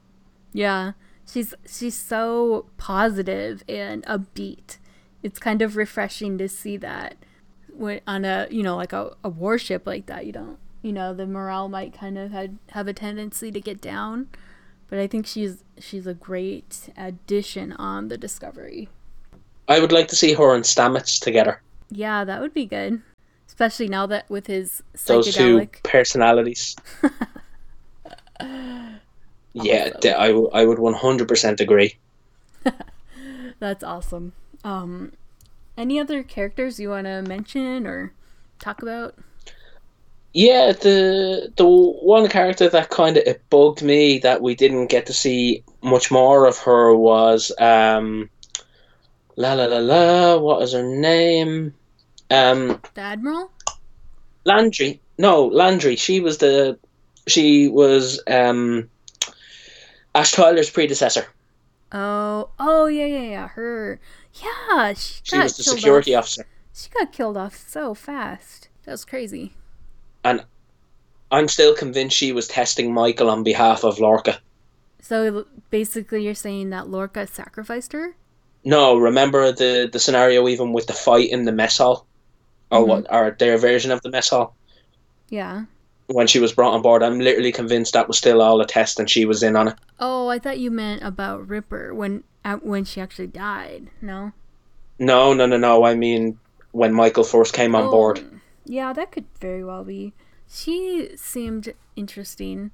yeah. 0.53 0.93
She's 1.31 1.55
she's 1.69 1.95
so 1.95 2.67
positive 2.77 3.63
and 3.69 4.05
upbeat. 4.07 4.79
It's 5.23 5.39
kind 5.39 5.63
of 5.63 5.77
refreshing 5.77 6.39
to 6.39 6.49
see 6.49 6.77
that 6.79 7.17
when 7.73 8.01
on 8.07 8.25
a 8.25 8.49
you 8.51 8.63
know 8.63 8.77
like 8.77 8.93
a, 8.93 9.17
a 9.23 9.29
warship 9.29 9.87
like 9.87 10.07
that. 10.07 10.27
You 10.27 10.33
don't 10.33 10.59
you 10.83 10.93
know 10.93 11.15
the 11.15 11.27
morale 11.27 11.69
might 11.69 11.95
kind 11.95 12.19
of 12.19 12.33
had, 12.33 12.59
have 12.71 12.89
a 12.89 12.93
tendency 12.93 13.53
to 13.53 13.61
get 13.61 13.81
down, 13.81 14.29
but 14.89 14.99
I 14.99 15.07
think 15.07 15.27
she's 15.27 15.63
she's 15.79 16.07
a 16.07 16.15
great 16.15 16.89
addition 16.97 17.73
on 17.73 18.09
the 18.09 18.19
Discovery. 18.19 18.89
I 19.69 19.79
would 19.79 19.93
like 19.93 20.09
to 20.09 20.17
see 20.17 20.33
her 20.33 20.55
and 20.55 20.65
Stamets 20.65 21.21
together. 21.21 21.63
Yeah, 21.91 22.25
that 22.25 22.41
would 22.41 22.55
be 22.55 22.67
good, 22.67 23.03
especially 23.47 23.89
now 23.89 24.07
that 24.07 24.29
with 24.29 24.49
his 24.49 24.83
Those 25.07 25.33
two 25.33 25.69
personalities. 25.85 26.75
Yeah, 29.53 29.91
Awesome. 29.97 30.15
I, 30.19 30.29
w- 30.29 30.51
I 30.53 30.65
would 30.65 30.79
100% 30.79 31.61
agree. 31.61 31.97
That's 33.59 33.85
awesome. 33.85 34.33
Um, 34.65 35.13
any 35.77 35.99
other 35.99 36.23
characters 36.23 36.79
you 36.79 36.91
want 36.91 37.07
to 37.07 37.23
mention 37.23 37.87
or 37.87 38.13
talk 38.59 38.83
about? 38.83 39.17
Yeah, 40.33 40.71
the 40.73 41.53
the 41.57 41.67
one 41.67 42.29
character 42.29 42.69
that 42.69 42.89
kind 42.91 43.17
of 43.17 43.25
it 43.27 43.43
bugged 43.51 43.83
me 43.83 44.19
that 44.21 44.41
we 44.41 44.55
didn't 44.55 44.87
get 44.87 45.07
to 45.07 45.13
see 45.13 45.65
much 45.83 46.11
more 46.13 46.47
of 46.47 46.57
her 46.59 46.95
was 46.95 47.51
um, 47.59 48.31
la 49.37 49.55
la 49.55 49.65
la 49.67 49.79
la. 49.79 50.37
What 50.39 50.63
is 50.63 50.73
her 50.73 50.85
name? 50.85 51.75
Um, 52.31 52.81
The 52.95 53.01
Admiral? 53.01 53.51
Landry. 54.45 55.01
No, 55.19 55.47
Landry. 55.47 55.97
She 55.97 56.21
was 56.21 56.39
the 56.39 56.79
she 57.27 57.67
was 57.69 58.23
um 58.29 58.89
Ash 60.15 60.33
Tyler's 60.33 60.71
predecessor. 60.71 61.27
Oh, 61.93 62.51
oh 62.59 62.87
yeah, 62.87 63.07
yeah, 63.07 63.23
yeah. 63.31 63.49
Her, 63.49 64.01
yeah. 64.35 64.93
She, 64.95 65.21
She 65.25 65.39
was 65.39 65.57
the 65.57 65.63
security 65.63 66.15
off. 66.15 66.25
officer. 66.25 66.47
She 66.75 66.89
got 66.91 67.13
killed 67.13 67.37
off 67.37 67.57
so 67.57 67.95
fast. 67.95 68.69
That 68.85 68.93
was 68.93 69.05
crazy. 69.05 69.53
And 70.25 70.45
I'm 71.31 71.49
still 71.49 71.75
convinced 71.75 72.17
she 72.17 72.33
was 72.33 72.49
testing 72.49 72.93
Michael 72.95 73.31
on 73.31 73.43
behalf 73.43 73.85
of 73.85 73.99
Lorca. 73.99 74.41
So 75.01 75.47
basically, 75.71 76.25
you're 76.25 76.35
saying 76.35 76.71
that 76.71 76.89
Lorca 76.89 77.27
sacrificed 77.27 77.93
her? 77.93 78.17
No, 78.65 78.97
remember 78.97 79.53
the 79.53 79.89
the 79.91 79.99
scenario 79.99 80.47
even 80.49 80.73
with 80.73 80.87
the 80.87 80.93
fight 80.93 81.31
in 81.31 81.45
the 81.45 81.53
mess 81.53 81.79
hall, 81.79 82.07
or 82.71 82.85
Mhm. 82.85 82.87
what, 82.87 83.07
or 83.13 83.31
their 83.39 83.57
version 83.59 83.91
of 83.91 84.03
the 84.03 84.11
mess 84.11 84.29
hall 84.29 84.55
Yeah. 85.29 85.65
When 86.13 86.27
she 86.27 86.41
was 86.41 86.53
brought 86.53 86.75
on 86.75 86.83
board. 86.83 87.03
I'm 87.03 87.21
literally 87.21 87.53
convinced 87.53 87.93
that 87.93 88.09
was 88.09 88.19
still 88.19 88.43
all 88.43 88.61
a 88.61 88.67
test 88.67 88.99
and 88.99 89.09
she 89.09 89.25
was 89.25 89.43
in 89.43 89.57
on 89.57 89.69
it. 89.69 89.75
Oh, 89.99 90.29
I 90.29 90.39
thought 90.39 90.59
you 90.59 90.71
meant 90.71 91.03
about 91.03 91.49
Ripper 91.49 91.95
when 91.95 92.25
when 92.63 92.85
she 92.85 93.01
actually 93.01 93.29
died. 93.29 93.91
No. 94.01 94.33
No, 94.99 95.33
no, 95.33 95.47
no, 95.47 95.57
no. 95.57 95.85
I 95.85 95.95
mean 95.95 96.39
when 96.73 96.93
Michael 96.93 97.25
first 97.25 97.55
came 97.55 97.75
on 97.75 97.91
board. 97.91 98.21
Oh, 98.23 98.39
Yeah, 98.65 98.93
that 98.93 99.13
could 99.13 99.27
very 99.41 99.65
well 99.65 99.85
be. 99.85 100.13
She 100.49 101.11
seemed 101.17 101.73
interesting. 101.97 102.73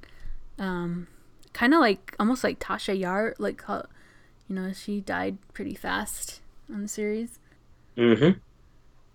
Um, 0.59 1.09
kind 1.53 1.75
of 1.75 1.81
like 1.81 2.15
almost 2.19 2.43
like 2.43 2.59
Tasha 2.59 2.99
Yar, 2.99 3.35
like 3.39 3.63
how, 3.65 3.87
you 4.49 4.55
know, 4.55 4.73
she 4.73 5.01
died 5.01 5.39
pretty 5.53 5.75
fast 5.75 6.41
on 6.73 6.83
the 6.83 6.89
series. 6.89 7.39
Mm-hmm. 7.97 8.39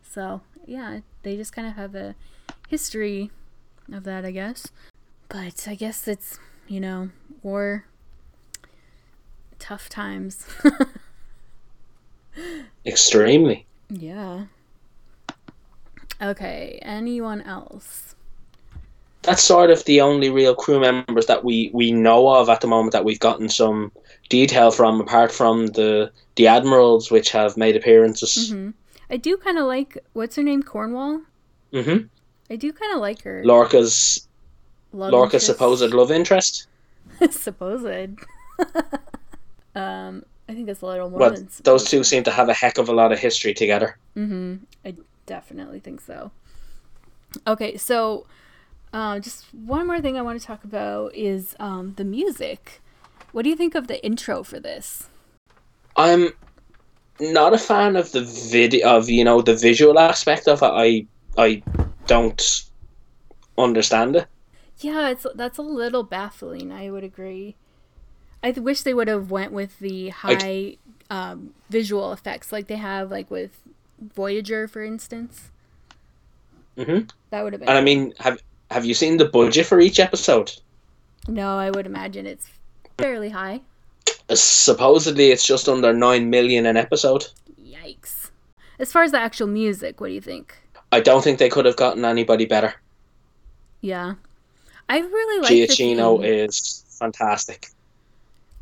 So 0.03 0.41
yeah, 0.65 0.99
they 1.23 1.35
just 1.37 1.53
kind 1.53 1.67
of 1.67 1.75
have 1.75 1.95
a 1.95 2.15
history 2.67 3.31
of 3.93 4.03
that, 4.05 4.25
I 4.25 4.31
guess. 4.31 4.67
But 5.29 5.65
I 5.67 5.75
guess 5.75 6.07
it's 6.07 6.39
you 6.67 6.79
know 6.79 7.09
war, 7.43 7.85
tough 9.59 9.89
times. 9.89 10.45
Extremely. 12.85 13.65
yeah. 13.89 14.45
Okay. 16.21 16.79
Anyone 16.83 17.41
else? 17.41 18.15
That's 19.23 19.43
sort 19.43 19.69
of 19.69 19.83
the 19.85 20.01
only 20.01 20.29
real 20.29 20.55
crew 20.55 20.79
members 20.79 21.25
that 21.27 21.43
we, 21.43 21.69
we 21.73 21.91
know 21.91 22.27
of 22.29 22.49
at 22.49 22.61
the 22.61 22.67
moment 22.67 22.93
that 22.93 23.05
we've 23.05 23.19
gotten 23.19 23.49
some 23.49 23.91
detail 24.29 24.71
from, 24.71 25.01
apart 25.01 25.31
from 25.31 25.67
the 25.67 26.11
the 26.35 26.47
admirals 26.47 27.11
which 27.11 27.29
have 27.31 27.57
made 27.57 27.75
appearances. 27.75 28.51
hmm 28.51 28.69
I 29.09 29.17
do 29.17 29.35
kind 29.37 29.57
of 29.57 29.65
like 29.65 29.97
what's 30.13 30.35
her 30.37 30.43
name, 30.43 30.63
Cornwell. 30.63 31.23
Mm-hmm. 31.73 32.05
I 32.51 32.57
do 32.57 32.73
kind 32.73 32.93
of 32.93 32.99
like 32.99 33.21
her. 33.21 33.41
Lorca's 33.45 34.27
Love 34.91 35.11
Lorca's 35.11 35.43
interest. 35.43 35.45
supposed 35.45 35.93
love 35.93 36.11
interest. 36.11 36.67
supposed. 37.31 37.85
um, 39.75 40.25
I 40.49 40.53
think 40.53 40.65
that's 40.67 40.81
a 40.81 40.85
little 40.85 41.09
more 41.09 41.19
Well, 41.19 41.31
than 41.31 41.47
those 41.63 41.85
two 41.89 42.03
seem 42.03 42.23
to 42.23 42.31
have 42.31 42.49
a 42.49 42.53
heck 42.53 42.77
of 42.77 42.89
a 42.89 42.91
lot 42.91 43.13
of 43.13 43.19
history 43.19 43.53
together. 43.53 43.97
Mm-hmm. 44.17 44.55
I 44.83 44.95
definitely 45.25 45.79
think 45.79 46.01
so. 46.01 46.31
Okay, 47.47 47.77
so 47.77 48.25
uh, 48.91 49.19
just 49.19 49.45
one 49.53 49.87
more 49.87 50.01
thing 50.01 50.17
I 50.17 50.21
want 50.21 50.39
to 50.41 50.45
talk 50.45 50.65
about 50.65 51.15
is 51.15 51.55
um, 51.57 51.93
the 51.95 52.03
music. 52.03 52.81
What 53.31 53.43
do 53.43 53.49
you 53.49 53.55
think 53.55 53.75
of 53.75 53.87
the 53.87 54.03
intro 54.05 54.43
for 54.43 54.59
this? 54.59 55.07
I'm 55.95 56.31
not 57.21 57.53
a 57.53 57.57
fan 57.57 57.95
of 57.95 58.11
the 58.11 58.23
video 58.23 58.97
of 58.97 59.09
you 59.09 59.23
know 59.23 59.41
the 59.41 59.55
visual 59.55 59.97
aspect 59.97 60.49
of 60.49 60.61
it. 60.61 60.65
I 60.65 61.05
I 61.37 61.63
don't 62.07 62.63
understand 63.57 64.15
it. 64.15 64.27
Yeah, 64.79 65.09
it's 65.09 65.25
that's 65.35 65.57
a 65.57 65.61
little 65.61 66.03
baffling. 66.03 66.71
I 66.71 66.89
would 66.89 67.03
agree. 67.03 67.55
I 68.43 68.51
wish 68.51 68.81
they 68.81 68.93
would 68.93 69.07
have 69.07 69.29
went 69.29 69.51
with 69.51 69.77
the 69.79 70.09
high 70.09 70.77
um, 71.09 71.53
visual 71.69 72.11
effects 72.11 72.51
like 72.51 72.67
they 72.67 72.77
have 72.77 73.11
like 73.11 73.29
with 73.29 73.61
Voyager, 74.01 74.67
for 74.67 74.83
instance. 74.83 75.51
hmm 76.77 77.01
That 77.29 77.43
would 77.43 77.53
have 77.53 77.59
been. 77.59 77.69
And 77.69 77.77
I 77.77 77.81
mean, 77.81 78.13
have 78.19 78.41
have 78.71 78.85
you 78.85 78.93
seen 78.93 79.17
the 79.17 79.25
budget 79.25 79.65
for 79.65 79.79
each 79.79 79.99
episode? 79.99 80.51
no, 81.27 81.57
I 81.57 81.69
would 81.69 81.85
imagine 81.85 82.25
it's 82.25 82.49
fairly 82.97 83.29
high. 83.29 83.61
Uh, 84.29 84.35
Supposedly, 84.35 85.29
it's 85.31 85.45
just 85.45 85.69
under 85.69 85.93
nine 85.93 86.29
million 86.29 86.65
an 86.65 86.77
episode. 86.77 87.27
Yikes! 87.61 88.31
As 88.79 88.91
far 88.91 89.03
as 89.03 89.11
the 89.11 89.19
actual 89.19 89.47
music, 89.47 90.01
what 90.01 90.07
do 90.07 90.13
you 90.13 90.21
think? 90.21 90.60
I 90.91 90.99
don't 90.99 91.23
think 91.23 91.39
they 91.39 91.49
could 91.49 91.65
have 91.65 91.77
gotten 91.77 92.03
anybody 92.05 92.45
better. 92.45 92.75
Yeah, 93.81 94.15
I 94.89 94.99
really 94.99 95.41
like 95.41 95.49
the 95.49 95.67
Giacchino 95.67 96.21
theme. 96.21 96.25
is 96.25 96.83
fantastic. 96.99 97.69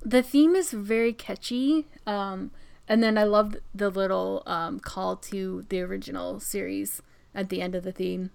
the 0.04 0.24
theme 0.24 0.56
is 0.56 0.72
very 0.72 1.14
catchy. 1.14 1.88
Um, 2.08 2.52
and 2.88 3.04
then 3.04 3.18
I 3.18 3.24
love 3.24 3.56
the 3.74 3.90
little 3.90 4.44
um, 4.48 4.80
call 4.80 5.16
to 5.18 5.66
the 5.70 5.82
original 5.82 6.40
series 6.40 7.02
at 7.36 7.50
the 7.50 7.62
end 7.62 7.76
of 7.76 7.84
the 7.84 7.92
theme. 7.92 8.32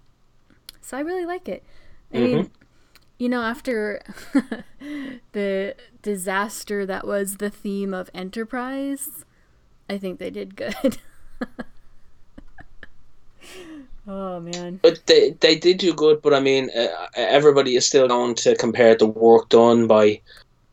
So 0.80 0.96
I 0.96 1.00
really 1.00 1.24
like 1.24 1.48
it. 1.48 1.64
I 2.12 2.18
mean, 2.18 2.50
you 3.18 3.28
know, 3.28 3.42
after 3.42 4.00
the 5.32 5.74
disaster 6.02 6.86
that 6.86 7.06
was 7.06 7.38
the 7.38 7.50
theme 7.50 7.92
of 7.92 8.10
Enterprise, 8.14 9.24
I 9.88 9.98
think 9.98 10.18
they 10.20 10.30
did 10.30 10.54
good. 10.56 10.98
oh 14.06 14.40
man. 14.40 14.80
But 14.82 15.06
they 15.06 15.30
they 15.40 15.56
did 15.56 15.78
do 15.78 15.94
good. 15.94 16.22
But 16.22 16.34
I 16.34 16.40
mean, 16.40 16.70
uh, 16.76 16.88
everybody 17.14 17.76
is 17.76 17.86
still 17.86 18.08
going 18.08 18.34
to 18.36 18.56
compare 18.56 18.94
the 18.94 19.06
work 19.06 19.48
done 19.48 19.86
by. 19.86 20.20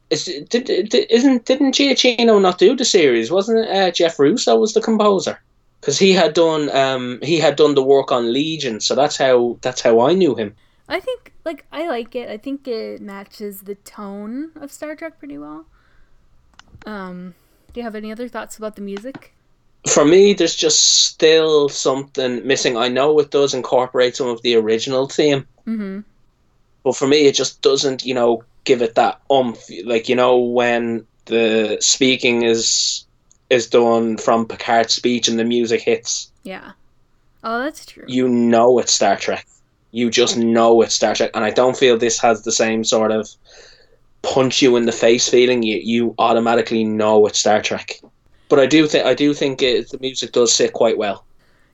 Is, 0.09 0.25
did, 0.49 0.65
did, 0.65 0.93
isn't 0.93 1.45
didn't 1.45 1.73
Giacchino 1.75 2.41
not 2.41 2.57
do 2.57 2.75
the 2.75 2.86
series? 2.86 3.32
Wasn't 3.32 3.59
it 3.59 3.69
uh, 3.69 3.91
Jeff 3.91 4.19
Russo 4.19 4.57
was 4.57 4.73
the 4.73 4.82
composer? 4.82 5.41
Because 5.79 5.97
he 5.97 6.11
had 6.13 6.34
done 6.34 6.69
um 6.75 7.19
he 7.23 7.39
had 7.39 7.55
done 7.55 7.75
the 7.75 7.84
work 7.84 8.11
on 8.11 8.34
Legion, 8.34 8.82
so 8.82 8.93
that's 8.95 9.17
how 9.17 9.57
that's 9.61 9.82
how 9.82 10.01
I 10.01 10.13
knew 10.13 10.36
him. 10.36 10.55
I 10.89 10.99
think 10.99 11.34
like 11.45 11.65
I 11.71 11.88
like 11.88 12.15
it. 12.15 12.29
I 12.29 12.38
think 12.38 12.67
it 12.67 13.01
matches 13.01 13.61
the 13.61 13.75
tone 13.75 14.51
of 14.59 14.71
Star 14.71 14.95
Trek 14.95 15.17
pretty 15.19 15.38
well. 15.38 15.65
Um, 16.86 17.36
do 17.73 17.79
you 17.79 17.84
have 17.84 17.95
any 17.95 18.11
other 18.11 18.27
thoughts 18.27 18.57
about 18.57 18.75
the 18.75 18.82
music? 18.82 19.34
For 19.88 20.05
me, 20.05 20.34
there's 20.34 20.55
just 20.55 20.79
still 21.07 21.67
something 21.69 22.45
missing. 22.45 22.77
I 22.77 22.88
know 22.88 23.17
it 23.19 23.32
does 23.32 23.53
incorporate 23.53 24.15
some 24.15 24.27
of 24.27 24.41
the 24.43 24.55
original 24.55 25.07
theme, 25.07 25.47
Mm-hmm. 25.67 25.99
but 26.84 26.95
for 26.95 27.07
me, 27.07 27.27
it 27.27 27.36
just 27.36 27.61
doesn't, 27.61 28.03
you 28.05 28.13
know, 28.13 28.43
give 28.63 28.82
it 28.82 28.95
that 28.95 29.19
umph. 29.29 29.63
Like 29.86 30.07
you 30.09 30.15
know, 30.15 30.38
when 30.38 31.05
the 31.25 31.77
speaking 31.82 32.43
is 32.43 33.05
is 33.49 33.67
done 33.67 34.17
from 34.17 34.47
Picard's 34.47 34.93
speech 34.93 35.27
and 35.27 35.38
the 35.39 35.43
music 35.43 35.82
hits, 35.82 36.32
Yeah. 36.43 36.71
Oh, 37.43 37.59
that's 37.59 37.86
true. 37.86 38.05
you 38.07 38.29
know 38.29 38.77
it's 38.79 38.91
Star 38.93 39.15
Trek. 39.17 39.45
You 39.91 40.09
just 40.11 40.38
know 40.38 40.82
it's 40.84 40.93
Star 40.95 41.15
Trek, 41.15 41.32
and 41.34 41.43
I 41.43 41.49
don't 41.49 41.75
feel 41.75 41.97
this 41.97 42.19
has 42.21 42.43
the 42.43 42.51
same 42.51 42.84
sort 42.84 43.11
of 43.11 43.27
punch 44.21 44.61
you 44.61 44.75
in 44.77 44.86
the 44.86 44.91
face 44.91 45.27
feeling. 45.27 45.63
You 45.63 45.77
you 45.84 46.13
automatically 46.19 46.84
know 46.84 47.25
it's 47.25 47.39
Star 47.39 47.61
Trek. 47.61 47.99
But 48.51 48.59
I 48.59 48.65
do 48.65 48.85
think 48.85 49.05
I 49.05 49.13
do 49.13 49.33
think 49.33 49.61
it, 49.61 49.91
the 49.91 49.99
music 49.99 50.33
does 50.33 50.51
sit 50.53 50.73
quite 50.73 50.97
well. 50.97 51.23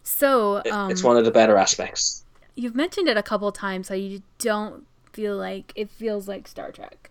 So, 0.03 0.61
um, 0.71 0.91
it's 0.91 1.03
one 1.03 1.17
of 1.17 1.25
the 1.25 1.31
better 1.31 1.57
aspects. 1.57 2.23
you've 2.55 2.75
mentioned 2.75 3.09
it 3.09 3.17
a 3.17 3.23
couple 3.23 3.47
of 3.47 3.55
times 3.55 3.89
how 3.89 3.95
you 3.95 4.21
don't 4.37 4.85
feel 5.11 5.35
like 5.35 5.73
it 5.75 5.89
feels 5.89 6.27
like 6.27 6.47
Star 6.47 6.71
Trek. 6.71 7.09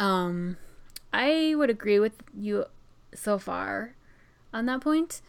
Um, 0.00 0.56
I 1.12 1.54
would 1.56 1.70
agree 1.70 2.00
with 2.00 2.14
you 2.36 2.64
so 3.14 3.38
far 3.38 3.94
on 4.52 4.66
that 4.66 4.80
point. 4.80 5.22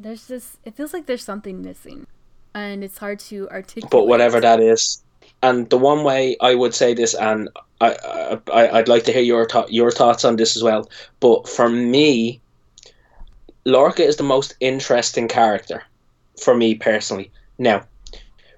There's 0.00 0.26
just 0.26 0.56
it 0.64 0.74
feels 0.74 0.94
like 0.94 1.04
there's 1.04 1.22
something 1.22 1.60
missing, 1.60 2.06
and 2.54 2.82
it's 2.82 2.96
hard 2.96 3.18
to 3.28 3.50
articulate. 3.50 3.90
But 3.90 4.06
whatever 4.06 4.40
that 4.40 4.60
is, 4.60 5.02
and 5.42 5.68
the 5.68 5.76
one 5.76 6.04
way 6.04 6.38
I 6.40 6.54
would 6.54 6.74
say 6.74 6.94
this, 6.94 7.12
and 7.12 7.50
I, 7.82 8.38
I 8.50 8.78
I'd 8.78 8.88
like 8.88 9.04
to 9.04 9.12
hear 9.12 9.22
your 9.22 9.44
th- 9.44 9.68
your 9.68 9.90
thoughts 9.90 10.24
on 10.24 10.36
this 10.36 10.56
as 10.56 10.62
well. 10.62 10.88
But 11.20 11.46
for 11.46 11.68
me, 11.68 12.40
Lorca 13.68 14.04
is 14.04 14.16
the 14.16 14.22
most 14.24 14.54
interesting 14.60 15.28
character 15.28 15.84
for 16.40 16.54
me 16.56 16.74
personally. 16.74 17.30
Now, 17.58 17.86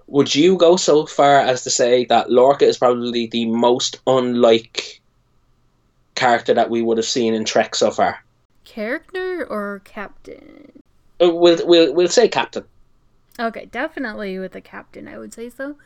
would 0.06 0.34
you 0.34 0.56
go 0.56 0.76
so 0.76 1.06
far 1.06 1.38
as 1.40 1.64
to 1.64 1.70
say 1.70 2.04
that 2.06 2.30
Lorca 2.30 2.66
is 2.66 2.78
probably 2.78 3.26
the 3.26 3.46
most 3.46 4.00
unlike 4.06 5.00
character 6.14 6.54
that 6.54 6.70
we 6.70 6.82
would 6.82 6.98
have 6.98 7.06
seen 7.06 7.34
in 7.34 7.44
Trek 7.44 7.74
so 7.74 7.90
far? 7.90 8.24
character 8.64 9.44
or 9.46 9.80
captain. 9.84 10.82
Uh, 11.20 11.30
We'll 11.34 11.66
we'll 11.66 11.92
we'll 11.94 12.08
say 12.08 12.28
Captain. 12.28 12.64
Okay, 13.38 13.66
definitely 13.66 14.38
with 14.38 14.52
the 14.52 14.60
captain, 14.60 15.08
I 15.08 15.18
would 15.18 15.32
say 15.32 15.48
so. 15.48 15.76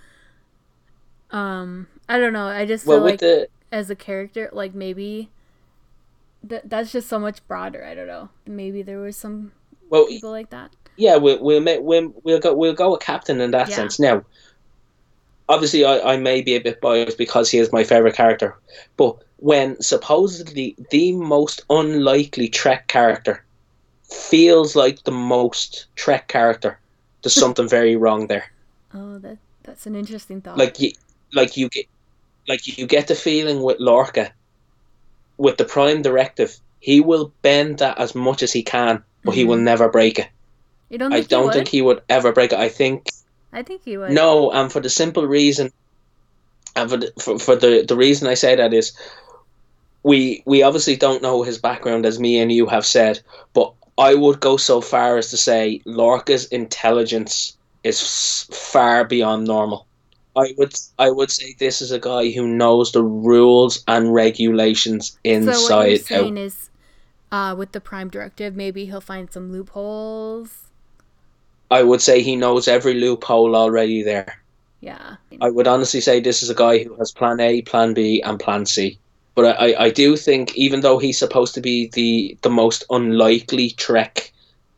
Um, 1.30 1.88
I 2.08 2.18
don't 2.18 2.32
know. 2.32 2.46
I 2.48 2.66
just 2.66 2.86
Well, 2.86 3.00
like 3.00 3.20
the 3.20 3.48
as 3.72 3.90
a 3.90 3.96
character, 3.96 4.48
like 4.52 4.74
maybe 4.74 5.30
that 6.48 6.68
that's 6.70 6.92
just 6.92 7.08
so 7.08 7.18
much 7.18 7.46
broader. 7.46 7.84
I 7.84 7.94
don't 7.94 8.06
know. 8.06 8.28
Maybe 8.46 8.82
there 8.82 9.00
was 9.00 9.16
some 9.16 9.52
well, 9.90 10.06
people 10.06 10.30
like 10.30 10.50
that. 10.50 10.72
yeah, 10.96 11.16
we'll 11.16 11.42
we'll 11.42 11.62
we'll, 11.82 12.14
we'll 12.24 12.40
go 12.40 12.54
we'll 12.54 12.74
go 12.74 12.92
with 12.92 13.00
captain 13.00 13.40
in 13.40 13.50
that 13.52 13.68
Yeah. 13.68 13.74
sense. 13.74 13.98
Now, 13.98 14.24
obviously, 15.48 15.84
I, 15.84 16.14
I 16.14 16.16
may 16.18 16.42
be 16.42 16.54
a 16.56 16.60
bit 16.60 16.80
biased 16.80 17.16
because 17.18 17.50
he 17.50 17.58
is 17.58 17.72
my 17.72 17.84
favorite 17.84 18.14
character, 18.16 18.56
but 18.96 19.16
when 19.38 19.80
supposedly 19.80 20.76
the 20.90 21.12
most 21.12 21.62
unlikely 21.70 22.48
Trek 22.48 22.88
character 22.88 23.44
feels 24.04 24.76
like 24.76 25.04
the 25.04 25.12
most 25.12 25.86
Trek 25.96 26.28
character, 26.28 26.80
there's 27.22 27.34
something 27.36 27.68
very 27.68 27.96
wrong 27.96 28.28
there. 28.28 28.46
Oh, 28.94 29.18
that 29.18 29.38
that's 29.62 29.86
an 29.86 29.94
interesting 29.96 30.40
thought. 30.40 30.56
Like 30.58 30.78
you, 30.80 30.92
like 31.32 31.56
you 31.56 31.68
get, 31.68 31.86
like 32.48 32.66
you 32.78 32.86
get 32.86 33.08
the 33.08 33.14
feeling 33.14 33.62
with 33.62 33.78
Lorca, 33.80 34.32
with 35.36 35.56
the 35.56 35.64
Prime 35.64 36.02
Directive, 36.02 36.56
he 36.80 37.00
will 37.00 37.32
bend 37.42 37.78
that 37.78 37.98
as 37.98 38.14
much 38.14 38.42
as 38.42 38.52
he 38.52 38.62
can, 38.62 39.02
but 39.22 39.30
mm-hmm. 39.30 39.38
he 39.38 39.44
will 39.44 39.56
mm-hmm. 39.56 39.64
never 39.64 39.88
break 39.88 40.18
it. 40.18 40.28
You 40.90 40.98
don't 40.98 41.12
I 41.12 41.22
don't 41.22 41.52
think 41.52 41.68
he 41.68 41.82
would 41.82 42.02
ever 42.08 42.32
break 42.32 42.52
it. 42.52 42.58
I 42.58 42.68
think. 42.68 43.08
I 43.52 43.62
think 43.62 43.82
he 43.84 43.96
would. 43.96 44.10
No, 44.10 44.50
and 44.50 44.70
for 44.70 44.80
the 44.80 44.90
simple 44.90 45.26
reason, 45.26 45.72
and 46.76 46.90
for 46.90 46.96
the, 46.96 47.12
for, 47.20 47.38
for 47.38 47.56
the 47.56 47.84
the 47.86 47.96
reason 47.96 48.28
I 48.28 48.34
say 48.34 48.54
that 48.54 48.74
is, 48.74 48.92
we 50.02 50.42
we 50.44 50.62
obviously 50.62 50.96
don't 50.96 51.22
know 51.22 51.42
his 51.42 51.58
background 51.58 52.06
as 52.06 52.20
me 52.20 52.38
and 52.38 52.52
you 52.52 52.66
have 52.66 52.86
said, 52.86 53.20
but 53.54 53.72
I 53.96 54.14
would 54.14 54.40
go 54.40 54.56
so 54.56 54.80
far 54.80 55.16
as 55.16 55.30
to 55.30 55.36
say 55.36 55.80
Lorca's 55.84 56.46
intelligence 56.46 57.56
is 57.82 58.46
far 58.50 59.04
beyond 59.04 59.46
normal. 59.46 59.86
I 60.36 60.54
would 60.58 60.74
I 60.98 61.10
would 61.10 61.30
say 61.30 61.54
this 61.58 61.80
is 61.80 61.90
a 61.92 61.98
guy 61.98 62.30
who 62.30 62.46
knows 62.46 62.92
the 62.92 63.02
rules 63.02 63.84
and 63.86 64.12
regulations 64.12 65.18
inside. 65.24 65.54
So 65.54 65.78
what 65.78 65.88
you're 65.88 65.98
saying 65.98 66.38
out. 66.38 66.44
is, 66.44 66.70
uh, 67.30 67.54
with 67.56 67.72
the 67.72 67.80
Prime 67.80 68.08
Directive, 68.08 68.56
maybe 68.56 68.86
he'll 68.86 69.00
find 69.00 69.30
some 69.30 69.52
loopholes. 69.52 70.64
I 71.70 71.82
would 71.82 72.02
say 72.02 72.22
he 72.22 72.36
knows 72.36 72.68
every 72.68 72.94
loophole 72.94 73.56
already 73.56 74.02
there. 74.02 74.40
Yeah. 74.80 75.16
I 75.40 75.50
would 75.50 75.66
honestly 75.66 76.00
say 76.00 76.20
this 76.20 76.42
is 76.42 76.50
a 76.50 76.54
guy 76.54 76.84
who 76.84 76.94
has 76.96 77.10
Plan 77.10 77.40
A, 77.40 77.62
Plan 77.62 77.94
B, 77.94 78.20
and 78.22 78.38
Plan 78.38 78.66
C. 78.66 78.98
But 79.34 79.58
I, 79.58 79.86
I 79.86 79.90
do 79.90 80.16
think 80.16 80.54
even 80.56 80.80
though 80.80 80.98
he's 80.98 81.18
supposed 81.18 81.54
to 81.54 81.60
be 81.60 81.88
the 81.88 82.36
the 82.42 82.50
most 82.50 82.84
unlikely 82.90 83.70
Trek 83.70 84.32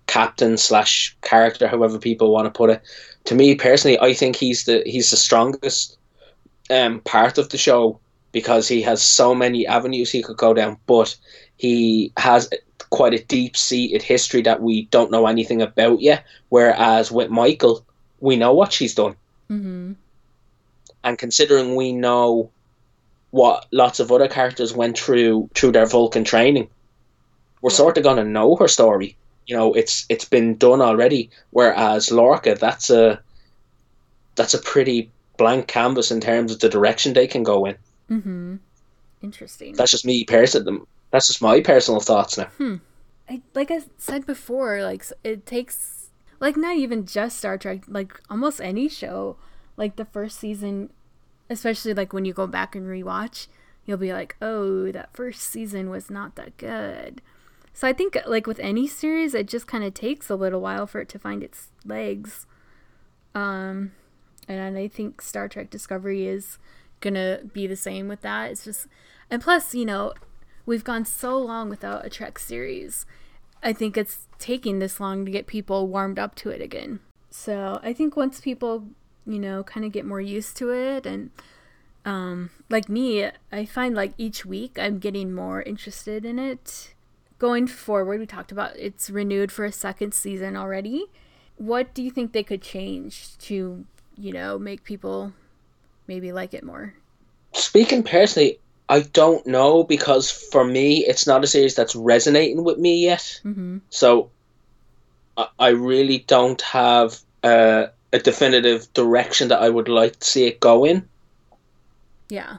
captain 0.06 0.56
slash 0.56 1.16
character, 1.22 1.66
however 1.66 1.98
people 1.98 2.32
want 2.32 2.46
to 2.46 2.56
put 2.56 2.70
it, 2.70 2.82
to 3.26 3.34
me 3.34 3.54
personally, 3.54 3.98
I 4.00 4.14
think 4.14 4.36
he's 4.36 4.64
the 4.64 4.82
he's 4.86 5.10
the 5.10 5.16
strongest 5.16 5.98
um, 6.70 7.00
part 7.00 7.38
of 7.38 7.50
the 7.50 7.58
show 7.58 8.00
because 8.32 8.68
he 8.68 8.82
has 8.82 9.02
so 9.02 9.34
many 9.34 9.66
avenues 9.66 10.10
he 10.10 10.22
could 10.22 10.36
go 10.36 10.54
down, 10.54 10.78
but 10.86 11.16
he 11.56 12.12
has 12.16 12.48
quite 12.90 13.14
a 13.14 13.24
deep 13.24 13.56
seated 13.56 14.02
history 14.02 14.42
that 14.42 14.62
we 14.62 14.86
don't 14.86 15.10
know 15.10 15.26
anything 15.26 15.60
about 15.60 16.00
yet. 16.00 16.24
Whereas 16.48 17.10
with 17.10 17.30
Michael, 17.30 17.84
we 18.20 18.36
know 18.36 18.54
what 18.54 18.72
she's 18.72 18.94
done. 18.94 19.16
Mm-hmm. 19.50 19.92
And 21.04 21.18
considering 21.18 21.76
we 21.76 21.92
know 21.92 22.50
what 23.30 23.66
lots 23.72 24.00
of 24.00 24.12
other 24.12 24.28
characters 24.28 24.72
went 24.72 24.98
through 24.98 25.50
through 25.54 25.72
their 25.72 25.86
Vulcan 25.86 26.24
training, 26.24 26.68
we're 27.60 27.70
yeah. 27.70 27.76
sort 27.76 27.98
of 27.98 28.04
gonna 28.04 28.24
know 28.24 28.54
her 28.56 28.68
story 28.68 29.16
you 29.46 29.56
know 29.56 29.72
it's 29.74 30.06
it's 30.08 30.24
been 30.24 30.56
done 30.56 30.80
already. 30.80 31.30
Whereas 31.50 32.10
Lorca, 32.10 32.54
that's 32.54 32.90
a 32.90 33.20
that's 34.34 34.54
a 34.54 34.58
pretty 34.58 35.10
blank 35.36 35.68
canvas 35.68 36.10
in 36.10 36.20
terms 36.20 36.52
of 36.52 36.60
the 36.60 36.68
direction 36.68 37.12
they 37.12 37.26
can 37.26 37.42
go 37.42 37.64
in. 37.64 37.76
Mm-hmm. 38.10 38.56
Interesting. 39.22 39.74
That's 39.74 39.90
just 39.90 40.04
me 40.04 40.24
personally. 40.24 40.80
That's 41.10 41.26
just 41.26 41.42
my 41.42 41.60
personal 41.60 42.00
thoughts 42.00 42.38
now. 42.38 42.46
Hmm. 42.58 42.76
I, 43.28 43.42
like 43.54 43.70
I 43.70 43.80
said 43.98 44.26
before, 44.26 44.82
like 44.82 45.04
it 45.24 45.46
takes 45.46 46.10
like 46.40 46.56
not 46.56 46.76
even 46.76 47.06
just 47.06 47.38
Star 47.38 47.58
Trek, 47.58 47.84
like 47.88 48.20
almost 48.30 48.60
any 48.60 48.88
show. 48.88 49.36
Like 49.76 49.96
the 49.96 50.04
first 50.06 50.38
season, 50.38 50.90
especially 51.50 51.92
like 51.92 52.12
when 52.12 52.24
you 52.24 52.32
go 52.32 52.46
back 52.46 52.74
and 52.74 52.86
rewatch, 52.86 53.46
you'll 53.84 53.98
be 53.98 54.12
like, 54.12 54.36
"Oh, 54.40 54.90
that 54.92 55.14
first 55.14 55.42
season 55.42 55.90
was 55.90 56.10
not 56.10 56.34
that 56.36 56.56
good." 56.56 57.20
So 57.76 57.86
I 57.86 57.92
think 57.92 58.16
like 58.26 58.46
with 58.46 58.58
any 58.60 58.86
series, 58.86 59.34
it 59.34 59.46
just 59.46 59.66
kind 59.66 59.84
of 59.84 59.92
takes 59.92 60.30
a 60.30 60.34
little 60.34 60.62
while 60.62 60.86
for 60.86 60.98
it 61.02 61.10
to 61.10 61.18
find 61.18 61.42
its 61.42 61.68
legs. 61.84 62.46
Um, 63.34 63.92
and 64.48 64.78
I 64.78 64.88
think 64.88 65.20
Star 65.20 65.46
Trek 65.46 65.68
Discovery 65.68 66.26
is 66.26 66.58
gonna 67.02 67.40
be 67.52 67.66
the 67.66 67.76
same 67.76 68.08
with 68.08 68.22
that. 68.22 68.50
It's 68.50 68.64
just, 68.64 68.86
and 69.30 69.42
plus, 69.42 69.74
you 69.74 69.84
know, 69.84 70.14
we've 70.64 70.84
gone 70.84 71.04
so 71.04 71.36
long 71.36 71.68
without 71.68 72.06
a 72.06 72.08
Trek 72.08 72.38
series. 72.38 73.04
I 73.62 73.74
think 73.74 73.98
it's 73.98 74.26
taking 74.38 74.78
this 74.78 74.98
long 74.98 75.26
to 75.26 75.30
get 75.30 75.46
people 75.46 75.86
warmed 75.86 76.18
up 76.18 76.34
to 76.36 76.48
it 76.48 76.62
again. 76.62 77.00
So 77.28 77.78
I 77.82 77.92
think 77.92 78.16
once 78.16 78.40
people, 78.40 78.86
you 79.26 79.38
know, 79.38 79.62
kind 79.62 79.84
of 79.84 79.92
get 79.92 80.06
more 80.06 80.22
used 80.22 80.56
to 80.56 80.70
it 80.70 81.04
and 81.04 81.30
um, 82.06 82.48
like 82.70 82.88
me, 82.88 83.28
I 83.52 83.66
find 83.66 83.94
like 83.94 84.14
each 84.16 84.46
week 84.46 84.78
I'm 84.78 84.98
getting 84.98 85.34
more 85.34 85.60
interested 85.60 86.24
in 86.24 86.38
it 86.38 86.94
going 87.38 87.66
forward, 87.66 88.20
we 88.20 88.26
talked 88.26 88.52
about 88.52 88.76
it's 88.76 89.10
renewed 89.10 89.52
for 89.52 89.64
a 89.64 89.72
second 89.72 90.14
season 90.14 90.56
already. 90.56 91.06
What 91.56 91.94
do 91.94 92.02
you 92.02 92.10
think 92.10 92.32
they 92.32 92.42
could 92.42 92.62
change 92.62 93.36
to, 93.38 93.84
you 94.16 94.32
know, 94.32 94.58
make 94.58 94.84
people 94.84 95.32
maybe 96.06 96.32
like 96.32 96.54
it 96.54 96.64
more? 96.64 96.94
Speaking 97.52 98.02
personally, 98.02 98.58
I 98.88 99.00
don't 99.00 99.46
know 99.46 99.82
because 99.82 100.30
for 100.30 100.64
me, 100.64 101.04
it's 101.06 101.26
not 101.26 101.44
a 101.44 101.46
series 101.46 101.74
that's 101.74 101.96
resonating 101.96 102.62
with 102.62 102.78
me 102.78 103.04
yet. 103.04 103.40
Mm-hmm. 103.44 103.78
So 103.90 104.30
I 105.58 105.68
really 105.68 106.18
don't 106.18 106.60
have 106.62 107.18
a, 107.42 107.88
a 108.12 108.18
definitive 108.18 108.92
direction 108.94 109.48
that 109.48 109.60
I 109.60 109.68
would 109.68 109.88
like 109.88 110.18
to 110.18 110.26
see 110.26 110.46
it 110.46 110.60
go 110.60 110.84
in. 110.84 111.08
Yeah 112.28 112.58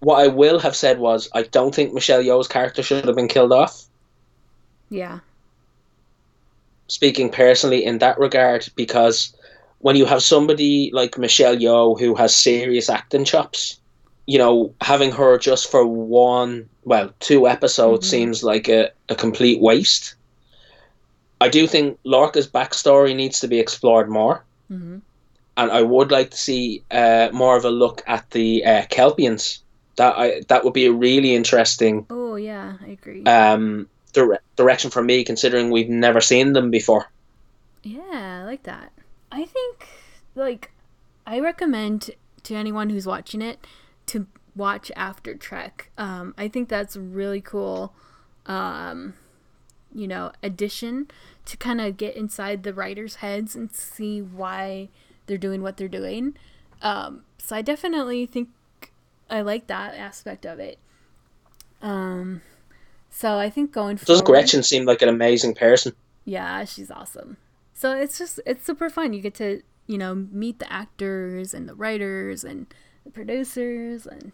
what 0.00 0.20
I 0.20 0.28
will 0.28 0.58
have 0.58 0.76
said 0.76 0.98
was 0.98 1.28
I 1.34 1.42
don't 1.42 1.74
think 1.74 1.92
Michelle 1.92 2.22
Yeoh's 2.22 2.48
character 2.48 2.82
should 2.82 3.04
have 3.04 3.16
been 3.16 3.28
killed 3.28 3.52
off. 3.52 3.85
Yeah. 4.88 5.20
Speaking 6.88 7.30
personally 7.30 7.84
in 7.84 7.98
that 7.98 8.18
regard, 8.18 8.68
because 8.76 9.34
when 9.80 9.96
you 9.96 10.06
have 10.06 10.22
somebody 10.22 10.90
like 10.92 11.18
Michelle 11.18 11.56
Yeoh 11.56 11.98
who 11.98 12.14
has 12.14 12.34
serious 12.34 12.88
acting 12.88 13.24
chops, 13.24 13.78
you 14.26 14.38
know, 14.38 14.74
having 14.80 15.12
her 15.12 15.38
just 15.38 15.70
for 15.70 15.86
one, 15.86 16.68
well, 16.84 17.12
two 17.20 17.48
episodes 17.48 18.06
mm-hmm. 18.06 18.10
seems 18.10 18.42
like 18.42 18.68
a, 18.68 18.90
a 19.08 19.14
complete 19.14 19.60
waste. 19.60 20.14
I 21.40 21.48
do 21.48 21.66
think 21.66 21.98
Lorca's 22.04 22.48
backstory 22.48 23.14
needs 23.14 23.40
to 23.40 23.48
be 23.48 23.60
explored 23.60 24.08
more. 24.08 24.44
Mm-hmm. 24.70 24.98
And 25.58 25.70
I 25.70 25.82
would 25.82 26.10
like 26.10 26.30
to 26.30 26.36
see 26.36 26.82
uh, 26.90 27.28
more 27.32 27.56
of 27.56 27.64
a 27.64 27.70
look 27.70 28.02
at 28.06 28.30
the 28.30 28.64
uh, 28.64 28.82
Kelpians 28.86 29.60
that 29.96 30.14
I 30.18 30.42
that 30.48 30.64
would 30.64 30.74
be 30.74 30.86
a 30.86 30.92
really 30.92 31.34
interesting. 31.34 32.06
Oh 32.10 32.36
yeah, 32.36 32.74
I 32.82 32.88
agree. 32.88 33.24
Um, 33.24 33.88
dire- 34.16 34.40
direction 34.56 34.90
for 34.90 35.02
me, 35.02 35.22
considering 35.22 35.70
we've 35.70 35.88
never 35.88 36.20
seen 36.20 36.52
them 36.52 36.70
before. 36.70 37.10
Yeah, 37.82 38.40
I 38.40 38.44
like 38.44 38.64
that. 38.64 38.92
I 39.30 39.44
think 39.44 39.86
like 40.34 40.72
I 41.26 41.38
recommend 41.40 42.10
to 42.44 42.54
anyone 42.54 42.90
who's 42.90 43.06
watching 43.06 43.42
it 43.42 43.64
to 44.06 44.26
watch 44.54 44.90
After 44.96 45.34
Trek. 45.34 45.90
Um, 45.98 46.34
I 46.38 46.48
think 46.48 46.68
that's 46.68 46.96
really 46.96 47.40
cool. 47.40 47.92
Um, 48.46 49.14
you 49.94 50.08
know, 50.08 50.32
addition 50.42 51.08
to 51.44 51.56
kind 51.56 51.80
of 51.80 51.96
get 51.96 52.16
inside 52.16 52.62
the 52.62 52.74
writers' 52.74 53.16
heads 53.16 53.54
and 53.54 53.72
see 53.72 54.20
why 54.20 54.88
they're 55.26 55.38
doing 55.38 55.62
what 55.62 55.76
they're 55.76 55.88
doing. 55.88 56.36
Um, 56.82 57.22
so 57.38 57.56
I 57.56 57.62
definitely 57.62 58.26
think 58.26 58.48
I 59.28 59.40
like 59.40 59.66
that 59.66 59.94
aspect 59.94 60.44
of 60.46 60.58
it. 60.58 60.78
Um, 61.82 62.42
so 63.16 63.38
I 63.38 63.48
think 63.48 63.72
going 63.72 63.96
Does 63.96 64.20
Gretchen 64.20 64.62
seem 64.62 64.84
like 64.84 65.00
an 65.00 65.08
amazing 65.08 65.54
person? 65.54 65.94
Yeah, 66.26 66.66
she's 66.66 66.90
awesome. 66.90 67.38
So 67.72 67.96
it's 67.96 68.18
just 68.18 68.40
it's 68.44 68.66
super 68.66 68.90
fun. 68.90 69.14
You 69.14 69.22
get 69.22 69.32
to 69.36 69.62
you 69.86 69.96
know 69.96 70.14
meet 70.14 70.58
the 70.58 70.70
actors 70.70 71.54
and 71.54 71.66
the 71.66 71.74
writers 71.74 72.44
and 72.44 72.66
the 73.06 73.10
producers, 73.10 74.06
and 74.06 74.32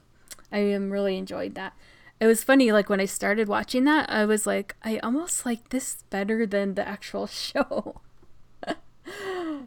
I 0.51 0.59
am 0.59 0.91
really 0.91 1.17
enjoyed 1.17 1.55
that. 1.55 1.75
It 2.19 2.27
was 2.27 2.43
funny, 2.43 2.73
like 2.73 2.89
when 2.89 2.99
I 2.99 3.05
started 3.05 3.47
watching 3.47 3.85
that, 3.85 4.11
I 4.11 4.25
was 4.25 4.49
like, 4.49 4.75
I 4.83 4.99
almost 4.99 5.47
like 5.47 5.69
this 5.69 6.03
better 6.11 6.45
than 6.45 6.75
the 6.75 6.87
actual 6.87 7.27
show. 7.29 8.01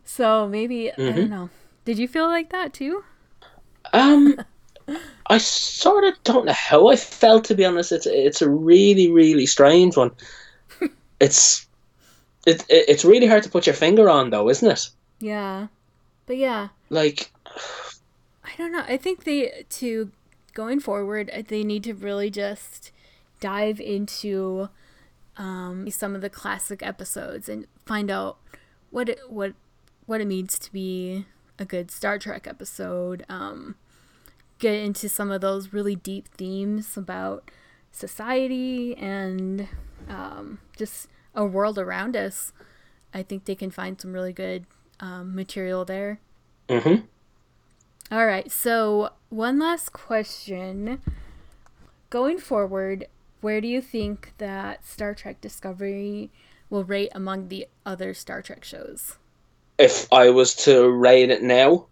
so 0.04 0.46
maybe 0.46 0.92
mm-hmm. 0.92 1.02
I 1.02 1.06
don't 1.06 1.16
mm-hmm. 1.16 1.32
know. 1.32 1.50
Did 1.86 2.00
you 2.00 2.10
feel 2.10 2.28
like 2.28 2.50
that 2.50 2.74
too? 2.74 3.06
Um, 3.94 4.42
I 5.28 5.38
sort 5.40 6.04
of 6.04 6.14
don't 6.24 6.46
know 6.46 6.54
how 6.54 6.88
I 6.88 6.96
felt 6.96 7.46
to 7.46 7.56
be 7.56 7.66
honest. 7.66 7.92
It's 7.92 8.06
it's 8.06 8.42
a 8.42 8.50
really 8.50 9.12
really 9.12 9.46
strange 9.46 9.98
one. 9.98 10.12
it's 11.20 11.68
it, 12.46 12.62
it 12.70 12.86
it's 12.90 13.06
really 13.06 13.28
hard 13.28 13.44
to 13.44 13.50
put 13.50 13.66
your 13.66 13.76
finger 13.76 14.10
on 14.10 14.30
though, 14.30 14.50
isn't 14.50 14.70
it? 14.70 14.90
Yeah, 15.20 15.68
but 16.26 16.38
yeah, 16.38 16.70
like 16.90 17.32
I 18.44 18.52
don't 18.58 18.72
know. 18.72 18.84
I 18.88 18.98
think 18.98 19.24
they 19.24 19.66
to 19.70 20.12
going 20.54 20.80
forward, 20.80 21.46
they 21.48 21.64
need 21.64 21.84
to 21.84 21.94
really 21.94 22.30
just 22.30 22.92
dive 23.40 23.80
into 23.80 24.70
um, 25.38 25.90
some 25.92 26.16
of 26.16 26.22
the 26.22 26.30
classic 26.30 26.82
episodes 26.82 27.50
and 27.50 27.68
find 27.86 28.10
out 28.10 28.38
what 28.90 29.10
it 29.10 29.20
what 29.30 29.54
what 30.06 30.22
it 30.22 30.26
means 30.26 30.58
to 30.60 30.72
be 30.72 31.26
a 31.60 31.66
good 31.66 31.92
Star 31.92 32.18
Trek 32.18 32.48
episode. 32.48 33.26
Um, 33.30 33.76
get 34.60 34.76
into 34.76 35.10
some 35.10 35.32
of 35.32 35.42
those 35.42 35.74
really 35.74 35.96
deep 35.96 36.28
themes 36.30 36.98
about 36.98 37.52
society 37.92 38.96
and 38.98 39.68
um, 40.10 40.60
just 40.78 41.08
a 41.34 41.46
world 41.46 41.78
around 41.78 42.16
us, 42.16 42.52
I 43.14 43.24
think 43.24 43.46
they 43.46 43.56
can 43.56 43.72
find 43.72 44.00
some 44.00 44.14
really 44.14 44.34
good 44.34 44.66
um, 45.00 45.36
material 45.36 45.86
there. 45.86 46.20
Mm-hmm. 46.70 47.06
All 48.12 48.26
right. 48.26 48.52
So, 48.52 49.12
one 49.30 49.60
last 49.60 49.92
question. 49.92 51.02
Going 52.10 52.38
forward, 52.38 53.08
where 53.42 53.60
do 53.62 53.68
you 53.68 53.82
think 53.82 54.34
that 54.38 54.86
Star 54.86 55.14
Trek 55.14 55.42
Discovery 55.42 56.32
will 56.70 56.84
rate 56.84 57.10
among 57.14 57.48
the 57.48 57.68
other 57.86 58.14
Star 58.14 58.42
Trek 58.42 58.64
shows? 58.64 59.18
If 59.78 60.12
I 60.14 60.30
was 60.30 60.56
to 60.66 60.90
rate 60.90 61.30
it 61.30 61.44
now, 61.44 61.88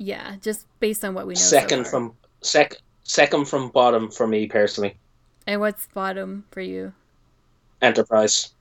Yeah, 0.00 0.36
just 0.40 0.66
based 0.80 1.04
on 1.04 1.14
what 1.14 1.26
we 1.28 1.36
know. 1.36 1.52
so 1.52 1.72
second 1.72 1.84
far. 1.84 1.88
from 1.88 2.16
sec 2.42 2.74
second 3.02 3.46
from 3.46 3.70
bottom 3.70 4.10
for 4.10 4.26
me 4.26 4.46
personally. 4.46 5.00
And 5.46 5.60
what's 5.60 5.86
bottom 5.88 6.44
for 6.50 6.62
you? 6.62 6.94
Enterprise. 7.82 8.54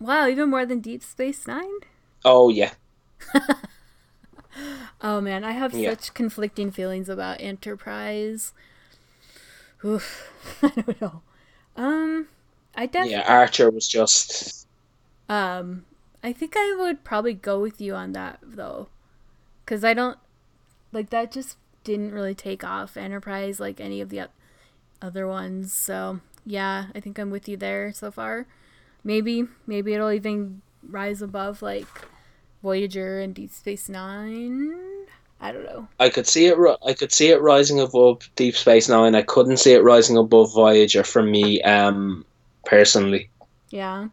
Wow, 0.00 0.26
even 0.26 0.50
more 0.50 0.66
than 0.66 0.80
Deep 0.80 1.02
Space 1.04 1.46
Nine? 1.46 1.70
Oh 2.24 2.48
yeah. 2.50 2.74
Oh 5.00 5.20
man, 5.20 5.44
I 5.44 5.52
have 5.52 5.72
Yeah. 5.72 5.94
such 5.94 6.14
conflicting 6.14 6.70
feelings 6.70 7.08
about 7.08 7.40
Enterprise. 7.40 8.52
Oof, 9.84 10.32
I 10.62 10.68
don't 10.68 11.00
know. 11.00 11.22
Um, 11.76 12.28
I 12.76 12.86
definitely. 12.86 13.10
Yeah, 13.10 13.22
Archer 13.26 13.70
was 13.70 13.88
just 13.88 14.66
Um, 15.28 15.84
I 16.22 16.32
think 16.32 16.54
I 16.56 16.74
would 16.78 17.04
probably 17.04 17.34
go 17.34 17.60
with 17.60 17.80
you 17.80 17.94
on 17.94 18.12
that 18.12 18.38
though, 18.42 18.88
because 19.68 19.84
I 19.84 19.92
don't 19.92 20.16
like 20.92 21.10
that. 21.10 21.30
Just 21.30 21.58
didn't 21.84 22.14
really 22.14 22.34
take 22.34 22.64
off 22.64 22.96
Enterprise 22.96 23.60
like 23.60 23.80
any 23.80 24.00
of 24.00 24.08
the 24.08 24.28
other 25.02 25.28
ones. 25.28 25.74
So 25.74 26.20
yeah, 26.46 26.86
I 26.94 27.00
think 27.00 27.18
I'm 27.18 27.30
with 27.30 27.50
you 27.50 27.58
there 27.58 27.92
so 27.92 28.10
far. 28.10 28.46
Maybe 29.04 29.44
maybe 29.66 29.92
it'll 29.92 30.10
even 30.10 30.62
rise 30.82 31.20
above 31.20 31.60
like 31.60 31.86
Voyager 32.62 33.20
and 33.20 33.34
Deep 33.34 33.50
Space 33.50 33.90
Nine. 33.90 35.04
I 35.38 35.52
don't 35.52 35.64
know. 35.64 35.86
I 36.00 36.08
could 36.08 36.26
see 36.26 36.46
it. 36.46 36.56
I 36.86 36.94
could 36.94 37.12
see 37.12 37.28
it 37.28 37.42
rising 37.42 37.78
above 37.78 38.30
Deep 38.36 38.56
Space 38.56 38.88
Nine. 38.88 39.14
I 39.14 39.22
couldn't 39.22 39.58
see 39.58 39.74
it 39.74 39.84
rising 39.84 40.16
above 40.16 40.54
Voyager 40.54 41.04
for 41.04 41.22
me, 41.22 41.60
um, 41.62 42.24
personally. 42.64 43.28
Yeah. 43.68 44.08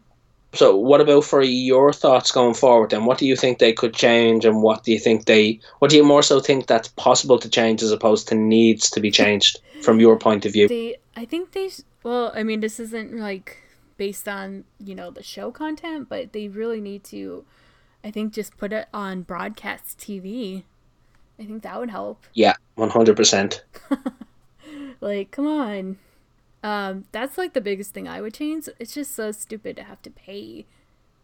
So, 0.56 0.76
what 0.76 1.02
about 1.02 1.26
for 1.26 1.42
your 1.42 1.94
thoughts 1.94 2.32
going 2.32 2.54
forward? 2.54 2.92
Then, 2.92 3.06
what 3.06 3.18
do 3.18 3.26
you 3.26 3.36
think 3.36 3.60
they 3.60 3.74
could 3.74 3.94
change, 3.94 4.46
and 4.46 4.62
what 4.62 4.84
do 4.84 4.92
you 4.92 5.00
think 5.00 5.26
they? 5.26 5.60
What 5.80 5.92
do 5.92 5.98
you 5.98 6.04
more 6.04 6.24
so 6.24 6.40
think 6.40 6.68
that's 6.68 6.88
possible 6.90 7.38
to 7.40 7.50
change 7.50 7.84
as 7.84 7.92
opposed 7.92 8.28
to 8.30 8.36
needs 8.36 8.90
to 8.92 9.00
be 9.00 9.12
changed 9.12 9.60
from 9.82 10.00
your 10.00 10.18
point 10.18 10.46
of 10.46 10.54
view? 10.54 10.68
They, 10.68 10.98
I 11.16 11.26
think 11.26 11.52
they. 11.52 11.70
Well, 12.04 12.32
I 12.36 12.44
mean, 12.44 12.60
this 12.60 12.80
isn't 12.80 13.14
like 13.14 13.58
based 13.98 14.28
on 14.28 14.64
you 14.80 14.96
know 14.96 15.12
the 15.12 15.24
show 15.24 15.52
content, 15.52 16.10
but 16.10 16.34
they 16.34 16.48
really 16.48 16.82
need 16.82 17.04
to. 17.06 17.46
I 18.04 18.12
think 18.12 18.34
just 18.34 18.58
put 18.58 18.72
it 18.72 18.88
on 18.94 19.24
broadcast 19.24 19.98
TV. 19.98 20.64
I 21.40 21.46
think 21.46 21.64
that 21.64 21.80
would 21.80 21.90
help. 21.90 22.26
Yeah, 22.34 22.54
one 22.76 22.90
hundred 22.90 23.18
percent. 23.18 23.64
Like, 25.02 25.32
come 25.32 25.48
on. 25.48 25.98
Um, 26.66 27.06
that's 27.12 27.38
like 27.38 27.54
the 27.54 27.62
biggest 27.62 27.94
thing 27.94 28.08
I 28.08 28.22
would 28.22 28.34
change. 28.34 28.68
It's 28.80 28.96
just 28.96 29.14
so 29.14 29.32
stupid 29.32 29.76
to 29.76 29.84
have 29.84 30.02
to 30.02 30.10
pay 30.10 30.66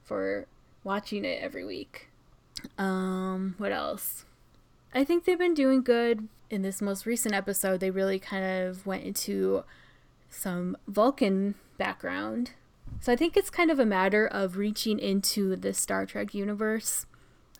for 0.03 0.45
watching 0.83 1.25
it 1.25 1.41
every 1.41 1.65
week. 1.65 2.09
Um, 2.77 3.55
what 3.57 3.71
else? 3.71 4.25
I 4.93 5.03
think 5.03 5.25
they've 5.25 5.39
been 5.39 5.55
doing 5.55 5.81
good 5.81 6.27
in 6.51 6.61
this 6.61 6.79
most 6.79 7.07
recent 7.07 7.33
episode. 7.33 7.79
They 7.79 7.89
really 7.89 8.19
kind 8.19 8.45
of 8.45 8.85
went 8.85 9.03
into 9.03 9.63
some 10.29 10.77
Vulcan 10.87 11.55
background. 11.75 12.51
So 12.99 13.11
I 13.11 13.15
think 13.15 13.35
it's 13.35 13.49
kind 13.49 13.71
of 13.71 13.79
a 13.79 13.85
matter 13.85 14.27
of 14.27 14.57
reaching 14.57 14.99
into 14.99 15.55
the 15.55 15.73
Star 15.73 16.05
Trek 16.05 16.35
universe 16.35 17.07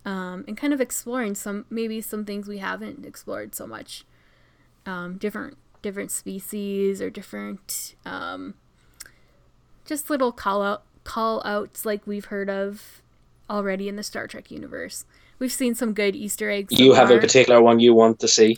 um, 0.06 0.46
and 0.48 0.56
kind 0.56 0.72
of 0.72 0.82
exploring 0.82 1.34
some 1.34 1.66
maybe 1.72 2.00
some 2.00 2.26
things 2.26 2.48
we 2.48 2.60
haven't 2.60 3.08
explored 3.08 3.56
so 3.56 3.66
much. 3.66 4.06
Um, 4.86 5.18
different 5.18 5.58
different 5.82 6.12
species 6.12 7.02
or 7.02 7.10
different 7.10 7.96
um, 8.06 8.54
just 9.86 10.10
little 10.10 10.32
call 10.32 10.62
out 10.62 10.84
call 11.04 11.42
outs 11.44 11.86
like 11.86 12.06
we've 12.06 12.26
heard 12.26 12.50
of 12.50 13.02
already 13.50 13.88
in 13.90 13.96
the 13.96 14.04
Star 14.04 14.28
Trek 14.28 14.52
universe. 14.52 15.06
We've 15.40 15.52
seen 15.52 15.74
some 15.76 15.94
good 15.94 16.16
Easter 16.16 16.50
eggs. 16.50 16.76
so 16.78 16.84
You 16.84 16.94
have 16.94 17.10
a 17.10 17.18
particular 17.18 17.62
one 17.62 17.80
you 17.80 17.94
want 17.96 18.20
to 18.20 18.28
see. 18.28 18.58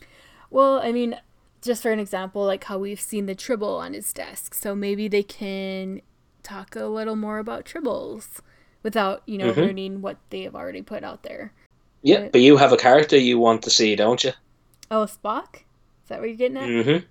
Well, 0.51 0.79
I 0.79 0.91
mean, 0.91 1.17
just 1.61 1.81
for 1.81 1.91
an 1.91 1.99
example, 1.99 2.43
like 2.45 2.65
how 2.65 2.77
we've 2.77 2.99
seen 2.99 3.25
the 3.25 3.33
Tribble 3.35 3.75
on 3.77 3.93
his 3.93 4.11
desk. 4.11 4.53
So 4.53 4.75
maybe 4.75 5.07
they 5.07 5.23
can 5.23 6.01
talk 6.43 6.75
a 6.75 6.85
little 6.85 7.15
more 7.15 7.39
about 7.39 7.63
Tribbles 7.65 8.41
without, 8.83 9.23
you 9.25 9.37
know, 9.37 9.51
Mhm. 9.53 9.55
ruining 9.55 10.01
what 10.01 10.17
they 10.29 10.41
have 10.41 10.55
already 10.55 10.81
put 10.81 11.03
out 11.05 11.23
there. 11.23 11.53
Yeah, 12.01 12.23
Right. 12.23 12.31
but 12.33 12.41
you 12.41 12.57
have 12.57 12.73
a 12.73 12.77
character 12.77 13.17
you 13.17 13.39
want 13.39 13.61
to 13.63 13.69
see, 13.69 13.95
don't 13.95 14.21
you? 14.25 14.33
Oh, 14.91 15.05
Spock? 15.05 15.55
Is 15.55 16.09
that 16.09 16.19
what 16.19 16.27
you're 16.27 16.35
getting 16.37 16.57
at? 16.57 16.67
Mm-hmm. 16.67 17.05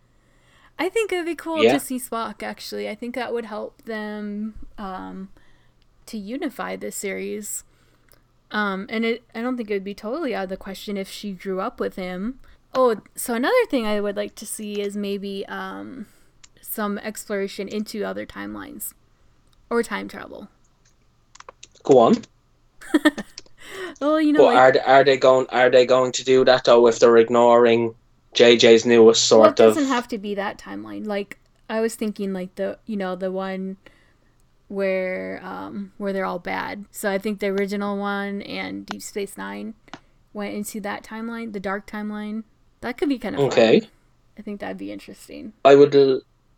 I 0.83 0.89
think 0.89 1.13
it'd 1.13 1.27
be 1.27 1.37
cool 1.37 1.63
Yeah. 1.63 1.75
to 1.75 1.81
see 1.81 1.99
Spock, 1.99 2.43
actually. 2.43 2.89
I 2.89 2.97
think 2.97 3.15
that 3.15 3.33
would 3.33 3.45
help 3.45 3.83
them 3.83 4.55
um, 4.77 5.29
to 6.07 6.19
unify 6.19 6.75
this 6.75 6.97
series. 6.97 7.63
Um, 8.51 8.87
and 8.89 9.05
it, 9.05 9.23
I 9.33 9.43
don't 9.43 9.57
think 9.57 9.71
it 9.71 9.75
would 9.75 9.85
be 9.85 9.95
totally 9.95 10.35
out 10.35 10.45
of 10.45 10.49
the 10.49 10.57
question 10.57 10.97
if 10.97 11.09
she 11.09 11.33
grew 11.33 11.61
up 11.61 11.79
with 11.79 11.95
him. 11.95 12.41
Oh, 12.75 12.97
so 13.15 13.35
another 13.35 13.65
thing 13.71 13.87
I 13.87 14.01
would 14.01 14.17
like 14.17 14.35
to 14.35 14.47
see 14.47 14.81
is 14.81 14.97
maybe 14.97 15.47
um, 15.47 16.07
some 16.61 16.99
exploration 16.99 17.69
into 17.69 18.03
other 18.03 18.27
timelines 18.27 18.93
or 19.71 19.85
time 19.85 20.09
travel. 20.09 20.49
Go 21.85 21.99
on. 21.99 22.15
Well, 24.01 24.21
you 24.21 24.33
know, 24.33 24.41
But 24.47 24.55
like, 24.55 24.75
are 24.87 24.89
are 24.97 25.05
they 25.05 25.17
going? 25.17 25.47
Are 25.51 25.71
they 25.71 25.87
going 25.87 26.11
to 26.13 26.25
do 26.25 26.45
that 26.45 26.65
though? 26.65 26.89
If 26.89 26.99
they're 26.99 27.17
ignoring 27.17 27.95
JJ's 28.35 28.87
newest 28.87 29.31
well, 29.31 29.41
it 29.41 29.45
sort 29.45 29.49
of 29.49 29.55
doesn't 29.57 29.87
have 29.87 30.09
to 30.09 30.19
be 30.19 30.35
that 30.35 30.59
timeline. 30.59 31.07
Like 31.07 31.39
I 31.69 31.81
was 31.81 31.95
thinking, 31.95 32.33
like 32.33 32.55
the 32.55 32.79
you 32.87 32.97
know 32.97 33.17
the 33.17 33.31
one 33.33 33.77
where 34.69 35.41
um 35.45 35.93
where 35.99 36.13
they're 36.13 36.25
all 36.25 36.39
bad. 36.39 36.87
So 36.91 37.11
I 37.11 37.19
think 37.19 37.41
the 37.41 37.49
original 37.49 37.97
one 37.99 38.43
and 38.43 38.87
Deep 38.87 39.03
Space 39.03 39.37
Nine 39.37 39.75
went 40.33 40.55
into 40.55 40.81
that 40.81 41.05
timeline, 41.05 41.53
the 41.53 41.61
dark 41.61 41.87
timeline. 41.87 42.45
That 42.81 42.97
could 42.97 43.09
be 43.09 43.19
kind 43.19 43.35
of 43.35 43.43
okay. 43.43 43.81
Fun. 43.81 43.91
I 44.39 44.43
think 44.43 44.61
that'd 44.61 44.79
be 44.79 44.93
interesting. 44.93 45.53
I 45.65 45.75
would. 45.75 45.95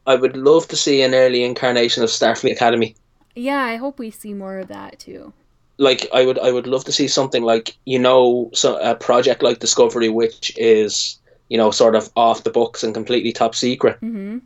I 0.07 0.15
would 0.17 0.37
love 0.37 0.69
to 0.69 0.77
see 0.77 1.03
an 1.03 1.15
early 1.15 1.43
incarnation 1.43 2.03
of 2.03 2.11
Starfleet 2.11 2.53
Academy. 2.53 2.95
Yeah, 3.35 3.63
I 3.63 3.77
hope 3.77 3.99
we 3.99 4.11
see 4.11 4.35
more 4.35 4.59
of 4.59 4.69
that 4.69 4.99
too. 4.99 5.33
Like 5.79 6.09
I 6.15 6.25
would. 6.25 6.39
I 6.39 6.53
would 6.53 6.67
love 6.67 6.85
to 6.85 6.93
see 6.93 7.09
something 7.09 7.43
like 7.43 7.77
you 7.85 7.99
know, 7.99 8.51
so 8.55 8.79
a 8.79 8.95
project 8.95 9.43
like 9.43 9.59
Discovery, 9.59 10.09
which 10.09 10.57
is 10.57 11.19
you 11.49 11.59
know 11.59 11.71
sort 11.71 11.95
of 11.95 12.11
off 12.17 12.45
the 12.45 12.51
books 12.51 12.83
and 12.83 12.95
completely 12.95 13.33
top 13.33 13.55
secret. 13.55 13.97
Mm-hmm. 14.01 14.39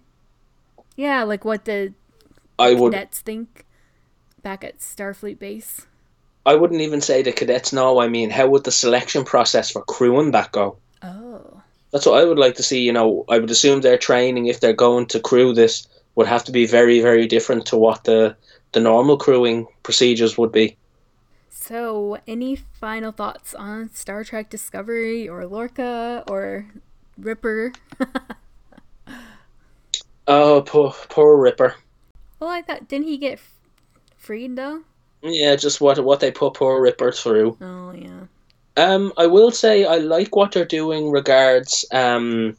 Yeah, 0.97 1.23
like 1.23 1.45
what 1.45 1.65
the 1.65 1.93
I 2.59 2.75
would. 2.75 2.93
cadets 2.93 3.21
think 3.21 3.65
back 4.43 4.65
at 4.65 4.79
Starfleet 4.79 5.39
base. 5.39 5.87
I 6.47 6.55
wouldn't 6.55 6.81
even 6.81 7.01
say 7.01 7.23
the 7.23 7.33
cadets 7.33 7.73
know. 7.73 8.01
I 8.01 8.09
mean, 8.09 8.31
how 8.31 8.49
would 8.49 8.65
the 8.65 8.73
selection 8.73 9.25
process 9.25 9.71
for 9.71 9.83
crewing 9.83 10.31
that 10.33 10.53
go? 10.53 10.79
Oh. 11.03 11.63
That's 11.91 12.07
what 12.07 12.21
I 12.21 12.25
would 12.25 12.39
like 12.39 12.55
to 12.57 12.63
see. 12.63 12.81
You 12.81 12.93
know, 12.93 13.25
I 13.29 13.39
would 13.39 13.51
assume 13.51 13.81
their 13.81 13.99
training, 13.99 14.47
if 14.47 14.61
they're 14.61 14.73
going 14.73 15.07
to 15.07 15.21
crew 15.21 15.53
this, 15.53 15.87
would 16.15 16.27
have 16.27 16.45
to 16.45 16.53
be 16.53 16.67
very, 16.67 17.01
very 17.01 17.27
different 17.27 17.67
to 17.67 17.77
what 17.77 18.05
the 18.05 18.37
the 18.73 18.81
normal 18.81 19.17
crewing 19.17 19.67
procedures 19.83 20.37
would 20.37 20.53
be. 20.53 20.77
So, 21.51 22.19
any 22.27 22.57
final 22.57 23.13
thoughts 23.13 23.55
on 23.55 23.91
Star 23.93 24.25
Trek 24.25 24.51
Discovery 24.51 25.29
or 25.29 25.47
Lorca 25.47 26.25
or 26.29 26.67
Ripper? 27.19 27.73
Oh, 30.31 30.61
poor, 30.61 30.93
poor 31.09 31.39
Ripper. 31.39 31.75
well, 32.39 32.51
I 32.51 32.61
thought 32.61 32.87
didn't 32.87 33.07
he 33.09 33.17
get 33.17 33.35
f- 33.35 33.53
freed 34.19 34.57
though? 34.57 34.83
Yeah, 35.23 35.57
just 35.57 35.81
what 35.81 35.99
what 36.05 36.21
they 36.21 36.31
put 36.31 36.53
poor 36.55 36.83
Ripper 36.83 37.13
through. 37.13 37.57
Oh 37.63 37.93
yeah. 37.93 38.27
Um, 38.77 39.13
I 39.17 39.27
will 39.27 39.51
say 39.51 39.87
I 39.87 39.97
like 39.97 40.37
what 40.37 40.53
they're 40.53 40.67
doing 40.67 41.11
regards 41.11 41.87
um, 41.93 42.57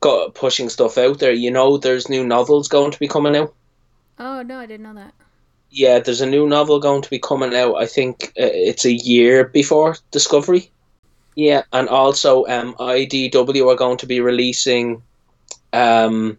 got 0.00 0.34
pushing 0.34 0.68
stuff 0.68 0.96
out 0.96 1.18
there. 1.18 1.32
You 1.32 1.50
know, 1.50 1.78
there's 1.78 2.08
new 2.08 2.24
novels 2.24 2.68
going 2.68 2.92
to 2.92 2.98
be 3.00 3.08
coming 3.08 3.34
out. 3.36 3.52
Oh 4.20 4.42
no, 4.42 4.60
I 4.60 4.66
didn't 4.66 4.84
know 4.84 4.94
that. 4.94 5.14
Yeah, 5.70 5.98
there's 5.98 6.20
a 6.20 6.26
new 6.26 6.46
novel 6.46 6.78
going 6.78 7.02
to 7.02 7.10
be 7.10 7.18
coming 7.18 7.56
out. 7.56 7.74
I 7.74 7.86
think 7.86 8.26
uh, 8.40 8.46
it's 8.54 8.84
a 8.84 8.92
year 8.92 9.48
before 9.48 9.96
Discovery. 10.12 10.70
Yeah, 11.36 11.62
and 11.72 11.88
also 11.88 12.46
um, 12.46 12.74
IDW 12.74 13.66
are 13.72 13.76
going 13.76 13.96
to 13.98 14.06
be 14.06 14.20
releasing, 14.20 15.02
um, 15.72 16.36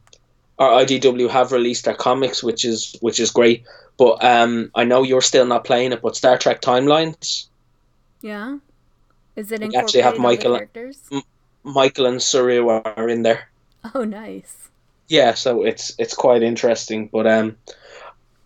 or 0.57 0.69
IDW 0.69 1.29
have 1.29 1.51
released 1.51 1.85
their 1.85 1.95
comics, 1.95 2.41
which 2.41 2.63
is 2.63 2.95
which 3.01 3.19
is 3.19 3.31
great. 3.31 3.63
But 3.97 4.23
um, 4.23 4.71
I 4.75 4.83
know 4.85 5.03
you're 5.03 5.21
still 5.21 5.45
not 5.45 5.65
playing 5.65 5.91
it. 5.93 6.01
But 6.01 6.15
Star 6.15 6.37
Trek 6.37 6.61
Timelines, 6.61 7.47
Yeah. 8.21 8.57
Is 9.35 9.51
it 9.51 9.61
actually 9.75 10.01
have 10.01 10.17
Michael- 10.17 10.55
characters? 10.55 11.09
Michael 11.63 12.05
and 12.05 12.21
Saru 12.21 12.69
are 12.69 13.09
in 13.09 13.23
there. 13.23 13.49
Oh, 13.93 14.03
nice. 14.05 14.69
Yeah, 15.09 15.33
so 15.33 15.63
it's 15.65 15.93
it's 15.99 16.13
quite 16.13 16.41
interesting. 16.41 17.09
But 17.11 17.27
um, 17.27 17.57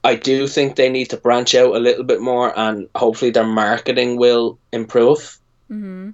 I 0.04 0.16
do 0.16 0.47
think 0.47 0.76
they 0.76 0.89
need 0.89 1.10
to 1.12 1.18
branch 1.18 1.54
out 1.54 1.76
a 1.76 1.80
little 1.80 2.04
bit 2.04 2.22
more, 2.22 2.58
and 2.58 2.89
hopefully 2.95 3.30
their 3.32 3.45
marketing 3.45 4.18
will 4.18 4.58
improve. 4.72 5.38
hmm 5.68 6.10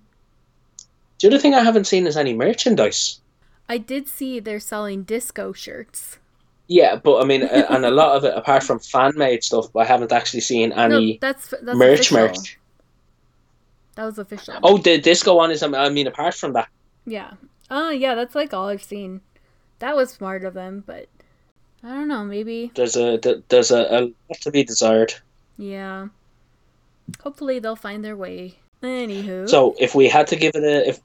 The 1.21 1.27
other 1.27 1.39
thing 1.39 1.53
I 1.53 1.63
haven't 1.63 1.87
seen 1.87 2.07
is 2.07 2.17
any 2.17 2.33
merchandise. 2.33 3.19
I 3.69 3.77
did 3.77 4.07
see 4.07 4.39
they're 4.39 4.59
selling 4.59 5.03
disco 5.03 5.53
shirts. 5.53 6.19
Yeah, 6.67 6.95
but 6.95 7.21
I 7.21 7.25
mean, 7.25 7.43
uh, 7.43 7.65
and 7.69 7.85
a 7.85 7.91
lot 7.91 8.15
of 8.15 8.23
it, 8.25 8.33
apart 8.35 8.63
from 8.63 8.79
fan 8.79 9.13
made 9.15 9.43
stuff, 9.43 9.75
I 9.75 9.85
haven't 9.85 10.11
actually 10.11 10.41
seen 10.41 10.71
any 10.73 11.13
no, 11.13 11.17
that's 11.21 11.53
that's 11.61 11.77
merch. 11.77 12.11
official. 12.11 12.17
Merch. 12.17 12.59
That 13.95 14.05
was 14.05 14.17
official. 14.19 14.59
Oh, 14.63 14.77
the 14.77 14.97
disco 14.99 15.35
one 15.35 15.51
is. 15.51 15.63
I 15.63 15.89
mean, 15.89 16.07
apart 16.07 16.33
from 16.35 16.53
that, 16.53 16.69
Yeah. 17.05 17.33
Oh, 17.71 17.89
yeah, 17.89 18.13
that's 18.15 18.35
like 18.35 18.53
all 18.53 18.67
I've 18.67 18.83
seen. 18.83 19.21
That 19.79 19.95
was 19.95 20.11
smart 20.11 20.43
of 20.45 20.53
them, 20.53 20.83
but 20.85 21.09
I 21.83 21.89
don't 21.89 22.07
know, 22.07 22.23
maybe. 22.25 22.73
there's 22.75 22.95
a 22.97 23.17
there's 23.49 23.71
a, 23.71 23.79
a 23.79 23.99
lot 24.29 24.41
to 24.41 24.51
be 24.51 24.63
desired. 24.63 25.13
Yeah. 25.57 26.09
Hopefully 27.21 27.59
they'll 27.59 27.75
find 27.75 28.03
their 28.05 28.15
way. 28.15 28.59
Anywho. 28.85 29.49
So 29.49 29.75
if 29.79 29.95
we 29.95 30.07
had 30.07 30.27
to 30.27 30.35
give 30.35 30.55
it 30.55 30.63
a 30.63 30.89
if 30.89 30.99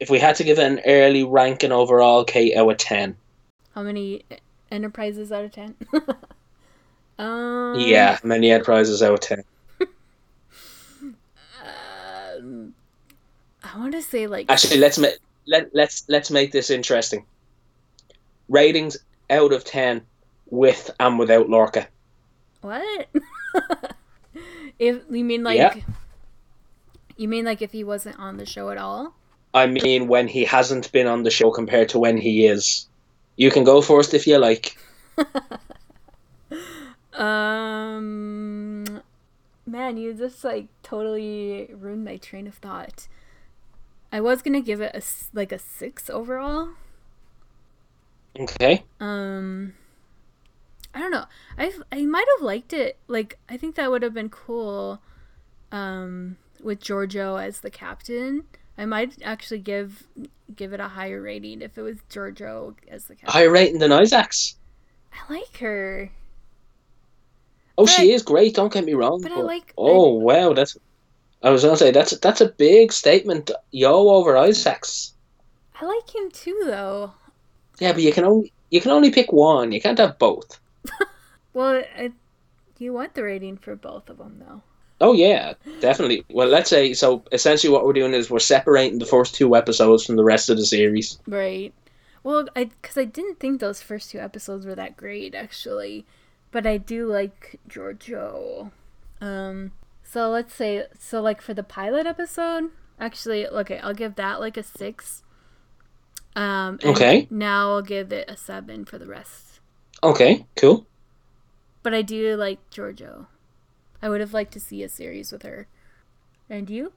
if 0.00 0.10
we 0.10 0.18
had 0.18 0.36
to 0.36 0.44
give 0.44 0.58
it 0.58 0.64
an 0.64 0.80
early 0.86 1.24
ranking 1.24 1.72
overall, 1.72 2.24
Kate 2.24 2.56
out 2.56 2.70
of 2.70 2.76
ten. 2.78 3.16
how 3.74 3.82
many 3.82 4.24
enterprises 4.70 5.30
out 5.30 5.44
of 5.44 5.52
10? 5.52 5.74
um 7.18 7.74
Yeah, 7.78 8.18
many 8.24 8.50
enterprises 8.50 9.02
out 9.02 9.14
of 9.14 9.20
ten. 9.20 9.44
um, 12.40 12.74
I 13.62 13.78
want 13.78 13.92
to 13.92 14.02
say 14.02 14.26
like 14.26 14.50
Actually, 14.50 14.80
let's 14.80 14.98
make 14.98 15.14
let 15.46 15.74
let's 15.74 16.04
let's 16.08 16.30
make 16.30 16.52
this 16.52 16.70
interesting. 16.70 17.24
Ratings 18.48 18.96
out 19.30 19.52
of 19.52 19.64
ten, 19.64 20.02
with 20.50 20.90
and 21.00 21.18
without 21.18 21.48
Lorca. 21.48 21.88
What? 22.60 23.08
if 24.78 25.02
you 25.10 25.24
mean 25.24 25.42
like 25.44 25.56
Yeah. 25.58 25.74
You 27.16 27.28
mean 27.28 27.44
like 27.44 27.62
if 27.62 27.72
he 27.72 27.84
wasn't 27.84 28.18
on 28.18 28.36
the 28.36 28.46
show 28.46 28.70
at 28.70 28.78
all? 28.78 29.14
I 29.52 29.66
mean, 29.66 30.08
when 30.08 30.26
he 30.26 30.44
hasn't 30.44 30.90
been 30.90 31.06
on 31.06 31.22
the 31.22 31.30
show 31.30 31.50
compared 31.50 31.88
to 31.90 31.98
when 31.98 32.16
he 32.16 32.46
is. 32.46 32.88
You 33.36 33.50
can 33.50 33.64
go 33.64 33.80
first 33.80 34.14
if 34.14 34.26
you 34.26 34.38
like. 34.38 34.76
Um, 37.14 39.02
man, 39.66 39.96
you 39.96 40.14
just 40.14 40.42
like 40.42 40.66
totally 40.82 41.70
ruined 41.72 42.04
my 42.04 42.16
train 42.16 42.46
of 42.46 42.54
thought. 42.54 43.08
I 44.12 44.20
was 44.20 44.42
gonna 44.42 44.60
give 44.60 44.80
it 44.80 44.94
a 44.94 45.02
like 45.32 45.52
a 45.52 45.58
six 45.58 46.10
overall. 46.10 46.70
Okay. 48.38 48.82
Um, 48.98 49.74
I 50.92 51.00
don't 51.00 51.12
know. 51.12 51.26
I 51.56 51.72
I 51.92 52.02
might 52.02 52.26
have 52.36 52.44
liked 52.44 52.72
it. 52.72 52.98
Like 53.06 53.38
I 53.48 53.56
think 53.56 53.76
that 53.76 53.90
would 53.90 54.02
have 54.02 54.14
been 54.14 54.30
cool. 54.30 55.00
Um, 55.70 56.36
with 56.64 56.80
Georgiou 56.80 57.40
as 57.40 57.60
the 57.60 57.70
captain, 57.70 58.44
I 58.76 58.86
might 58.86 59.14
actually 59.22 59.60
give 59.60 60.04
give 60.56 60.72
it 60.72 60.80
a 60.80 60.88
higher 60.88 61.22
rating 61.22 61.62
if 61.62 61.78
it 61.78 61.82
was 61.82 61.98
Georgiou 62.10 62.74
as 62.88 63.04
the 63.04 63.14
captain. 63.14 63.30
Higher 63.32 63.50
rating 63.50 63.78
than 63.78 63.92
Isaacs. 63.92 64.56
I 65.12 65.32
like 65.32 65.56
her, 65.58 66.10
Oh, 67.76 67.84
But 67.86 67.90
she 67.92 68.10
I- 68.12 68.14
is 68.14 68.22
great. 68.22 68.54
Don't 68.54 68.72
get 68.72 68.84
me 68.84 68.94
wrong. 68.94 69.20
but 69.22 69.32
I 69.32 69.40
like. 69.40 69.72
Oh 69.76 70.14
wow, 70.14 70.52
that's. 70.52 70.76
I 71.42 71.50
was 71.50 71.62
gonna 71.64 71.76
say 71.76 71.90
that's 71.90 72.16
that's 72.18 72.40
a 72.40 72.48
big 72.48 72.92
statement. 72.92 73.50
Yo 73.70 74.08
over 74.10 74.36
Isaacs. 74.36 75.12
I, 75.74 75.84
I 75.84 75.88
like 75.88 76.14
him 76.14 76.30
too, 76.30 76.62
though. 76.66 77.12
Yeah, 77.80 77.92
but 77.92 78.02
you 78.02 78.12
can 78.12 78.24
only 78.24 78.52
you 78.70 78.80
can 78.80 78.92
only 78.92 79.10
pick 79.10 79.32
one. 79.32 79.72
You 79.72 79.80
can't 79.80 79.98
have 79.98 80.18
both. 80.18 80.58
Well, 81.52 81.84
I, 81.96 82.10
you 82.78 82.92
want 82.92 83.14
the 83.14 83.22
rating 83.22 83.58
for 83.58 83.76
both 83.76 84.10
of 84.10 84.18
them, 84.18 84.42
though. 84.44 84.62
Oh 85.00 85.12
yeah, 85.12 85.54
definitely. 85.80 86.24
Well, 86.30 86.48
let's 86.48 86.70
say 86.70 86.94
so. 86.94 87.24
Essentially, 87.32 87.72
what 87.72 87.84
we're 87.84 87.92
doing 87.92 88.14
is 88.14 88.30
we're 88.30 88.38
separating 88.38 88.98
the 88.98 89.06
first 89.06 89.34
two 89.34 89.56
episodes 89.56 90.06
from 90.06 90.16
the 90.16 90.24
rest 90.24 90.48
of 90.48 90.56
the 90.56 90.64
series. 90.64 91.18
Right. 91.26 91.74
Well, 92.22 92.48
I 92.54 92.64
because 92.64 92.96
I 92.96 93.04
didn't 93.04 93.40
think 93.40 93.60
those 93.60 93.82
first 93.82 94.10
two 94.10 94.18
episodes 94.18 94.64
were 94.64 94.74
that 94.76 94.96
great, 94.96 95.34
actually, 95.34 96.06
but 96.52 96.66
I 96.66 96.78
do 96.78 97.06
like 97.06 97.60
Georgiou. 97.68 98.70
Um. 99.20 99.72
So 100.04 100.30
let's 100.30 100.54
say 100.54 100.86
so 100.98 101.20
like 101.20 101.42
for 101.42 101.54
the 101.54 101.64
pilot 101.64 102.06
episode, 102.06 102.70
actually, 103.00 103.46
okay, 103.46 103.78
I'll 103.78 103.94
give 103.94 104.14
that 104.14 104.40
like 104.40 104.56
a 104.56 104.62
six. 104.62 105.24
Um. 106.36 106.78
and 106.82 106.96
Okay. 106.96 107.26
Now 107.30 107.72
I'll 107.72 107.82
give 107.82 108.12
it 108.12 108.30
a 108.30 108.36
seven 108.36 108.84
for 108.84 108.98
the 108.98 109.06
rest. 109.06 109.60
Okay, 110.02 110.46
cool. 110.56 110.86
But 111.82 111.94
I 111.94 112.02
do 112.02 112.36
like 112.36 112.58
Georgiou. 112.70 113.26
I 114.04 114.10
would 114.10 114.20
have 114.20 114.34
liked 114.34 114.52
to 114.52 114.60
see 114.60 114.82
a 114.82 114.88
series 114.90 115.32
with 115.32 115.44
her. 115.44 115.66
And 116.50 116.68
you? 116.68 116.92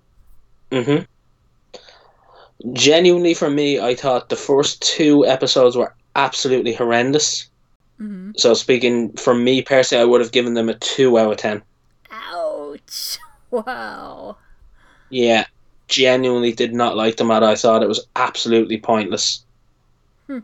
Mm-hmm. 0.71 1.05
Genuinely, 2.73 3.33
for 3.33 3.49
me, 3.49 3.79
I 3.79 3.95
thought 3.95 4.27
the 4.27 4.35
first 4.35 4.81
two 4.81 5.25
episodes 5.25 5.77
were 5.77 5.95
absolutely 6.17 6.73
horrendous. 6.73 7.49
Mm-hmm. 8.01 8.31
So, 8.35 8.53
speaking 8.53 9.13
for 9.13 9.33
me 9.33 9.61
personally, 9.61 10.01
I 10.01 10.05
would 10.05 10.19
have 10.19 10.33
given 10.33 10.53
them 10.53 10.67
a 10.67 10.73
two 10.73 11.17
out 11.17 11.31
of 11.31 11.37
ten. 11.37 11.63
Ouch! 12.11 13.17
Wow. 13.49 14.35
Yeah, 15.09 15.45
genuinely 15.87 16.51
did 16.51 16.73
not 16.73 16.97
like 16.97 17.15
them 17.15 17.31
at. 17.31 17.43
all. 17.43 17.49
I 17.49 17.55
thought 17.55 17.81
it 17.81 17.87
was 17.87 18.05
absolutely 18.17 18.77
pointless. 18.77 19.45
Hmm. 20.27 20.39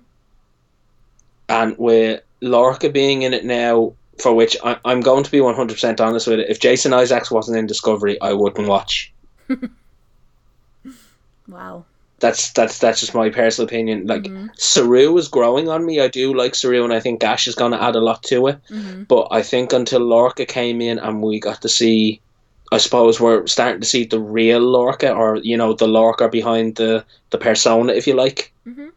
And 1.49 1.75
with 1.77 2.21
Lorca 2.39 2.89
being 2.89 3.23
in 3.23 3.33
it 3.33 3.43
now, 3.43 3.93
for 4.21 4.33
which 4.33 4.55
I, 4.63 4.77
I'm 4.85 5.01
going 5.01 5.23
to 5.23 5.31
be 5.31 5.39
100% 5.39 5.99
honest 5.99 6.27
with 6.27 6.39
it, 6.39 6.49
if 6.49 6.59
Jason 6.59 6.93
Isaacs 6.93 7.31
wasn't 7.31 7.57
in 7.57 7.65
Discovery, 7.67 8.19
I 8.21 8.33
wouldn't 8.33 8.67
watch. 8.67 9.11
Wow. 11.47 11.85
That's 12.19 12.53
that's 12.53 12.79
that's 12.79 13.01
just 13.01 13.13
my 13.13 13.29
personal 13.29 13.67
opinion. 13.67 14.07
Like 14.07 14.23
Mhm. 14.23 14.49
Saru 14.57 15.17
is 15.17 15.27
growing 15.27 15.67
on 15.67 15.85
me. 15.85 15.99
I 15.99 16.07
do 16.07 16.33
like 16.33 16.55
Saru, 16.55 16.83
and 16.85 16.93
I 16.93 17.01
think 17.01 17.19
Gash 17.19 17.47
is 17.47 17.55
going 17.55 17.73
to 17.73 17.83
add 17.83 17.95
a 17.97 17.99
lot 18.01 18.23
to 18.23 18.47
it. 18.47 18.59
Mm-hmm. 18.69 19.03
But 19.03 19.27
I 19.31 19.41
think 19.41 19.73
until 19.73 19.99
Lorca 19.99 20.45
came 20.45 20.79
in 20.79 20.99
and 20.99 21.21
we 21.21 21.39
got 21.39 21.61
to 21.63 21.69
see, 21.69 22.21
I 22.71 22.77
suppose 22.77 23.19
we're 23.19 23.45
starting 23.47 23.81
to 23.81 23.87
see 23.87 24.05
the 24.05 24.19
real 24.21 24.61
Lorca, 24.61 25.11
or 25.11 25.37
you 25.37 25.57
know, 25.57 25.73
the 25.73 25.87
Lorca 25.87 26.29
behind 26.29 26.75
the 26.77 27.03
the 27.31 27.37
persona, 27.37 27.91
if 27.91 28.07
you 28.07 28.13
like. 28.13 28.53
Mm-hmm. 28.65 28.87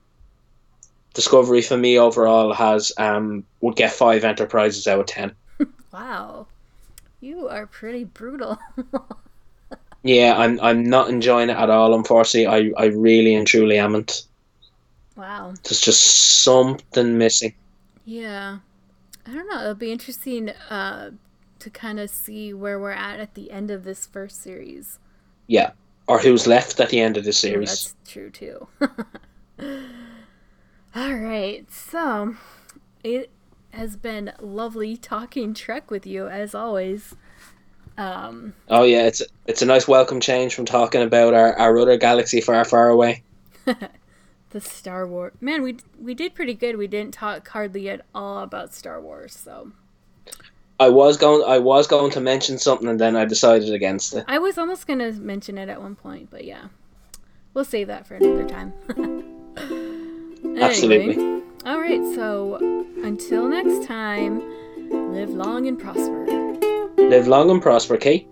Discovery 1.16 1.62
for 1.62 1.76
me 1.76 1.98
overall 1.98 2.52
has 2.54 2.92
um 2.98 3.44
would 3.60 3.74
get 3.76 3.90
five 3.92 4.22
enterprises 4.24 4.86
out 4.86 5.00
of 5.00 5.06
ten. 5.06 5.34
Wow. 5.92 6.46
You 7.20 7.48
are 7.48 7.66
pretty 7.66 8.04
brutal. 8.04 8.58
Yeah, 10.02 10.36
I'm 10.38 10.60
I'm 10.60 10.84
not 10.84 11.08
enjoying 11.10 11.50
it 11.50 11.56
at 11.56 11.68
all. 11.70 11.94
Unfortunately, 11.94 12.46
I 12.46 12.82
I 12.82 12.86
really 12.86 13.34
and 13.34 13.46
truly 13.46 13.78
amn't. 13.78 14.22
wow. 15.16 15.54
There's 15.64 15.80
just 15.80 16.42
something 16.44 17.18
missing. 17.18 17.54
Yeah. 18.04 18.58
I 19.26 19.34
don't 19.34 19.48
know. 19.48 19.60
It'll 19.62 19.74
be 19.74 19.90
interesting 19.92 20.50
uh, 20.70 21.10
to 21.58 21.70
kind 21.70 21.98
of 21.98 22.10
see 22.10 22.54
where 22.54 22.78
we're 22.78 22.92
at 22.92 23.18
at 23.20 23.34
the 23.34 23.50
end 23.50 23.70
of 23.72 23.84
this 23.84 24.06
first 24.06 24.40
series. 24.42 25.00
Yeah, 25.48 25.72
or 26.06 26.18
who's 26.20 26.46
left 26.46 26.78
at 26.80 26.90
the 26.90 27.00
end 27.00 27.16
of 27.16 27.24
the 27.24 27.30
Oh, 27.30 27.32
series. 27.32 27.70
that's 27.70 27.94
true, 28.06 28.30
too. 28.30 28.68
All 30.96 31.12
right. 31.12 31.70
So, 31.70 32.36
it 33.04 33.28
has 33.70 33.96
been 33.96 34.32
lovely 34.40 34.96
talking 34.96 35.52
Trek 35.52 35.90
with 35.90 36.06
you, 36.06 36.26
as 36.26 36.54
always. 36.54 37.14
Um, 37.98 38.54
Oh 38.70 38.82
yeah, 38.82 39.06
it's 39.06 39.20
it's 39.46 39.60
a 39.60 39.66
nice 39.66 39.86
welcome 39.86 40.20
change 40.20 40.54
from 40.54 40.64
talking 40.64 41.02
about 41.02 41.34
our, 41.34 41.52
our 41.58 41.78
other 41.78 41.98
galaxy 41.98 42.40
far 42.40 42.64
far 42.64 42.88
away. 42.88 43.22
the 44.50 44.60
Star 44.60 45.06
Wars. 45.06 45.34
Man, 45.38 45.62
we 45.62 45.76
we 46.00 46.14
did 46.14 46.34
pretty 46.34 46.54
good. 46.54 46.78
We 46.78 46.86
didn't 46.86 47.12
talk 47.12 47.46
hardly 47.46 47.90
at 47.90 48.00
all 48.14 48.38
about 48.38 48.72
Star 48.72 48.98
Wars, 48.98 49.36
so 49.36 49.72
I 50.80 50.88
was 50.88 51.18
going 51.18 51.44
I 51.46 51.58
was 51.58 51.86
going 51.86 52.10
to 52.12 52.20
mention 52.22 52.56
something 52.56 52.88
and 52.88 52.98
then 52.98 53.16
I 53.16 53.26
decided 53.26 53.74
against 53.74 54.14
it. 54.14 54.24
I 54.26 54.38
was 54.38 54.56
almost 54.56 54.86
gonna 54.86 55.12
mention 55.12 55.58
it 55.58 55.68
at 55.68 55.82
one 55.82 55.94
point, 55.94 56.30
but 56.30 56.44
yeah, 56.44 56.68
we'll 57.52 57.66
save 57.66 57.88
that 57.88 58.06
for 58.06 58.14
another 58.14 58.48
time. 58.48 58.72
Absolutely. 60.56 61.14
Anyway, 61.14 61.42
all 61.64 61.80
right. 61.80 62.02
So 62.14 62.56
until 63.02 63.48
next 63.48 63.86
time, 63.86 64.42
live 65.12 65.30
long 65.30 65.66
and 65.66 65.78
prosper. 65.78 66.26
Live 66.96 67.28
long 67.28 67.50
and 67.50 67.62
prosper, 67.62 67.96
Kate. 67.96 68.28